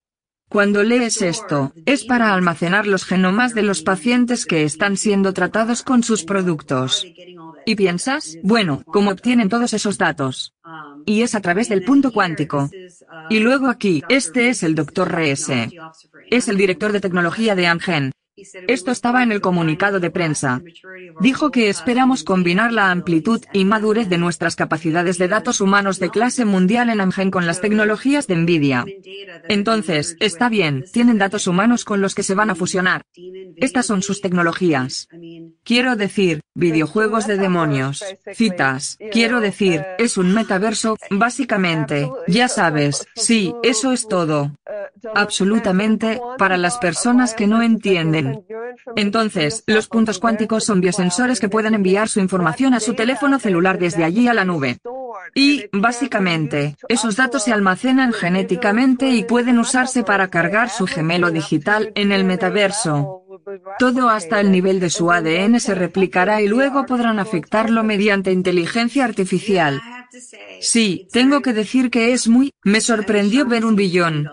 Cuando 0.49 0.83
lees 0.83 1.21
esto, 1.21 1.73
es 1.85 2.05
para 2.05 2.33
almacenar 2.33 2.87
los 2.87 3.03
genomas 3.03 3.53
de 3.55 3.63
los 3.63 3.81
pacientes 3.81 4.45
que 4.45 4.63
están 4.63 4.95
siendo 4.95 5.33
tratados 5.33 5.81
con 5.81 6.03
sus 6.03 6.23
productos. 6.23 7.05
¿Y 7.65 7.75
piensas? 7.75 8.37
Bueno, 8.43 8.83
¿cómo 8.85 9.11
obtienen 9.11 9.49
todos 9.49 9.73
esos 9.73 9.97
datos? 9.97 10.53
Y 11.05 11.23
es 11.23 11.35
a 11.35 11.41
través 11.41 11.67
del 11.67 11.83
punto 11.83 12.11
cuántico. 12.11 12.69
Y 13.29 13.39
luego 13.39 13.67
aquí, 13.67 14.03
este 14.07 14.49
es 14.49 14.63
el 14.63 14.75
Dr. 14.75 15.11
Reese. 15.11 15.71
Es 16.29 16.47
el 16.47 16.57
director 16.57 16.91
de 16.91 17.01
tecnología 17.01 17.55
de 17.55 17.67
Amgen. 17.67 18.11
Esto 18.67 18.91
estaba 18.91 19.23
en 19.23 19.31
el 19.31 19.41
comunicado 19.41 19.99
de 19.99 20.11
prensa. 20.11 20.61
Dijo 21.21 21.51
que 21.51 21.69
esperamos 21.69 22.23
combinar 22.23 22.73
la 22.73 22.91
amplitud 22.91 23.41
y 23.53 23.63
madurez 23.63 24.09
de 24.09 24.17
nuestras 24.17 24.55
capacidades 24.55 25.17
de 25.17 25.27
datos 25.27 25.61
humanos 25.61 25.99
de 25.99 26.09
clase 26.09 26.43
mundial 26.43 26.89
en 26.89 26.99
Amgen 26.99 27.31
con 27.31 27.45
las 27.45 27.61
tecnologías 27.61 28.27
de 28.27 28.35
Nvidia. 28.35 28.85
Entonces, 29.47 30.17
está 30.19 30.49
bien, 30.49 30.83
tienen 30.91 31.17
datos 31.17 31.47
humanos 31.47 31.85
con 31.85 32.01
los 32.01 32.13
que 32.13 32.23
se 32.23 32.35
van 32.35 32.49
a 32.49 32.55
fusionar. 32.55 33.03
Estas 33.57 33.85
son 33.85 34.01
sus 34.01 34.21
tecnologías. 34.21 35.07
Quiero 35.63 35.95
decir, 35.95 36.41
videojuegos 36.53 37.27
de 37.27 37.37
demonios, 37.37 38.03
citas, 38.33 38.97
quiero 39.11 39.39
decir, 39.39 39.85
es 39.97 40.17
un 40.17 40.33
metaverso, 40.33 40.97
básicamente, 41.09 42.09
ya 42.27 42.47
sabes, 42.47 43.07
sí, 43.15 43.53
eso 43.63 43.91
es 43.91 44.07
todo. 44.07 44.51
Absolutamente, 45.13 46.19
para 46.37 46.57
las 46.57 46.77
personas 46.77 47.33
que 47.33 47.47
no 47.47 47.61
entienden. 47.61 48.43
Entonces, 48.95 49.63
los 49.67 49.87
puntos 49.87 50.19
cuánticos 50.19 50.63
son 50.63 50.81
biosensores 50.81 51.39
que 51.39 51.49
pueden 51.49 51.73
enviar 51.75 52.09
su 52.09 52.19
información 52.19 52.73
a 52.73 52.79
su 52.79 52.93
teléfono 52.93 53.39
celular 53.39 53.77
desde 53.77 54.03
allí 54.03 54.27
a 54.27 54.33
la 54.33 54.45
nube. 54.45 54.77
Y, 55.33 55.65
básicamente, 55.71 56.75
esos 56.87 57.15
datos 57.15 57.43
se 57.43 57.53
almacenan 57.53 58.13
genéticamente 58.13 59.09
y 59.09 59.23
pueden 59.23 59.59
usarse 59.59 60.03
para 60.03 60.29
cargar 60.29 60.69
su 60.69 60.87
gemelo 60.87 61.31
digital 61.31 61.91
en 61.95 62.11
el 62.11 62.23
metaverso. 62.23 63.21
Todo 63.77 64.09
hasta 64.09 64.39
el 64.39 64.51
nivel 64.51 64.79
de 64.79 64.89
su 64.89 65.11
ADN 65.11 65.59
se 65.59 65.75
replicará 65.75 66.41
y 66.41 66.47
luego 66.47 66.85
podrán 66.85 67.19
afectarlo 67.19 67.83
mediante 67.83 68.31
inteligencia 68.31 69.05
artificial. 69.05 69.81
Sí, 70.61 71.07
tengo 71.11 71.41
que 71.41 71.53
decir 71.53 71.89
que 71.89 72.13
es 72.13 72.27
muy... 72.27 72.53
Me 72.63 72.81
sorprendió 72.81 73.45
ver 73.45 73.65
un 73.65 73.75
billón. 73.75 74.29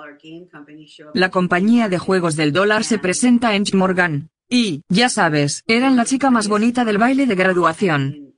La 1.15 1.31
compañía 1.31 1.89
de 1.89 1.99
juegos 1.99 2.37
del 2.37 2.53
dólar 2.53 2.85
se 2.85 2.99
presenta 2.99 3.55
en 3.55 3.65
Morgan. 3.75 4.31
Y, 4.49 4.83
ya 4.89 5.09
sabes, 5.09 5.65
eran 5.67 5.97
la 5.97 6.05
chica 6.05 6.31
más 6.31 6.49
bonita 6.49 6.85
del 6.85 6.99
baile 6.99 7.27
de 7.27 7.35
graduación. 7.35 8.35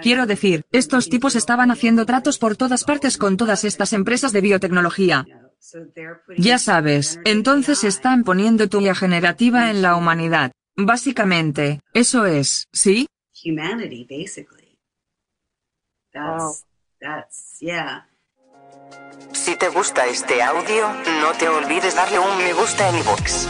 Quiero 0.00 0.26
decir, 0.26 0.64
estos 0.72 1.08
tipos 1.08 1.36
estaban 1.36 1.70
haciendo 1.70 2.06
tratos 2.06 2.38
por 2.38 2.56
todas 2.56 2.84
partes 2.84 3.18
con 3.18 3.36
todas 3.36 3.64
estas 3.64 3.92
empresas 3.92 4.32
de 4.32 4.40
biotecnología. 4.40 5.26
Ya 6.38 6.58
sabes, 6.58 7.20
entonces 7.24 7.84
están 7.84 8.24
poniendo 8.24 8.68
tu 8.68 8.80
IA 8.80 8.94
generativa 8.94 9.70
en 9.70 9.82
la 9.82 9.96
humanidad. 9.96 10.52
Básicamente, 10.74 11.80
eso 11.92 12.24
es, 12.26 12.66
¿sí? 12.72 13.06
Si 19.32 19.56
te 19.56 19.68
gusta 19.68 20.06
este 20.06 20.42
audio, 20.42 20.88
no 21.20 21.32
te 21.38 21.48
olvides 21.48 21.94
darle 21.94 22.18
un 22.18 22.36
me 22.38 22.52
gusta 22.52 22.88
en 22.88 22.98
iVoox. 22.98 23.46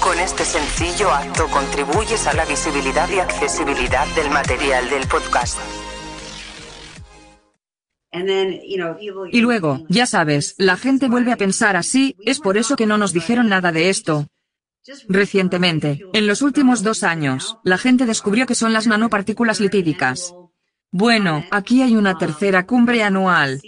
Con 0.00 0.18
este 0.18 0.44
sencillo 0.44 1.10
acto 1.10 1.46
contribuyes 1.48 2.26
a 2.26 2.34
la 2.34 2.44
visibilidad 2.44 3.08
y 3.10 3.18
accesibilidad 3.18 4.06
del 4.14 4.30
material 4.30 4.88
del 4.88 5.06
podcast. 5.06 5.58
Y 9.30 9.40
luego, 9.40 9.84
ya 9.88 10.06
sabes, 10.06 10.54
la 10.56 10.76
gente 10.76 11.08
vuelve 11.08 11.32
a 11.32 11.36
pensar 11.36 11.76
así, 11.76 12.16
es 12.24 12.40
por 12.40 12.56
eso 12.56 12.76
que 12.76 12.86
no 12.86 12.96
nos 12.96 13.12
dijeron 13.12 13.48
nada 13.48 13.72
de 13.72 13.90
esto. 13.90 14.26
Recientemente, 15.08 16.00
en 16.14 16.26
los 16.26 16.40
últimos 16.40 16.82
dos 16.82 17.02
años, 17.02 17.58
la 17.62 17.76
gente 17.76 18.06
descubrió 18.06 18.46
que 18.46 18.54
son 18.54 18.72
las 18.72 18.86
nanopartículas 18.86 19.60
lipídicas. 19.60 20.34
Bueno, 20.92 21.44
aquí 21.50 21.82
hay 21.82 21.94
una 21.94 22.16
tercera 22.16 22.64
cumbre 22.64 23.02
anual. 23.02 23.60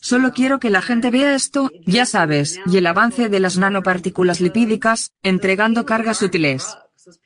Solo 0.00 0.32
quiero 0.32 0.58
que 0.60 0.70
la 0.70 0.82
gente 0.82 1.10
vea 1.10 1.34
esto, 1.34 1.70
ya 1.84 2.06
sabes, 2.06 2.60
y 2.66 2.76
el 2.76 2.86
avance 2.86 3.28
de 3.28 3.40
las 3.40 3.56
nanopartículas 3.58 4.40
lipídicas, 4.40 5.12
entregando 5.22 5.84
cargas 5.84 6.22
útiles. 6.22 6.76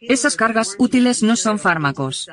Esas 0.00 0.36
cargas 0.36 0.76
útiles 0.78 1.22
no 1.22 1.36
son 1.36 1.58
fármacos. 1.58 2.28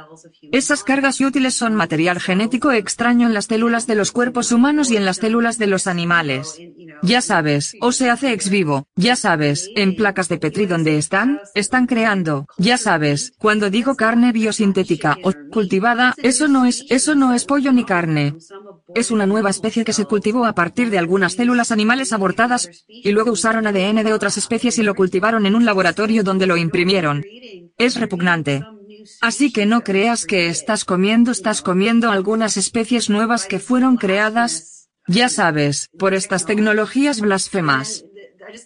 Esas 0.52 0.84
cargas 0.84 1.22
útiles 1.22 1.54
son 1.54 1.76
material 1.76 2.20
genético 2.20 2.72
extraño 2.72 3.28
en 3.28 3.34
las 3.34 3.46
células 3.46 3.88
de 3.88 3.96
los 3.96 4.12
cuerpos 4.12 4.52
humanos 4.52 4.92
y 4.92 4.98
en 4.98 5.06
las 5.06 5.18
células 5.18 5.58
de 5.58 5.68
los 5.68 5.88
animales. 5.88 6.60
Ya 7.04 7.22
sabes, 7.22 7.76
o 7.82 7.92
se 7.92 8.10
hace 8.10 8.34
ex 8.34 8.50
vivo, 8.50 8.88
ya 8.96 9.16
sabes, 9.16 9.70
en 9.76 9.96
placas 9.96 10.30
de 10.30 10.38
Petri 10.38 10.66
donde 10.66 10.98
están, 10.98 11.40
están 11.54 11.86
creando, 11.86 12.48
ya 12.58 12.78
sabes, 12.78 13.34
cuando 13.38 13.70
digo 13.70 13.96
carne 13.96 14.32
biosintética 14.32 15.18
o 15.24 15.32
cultivada, 15.52 16.14
eso 16.18 16.48
no 16.48 16.66
es, 16.66 16.86
eso 16.90 17.16
no 17.16 17.34
es 17.34 17.46
pollo 17.46 17.72
ni 17.72 17.84
carne. 17.84 18.36
Es 18.96 19.12
una 19.12 19.26
nueva 19.26 19.50
especie 19.50 19.86
que 19.86 19.94
se 19.94 20.06
cultivó 20.06 20.46
a 20.46 20.54
partir 20.54 20.90
de 20.90 20.98
algunas 20.98 21.34
células 21.34 21.72
animales 21.72 22.14
abortadas, 22.14 22.70
y 22.88 23.12
luego 23.12 23.32
usaron 23.32 23.68
ADN 23.68 24.04
de 24.04 24.14
otras 24.14 24.38
especies 24.38 24.78
y 24.80 24.84
lo 24.84 24.96
cultivaron 24.96 25.46
en 25.46 25.56
un 25.56 25.66
laboratorio 25.66 26.24
donde 26.24 26.48
lo 26.48 26.58
imprimieron. 26.58 27.24
Es 27.78 28.00
repugnante. 28.00 28.64
Así 29.22 29.52
que 29.52 29.66
no 29.66 29.84
creas 29.84 30.26
que 30.26 30.48
estás 30.48 30.86
comiendo, 30.86 31.32
estás 31.32 31.62
comiendo 31.62 32.12
algunas 32.12 32.58
especies 32.58 33.10
nuevas 33.10 33.46
que 33.46 33.60
fueron 33.60 33.98
creadas, 33.98 34.90
ya 35.08 35.30
sabes, 35.30 35.90
por 35.98 36.14
estas 36.14 36.46
tecnologías 36.46 37.22
blasfemas. 37.22 38.06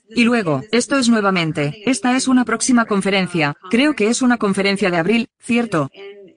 Y 0.09 0.23
luego, 0.23 0.61
esto 0.71 0.97
es 0.97 1.09
nuevamente, 1.09 1.81
esta 1.85 2.15
es 2.15 2.27
una 2.27 2.45
próxima 2.45 2.85
conferencia, 2.85 3.55
creo 3.69 3.95
que 3.95 4.09
es 4.09 4.21
una 4.21 4.37
conferencia 4.37 4.91
de 4.91 4.97
abril, 4.97 5.29
¿cierto? 5.39 5.89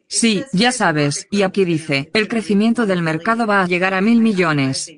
Sí, 0.08 0.44
ya 0.52 0.72
sabes, 0.72 1.26
y 1.30 1.42
aquí 1.42 1.64
dice, 1.64 2.10
el 2.14 2.28
crecimiento 2.28 2.86
del 2.86 3.02
mercado 3.02 3.46
va 3.46 3.62
a 3.62 3.66
llegar 3.66 3.94
a 3.94 4.00
mil 4.00 4.20
millones. 4.20 4.90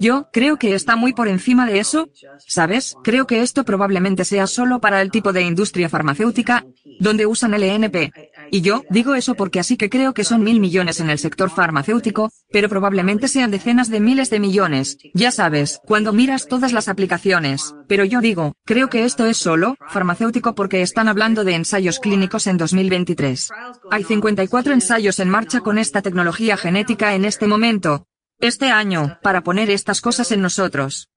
Yo 0.00 0.28
creo 0.32 0.56
que 0.56 0.74
está 0.74 0.96
muy 0.96 1.12
por 1.12 1.28
encima 1.28 1.66
de 1.66 1.78
eso, 1.78 2.08
¿sabes? 2.46 2.96
Creo 3.02 3.26
que 3.26 3.42
esto 3.42 3.64
probablemente 3.64 4.24
sea 4.24 4.46
solo 4.46 4.80
para 4.80 5.02
el 5.02 5.10
tipo 5.10 5.32
de 5.32 5.42
industria 5.42 5.88
farmacéutica, 5.88 6.64
donde 7.00 7.26
usan 7.26 7.54
LNP. 7.54 8.12
Y 8.50 8.60
yo 8.60 8.82
digo 8.90 9.14
eso 9.14 9.34
porque 9.34 9.60
así 9.60 9.76
que 9.76 9.90
creo 9.90 10.14
que 10.14 10.24
son 10.24 10.42
mil 10.42 10.60
millones 10.60 11.00
en 11.00 11.10
el 11.10 11.18
sector 11.18 11.50
farmacéutico, 11.50 12.30
pero 12.52 12.68
probablemente 12.68 13.28
sean 13.28 13.50
decenas 13.50 13.90
de 13.90 14.00
miles 14.00 14.30
de 14.30 14.40
millones, 14.40 14.98
ya 15.14 15.30
sabes, 15.30 15.80
cuando 15.86 16.12
miras 16.12 16.46
todas 16.46 16.72
las 16.72 16.88
aplicaciones. 16.88 17.74
Pero 17.88 18.04
yo 18.04 18.20
digo, 18.20 18.54
creo 18.64 18.88
que 18.88 19.04
esto 19.04 19.26
es 19.26 19.36
solo 19.36 19.76
farmacéutico 19.88 20.54
porque 20.54 20.82
están 20.82 21.08
hablando 21.08 21.44
de 21.44 21.54
ensayos 21.54 21.98
clínicos 21.98 22.46
en 22.46 22.56
2023. 22.56 23.50
Hay 23.90 24.04
54 24.04 24.72
ensayos 24.72 25.18
en 25.18 25.30
marcha 25.30 25.60
con 25.60 25.78
esta 25.78 26.02
tecnología 26.02 26.56
genética 26.56 27.14
en 27.14 27.24
este 27.24 27.46
momento, 27.46 28.06
este 28.46 28.70
año, 28.70 29.18
para 29.22 29.42
poner 29.42 29.70
estas 29.70 30.00
cosas 30.00 30.32
en 30.32 30.42
nosotros. 30.42 31.10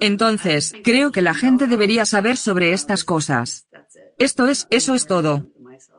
Entonces, 0.00 0.74
creo 0.82 1.12
que 1.12 1.22
la 1.22 1.34
gente 1.34 1.66
debería 1.66 2.04
saber 2.04 2.36
sobre 2.36 2.72
estas 2.72 3.04
cosas. 3.04 3.66
Esto 4.18 4.46
es, 4.46 4.66
eso 4.70 4.94
es 4.94 5.06
todo. 5.06 5.46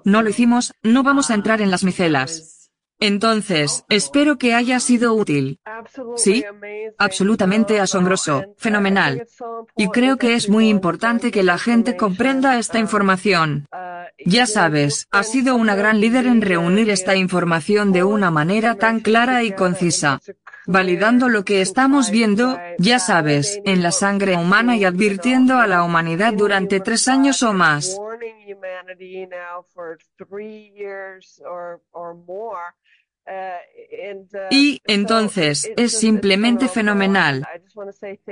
No 0.05 0.21
lo 0.21 0.29
hicimos, 0.29 0.73
no 0.83 1.03
vamos 1.03 1.29
a 1.29 1.35
entrar 1.35 1.61
en 1.61 1.71
las 1.71 1.83
micelas. 1.83 2.71
Entonces, 2.99 3.83
espero 3.89 4.37
que 4.37 4.53
haya 4.53 4.79
sido 4.79 5.13
útil. 5.13 5.59
Sí, 6.15 6.45
absolutamente 6.97 7.79
asombroso, 7.81 8.55
fenomenal. 8.57 9.27
Y 9.75 9.89
creo 9.89 10.17
que 10.17 10.35
es 10.35 10.47
muy 10.47 10.69
importante 10.69 11.31
que 11.31 11.43
la 11.43 11.57
gente 11.57 11.97
comprenda 11.97 12.57
esta 12.57 12.79
información. 12.79 13.67
Ya 14.25 14.45
sabes, 14.45 15.07
ha 15.11 15.23
sido 15.23 15.55
una 15.55 15.75
gran 15.75 15.99
líder 15.99 16.27
en 16.27 16.41
reunir 16.41 16.89
esta 16.89 17.15
información 17.15 17.91
de 17.91 18.03
una 18.03 18.31
manera 18.31 18.75
tan 18.75 19.01
clara 19.01 19.43
y 19.43 19.53
concisa 19.53 20.21
validando 20.65 21.29
lo 21.29 21.43
que 21.45 21.61
estamos 21.61 22.11
viendo, 22.11 22.57
ya 22.77 22.99
sabes, 22.99 23.59
en 23.65 23.83
la 23.83 23.91
sangre 23.91 24.35
humana 24.35 24.75
y 24.77 24.85
advirtiendo 24.85 25.57
a 25.57 25.67
la 25.67 25.83
humanidad 25.83 26.33
durante 26.33 26.79
tres 26.79 27.07
años 27.07 27.43
o 27.43 27.53
más. 27.53 27.97
Y 34.49 34.81
entonces 34.85 35.71
es 35.77 35.97
simplemente 35.97 36.67
fenomenal. 36.67 37.47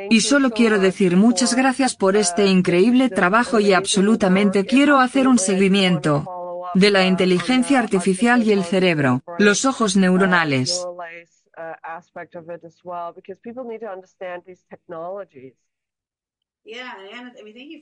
Y 0.09 0.21
solo 0.21 0.51
quiero 0.51 0.79
decir 0.79 1.15
muchas 1.15 1.55
gracias 1.55 1.95
por 1.95 2.15
este 2.15 2.45
increíble 2.45 3.09
trabajo 3.09 3.59
y 3.59 3.73
absolutamente 3.73 4.65
quiero 4.65 4.99
hacer 4.99 5.27
un 5.27 5.39
seguimiento 5.39 6.25
de 6.73 6.91
la 6.91 7.05
inteligencia 7.05 7.79
artificial 7.79 8.43
y 8.43 8.51
el 8.51 8.63
cerebro, 8.63 9.21
los 9.39 9.65
ojos 9.65 9.95
neuronales. 9.95 10.85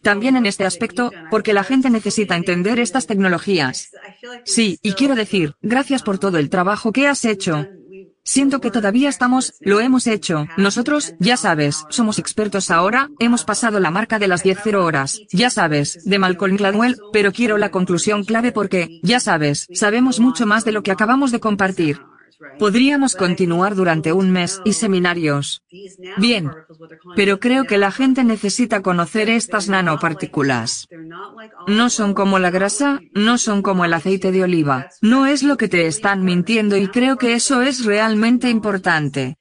También 0.03 0.37
en 0.37 0.45
este 0.45 0.65
aspecto, 0.65 1.11
porque 1.29 1.53
la 1.53 1.63
gente 1.63 1.89
necesita 1.89 2.35
entender 2.35 2.79
estas 2.79 3.07
tecnologías. 3.07 3.91
Sí, 4.45 4.79
y 4.81 4.93
quiero 4.93 5.15
decir, 5.15 5.55
gracias 5.61 6.01
por 6.01 6.17
todo 6.17 6.37
el 6.37 6.49
trabajo 6.49 6.91
que 6.91 7.07
has 7.07 7.25
hecho. 7.25 7.67
Siento 8.23 8.61
que 8.61 8.71
todavía 8.71 9.09
estamos, 9.09 9.55
lo 9.59 9.79
hemos 9.79 10.05
hecho. 10.05 10.45
Nosotros, 10.55 11.15
ya 11.19 11.35
sabes, 11.35 11.83
somos 11.89 12.19
expertos 12.19 12.69
ahora, 12.69 13.09
hemos 13.19 13.43
pasado 13.43 13.79
la 13.79 13.91
marca 13.91 14.19
de 14.19 14.27
las 14.27 14.43
10 14.43 14.67
horas, 14.75 15.19
ya 15.31 15.49
sabes, 15.49 16.05
de 16.05 16.19
Malcolm 16.19 16.55
Gladwell, 16.55 16.97
pero 17.11 17.31
quiero 17.31 17.57
la 17.57 17.71
conclusión 17.71 18.23
clave 18.23 18.51
porque, 18.51 18.99
ya 19.03 19.19
sabes, 19.19 19.67
sabemos 19.73 20.19
mucho 20.19 20.45
más 20.45 20.63
de 20.63 20.73
lo 20.73 20.83
que 20.83 20.91
acabamos 20.91 21.31
de 21.31 21.39
compartir. 21.39 21.99
Podríamos 22.57 23.15
continuar 23.15 23.75
durante 23.75 24.13
un 24.13 24.31
mes 24.31 24.61
y 24.65 24.73
seminarios. 24.73 25.63
Bien. 26.17 26.51
Pero 27.15 27.39
creo 27.39 27.65
que 27.65 27.77
la 27.77 27.91
gente 27.91 28.23
necesita 28.23 28.81
conocer 28.81 29.29
estas 29.29 29.69
nanopartículas. 29.69 30.87
No 31.67 31.89
son 31.89 32.13
como 32.13 32.39
la 32.39 32.51
grasa, 32.51 32.99
no 33.13 33.37
son 33.37 33.61
como 33.61 33.85
el 33.85 33.93
aceite 33.93 34.31
de 34.31 34.43
oliva. 34.43 34.89
No 35.01 35.25
es 35.25 35.43
lo 35.43 35.57
que 35.57 35.67
te 35.67 35.87
están 35.87 36.23
mintiendo 36.23 36.77
y 36.77 36.87
creo 36.87 37.17
que 37.17 37.33
eso 37.33 37.61
es 37.61 37.85
realmente 37.85 38.49
importante. 38.49 39.37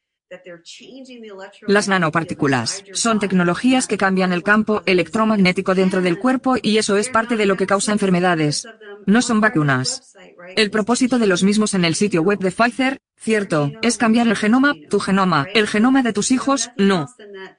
Las 1.67 1.89
nanopartículas 1.89 2.85
son 2.93 3.19
tecnologías 3.19 3.87
que 3.87 3.99
cambian 3.99 4.33
el 4.33 4.43
campo 4.43 4.83
electromagnético 4.87 5.75
dentro 5.75 6.03
del 6.03 6.19
cuerpo 6.19 6.57
y 6.61 6.79
eso 6.79 6.97
es 6.97 7.09
parte 7.09 7.37
de 7.37 7.47
lo 7.47 7.57
que 7.57 7.67
causa 7.67 7.93
enfermedades. 7.93 8.67
No 9.07 9.23
son 9.23 9.41
vacunas. 9.41 10.17
El 10.57 10.71
propósito 10.71 11.19
de 11.19 11.27
los 11.27 11.43
mismos 11.43 11.75
en 11.75 11.85
el 11.85 11.95
sitio 11.95 12.23
web 12.23 12.39
de 12.39 12.51
Pfizer, 12.51 12.99
cierto, 13.17 13.73
es 13.83 13.97
cambiar 13.97 14.27
el 14.29 14.37
genoma, 14.37 14.75
tu 14.89 14.99
genoma, 14.99 15.49
el 15.55 15.67
genoma 15.67 16.03
de 16.03 16.13
tus 16.13 16.31
hijos, 16.31 16.71
no. 16.77 17.09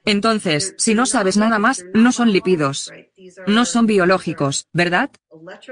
Entonces, 0.04 0.74
si 0.78 0.94
no 0.94 1.06
sabes 1.06 1.36
nada 1.36 1.58
más, 1.58 1.84
no 1.92 2.12
son 2.12 2.32
lípidos. 2.32 2.92
No 3.46 3.64
son 3.64 3.86
biológicos, 3.86 4.66
¿verdad? 4.72 5.10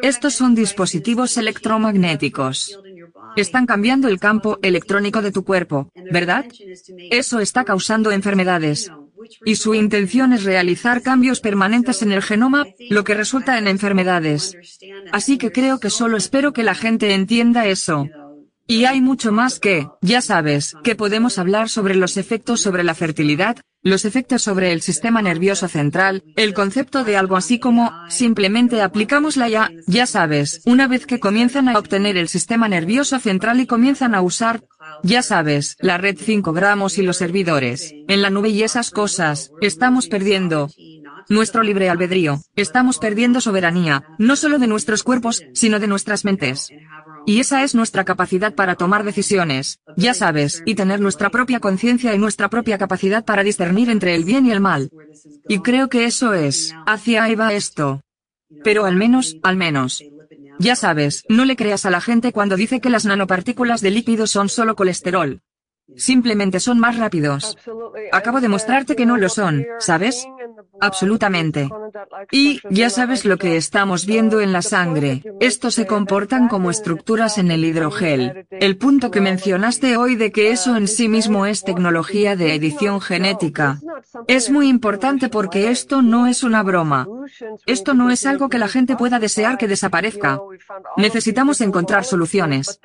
Estos 0.02 0.34
son 0.34 0.54
dispositivos 0.54 1.36
electromagnéticos. 1.36 2.80
Están 3.36 3.66
cambiando 3.66 4.08
el 4.08 4.18
campo 4.18 4.58
electrónico 4.62 5.22
de 5.22 5.32
tu 5.32 5.44
cuerpo, 5.44 5.90
¿verdad? 6.10 6.46
Eso 7.10 7.40
está 7.40 7.64
causando 7.64 8.10
enfermedades. 8.10 8.90
Y 9.44 9.56
su 9.56 9.74
intención 9.74 10.32
es 10.32 10.44
realizar 10.44 11.02
cambios 11.02 11.40
permanentes 11.40 12.02
en 12.02 12.12
el 12.12 12.22
genoma, 12.22 12.66
lo 12.90 13.04
que 13.04 13.14
resulta 13.14 13.58
en 13.58 13.66
enfermedades. 13.68 14.56
Así 15.12 15.38
que 15.38 15.52
creo 15.52 15.80
que 15.80 15.90
solo 15.90 16.16
espero 16.16 16.52
que 16.52 16.62
la 16.62 16.74
gente 16.74 17.14
entienda 17.14 17.66
eso. 17.66 18.08
Y 18.70 18.84
hay 18.84 19.00
mucho 19.00 19.32
más 19.32 19.60
que, 19.60 19.88
ya 20.02 20.20
sabes, 20.20 20.76
que 20.84 20.94
podemos 20.94 21.38
hablar 21.38 21.70
sobre 21.70 21.94
los 21.94 22.18
efectos 22.18 22.60
sobre 22.60 22.84
la 22.84 22.94
fertilidad, 22.94 23.56
los 23.82 24.04
efectos 24.04 24.42
sobre 24.42 24.72
el 24.72 24.82
sistema 24.82 25.22
nervioso 25.22 25.68
central, 25.68 26.22
el 26.36 26.52
concepto 26.52 27.02
de 27.02 27.16
algo 27.16 27.38
así 27.38 27.58
como, 27.58 27.90
simplemente 28.10 28.82
aplicamos 28.82 29.38
la 29.38 29.48
ya, 29.48 29.70
ya 29.86 30.04
sabes, 30.04 30.60
una 30.66 30.86
vez 30.86 31.06
que 31.06 31.18
comienzan 31.18 31.70
a 31.70 31.78
obtener 31.78 32.18
el 32.18 32.28
sistema 32.28 32.68
nervioso 32.68 33.18
central 33.18 33.58
y 33.58 33.66
comienzan 33.66 34.14
a 34.14 34.20
usar, 34.20 34.62
ya 35.02 35.22
sabes, 35.22 35.76
la 35.80 35.96
red 35.96 36.18
5 36.20 36.52
gramos 36.52 36.98
y 36.98 37.02
los 37.02 37.16
servidores, 37.16 37.94
en 38.06 38.20
la 38.20 38.28
nube 38.28 38.50
y 38.50 38.64
esas 38.64 38.90
cosas, 38.90 39.50
estamos 39.62 40.08
perdiendo 40.08 40.68
nuestro 41.30 41.62
libre 41.62 41.88
albedrío, 41.88 42.42
estamos 42.54 42.98
perdiendo 42.98 43.40
soberanía, 43.40 44.04
no 44.18 44.36
solo 44.36 44.58
de 44.58 44.66
nuestros 44.66 45.02
cuerpos, 45.02 45.42
sino 45.54 45.78
de 45.78 45.86
nuestras 45.86 46.24
mentes. 46.24 46.68
Y 47.28 47.40
esa 47.40 47.62
es 47.62 47.74
nuestra 47.74 48.06
capacidad 48.06 48.54
para 48.54 48.74
tomar 48.74 49.04
decisiones, 49.04 49.80
ya 49.98 50.14
sabes, 50.14 50.62
y 50.64 50.76
tener 50.76 50.98
nuestra 50.98 51.28
propia 51.28 51.60
conciencia 51.60 52.14
y 52.14 52.18
nuestra 52.18 52.48
propia 52.48 52.78
capacidad 52.78 53.22
para 53.22 53.42
discernir 53.42 53.90
entre 53.90 54.14
el 54.14 54.24
bien 54.24 54.46
y 54.46 54.50
el 54.50 54.60
mal. 54.60 54.88
Y 55.46 55.58
creo 55.58 55.90
que 55.90 56.06
eso 56.06 56.32
es, 56.32 56.74
hacia 56.86 57.24
ahí 57.24 57.34
va 57.34 57.52
esto. 57.52 58.00
Pero 58.64 58.86
al 58.86 58.96
menos, 58.96 59.36
al 59.42 59.58
menos. 59.58 60.02
Ya 60.58 60.74
sabes, 60.74 61.26
no 61.28 61.44
le 61.44 61.54
creas 61.54 61.84
a 61.84 61.90
la 61.90 62.00
gente 62.00 62.32
cuando 62.32 62.56
dice 62.56 62.80
que 62.80 62.88
las 62.88 63.04
nanopartículas 63.04 63.82
de 63.82 63.90
lípido 63.90 64.26
son 64.26 64.48
solo 64.48 64.74
colesterol. 64.74 65.42
Simplemente 65.96 66.60
son 66.60 66.78
más 66.78 66.96
rápidos. 66.96 67.58
Acabo 68.10 68.40
de 68.40 68.48
mostrarte 68.48 68.96
que 68.96 69.04
no 69.04 69.18
lo 69.18 69.28
son, 69.28 69.66
¿sabes? 69.80 70.26
Absolutamente. 70.80 71.68
Y, 72.30 72.60
ya 72.70 72.90
sabes 72.90 73.24
lo 73.24 73.36
que 73.36 73.56
estamos 73.56 74.06
viendo 74.06 74.40
en 74.40 74.52
la 74.52 74.62
sangre, 74.62 75.22
estos 75.40 75.74
se 75.74 75.86
comportan 75.86 76.48
como 76.48 76.70
estructuras 76.70 77.38
en 77.38 77.50
el 77.50 77.64
hidrogel. 77.64 78.46
El 78.50 78.76
punto 78.76 79.10
que 79.10 79.20
mencionaste 79.20 79.96
hoy 79.96 80.16
de 80.16 80.32
que 80.32 80.50
eso 80.50 80.76
en 80.76 80.88
sí 80.88 81.08
mismo 81.08 81.46
es 81.46 81.64
tecnología 81.64 82.36
de 82.36 82.54
edición 82.54 83.00
genética. 83.00 83.80
Es 84.26 84.50
muy 84.50 84.68
importante 84.68 85.28
porque 85.28 85.70
esto 85.70 86.02
no 86.02 86.26
es 86.26 86.42
una 86.42 86.62
broma. 86.62 87.06
Esto 87.66 87.94
no 87.94 88.10
es 88.10 88.26
algo 88.26 88.48
que 88.48 88.58
la 88.58 88.68
gente 88.68 88.96
pueda 88.96 89.18
desear 89.18 89.58
que 89.58 89.68
desaparezca. 89.68 90.40
Necesitamos 90.96 91.60
encontrar 91.60 92.04
soluciones. 92.04 92.80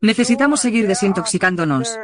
Necesitamos 0.00 0.60
seguir 0.60 0.86
desintoxicándonos. 0.86 1.98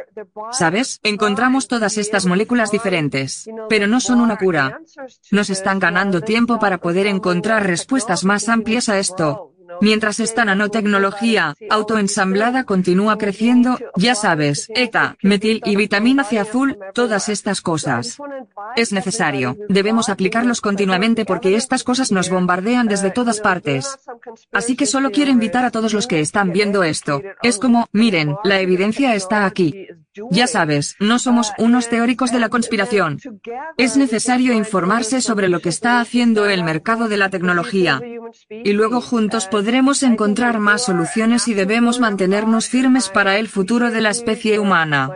¿Sabes? 0.52 1.00
Encontramos 1.02 1.68
todas 1.68 1.98
estas 1.98 2.26
moléculas 2.26 2.70
diferentes, 2.70 3.48
pero 3.68 3.86
no 3.86 4.00
son 4.00 4.20
una 4.20 4.36
cura. 4.36 4.80
Nos 5.30 5.50
están 5.50 5.78
ganando 5.78 6.20
tiempo 6.20 6.58
para 6.58 6.78
poder 6.78 7.06
encontrar 7.06 7.66
respuestas 7.66 8.24
más 8.24 8.48
amplias 8.48 8.88
a 8.88 8.98
esto. 8.98 9.52
Mientras 9.80 10.20
esta 10.20 10.44
nanotecnología, 10.44 11.54
autoensamblada 11.70 12.64
continúa 12.64 13.18
creciendo, 13.18 13.78
ya 13.96 14.14
sabes, 14.14 14.68
ETA, 14.74 15.16
metil 15.22 15.60
y 15.64 15.76
vitamina 15.76 16.24
C 16.24 16.38
azul, 16.38 16.78
todas 16.94 17.28
estas 17.28 17.60
cosas. 17.60 18.18
Es 18.76 18.92
necesario, 18.92 19.56
debemos 19.68 20.08
aplicarlos 20.08 20.60
continuamente 20.60 21.24
porque 21.24 21.56
estas 21.56 21.84
cosas 21.84 22.12
nos 22.12 22.30
bombardean 22.30 22.86
desde 22.86 23.10
todas 23.10 23.40
partes. 23.40 23.98
Así 24.52 24.76
que 24.76 24.86
solo 24.86 25.10
quiero 25.10 25.30
invitar 25.30 25.64
a 25.64 25.70
todos 25.70 25.92
los 25.92 26.06
que 26.06 26.20
están 26.20 26.52
viendo 26.52 26.82
esto. 26.82 27.22
Es 27.42 27.58
como, 27.58 27.88
miren, 27.92 28.36
la 28.44 28.60
evidencia 28.60 29.14
está 29.14 29.46
aquí. 29.46 29.88
Ya 30.30 30.46
sabes, 30.46 30.96
no 31.00 31.18
somos 31.18 31.52
unos 31.58 31.88
teóricos 31.88 32.30
de 32.32 32.40
la 32.40 32.48
conspiración. 32.48 33.18
Es 33.78 33.96
necesario 33.96 34.52
informarse 34.52 35.20
sobre 35.20 35.48
lo 35.48 35.60
que 35.60 35.70
está 35.70 36.00
haciendo 36.00 36.46
el 36.46 36.64
mercado 36.64 37.08
de 37.08 37.16
la 37.16 37.30
tecnología. 37.30 38.00
Y 38.50 38.72
luego 38.72 39.00
juntos 39.00 39.46
podremos 39.46 40.02
encontrar 40.02 40.58
más 40.58 40.84
soluciones 40.84 41.48
y 41.48 41.54
debemos 41.54 42.00
mantenernos 42.00 42.68
firmes 42.68 43.08
para 43.08 43.38
el 43.38 43.48
futuro 43.48 43.90
de 43.90 44.00
la 44.00 44.10
especie 44.10 44.58
humana. 44.58 45.10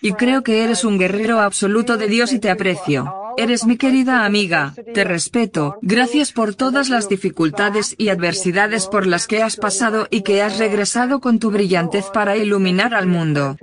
Y 0.00 0.12
creo 0.12 0.42
que 0.42 0.64
eres 0.64 0.84
un 0.84 0.98
guerrero 0.98 1.40
absoluto 1.40 1.96
de 1.96 2.08
Dios 2.08 2.32
y 2.32 2.38
te 2.38 2.50
aprecio. 2.50 3.12
Eres 3.36 3.64
mi 3.64 3.76
querida 3.76 4.24
amiga, 4.24 4.74
te 4.92 5.04
respeto, 5.04 5.78
gracias 5.82 6.32
por 6.32 6.54
todas 6.54 6.88
las 6.88 7.08
dificultades 7.08 7.94
y 7.96 8.08
adversidades 8.08 8.86
por 8.86 9.06
las 9.06 9.26
que 9.26 9.42
has 9.42 9.56
pasado 9.56 10.08
y 10.10 10.22
que 10.22 10.42
has 10.42 10.58
regresado 10.58 11.20
con 11.20 11.38
tu 11.38 11.50
brillantez 11.50 12.06
para 12.06 12.36
iluminar 12.36 12.94
al 12.94 13.06
mundo. 13.06 13.56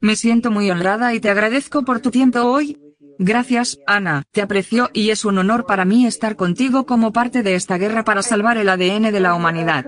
Me 0.00 0.16
siento 0.16 0.50
muy 0.50 0.70
honrada 0.70 1.14
y 1.14 1.20
te 1.20 1.30
agradezco 1.30 1.84
por 1.84 2.00
tu 2.00 2.10
tiempo 2.10 2.40
hoy. 2.40 2.78
Gracias, 3.18 3.78
Ana, 3.86 4.24
te 4.32 4.42
aprecio 4.42 4.90
y 4.92 5.10
es 5.10 5.24
un 5.24 5.38
honor 5.38 5.66
para 5.66 5.84
mí 5.84 6.06
estar 6.06 6.34
contigo 6.34 6.84
como 6.84 7.12
parte 7.12 7.42
de 7.42 7.54
esta 7.54 7.78
guerra 7.78 8.04
para 8.04 8.22
salvar 8.22 8.58
el 8.58 8.68
ADN 8.68 9.12
de 9.12 9.20
la 9.20 9.34
humanidad. 9.34 9.86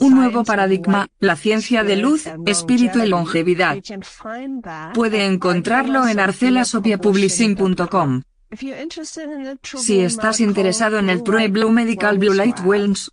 un 0.00 0.14
nuevo 0.14 0.44
paradigma, 0.44 1.08
la 1.18 1.36
ciencia 1.36 1.84
de 1.84 1.96
luz, 1.96 2.26
espíritu 2.46 3.00
y 3.00 3.08
longevidad. 3.08 3.76
Puede 4.94 5.26
encontrarlo 5.26 6.08
en 6.08 6.20
arcelasopiapublishing.com. 6.20 8.22
Si 9.76 10.00
estás 10.00 10.40
interesado 10.40 10.98
en 10.98 11.10
el 11.10 11.22
True 11.22 11.48
Blue 11.48 11.70
Medical 11.70 12.18
Blue 12.18 12.32
Light 12.32 12.58
Wellness, 12.64 13.10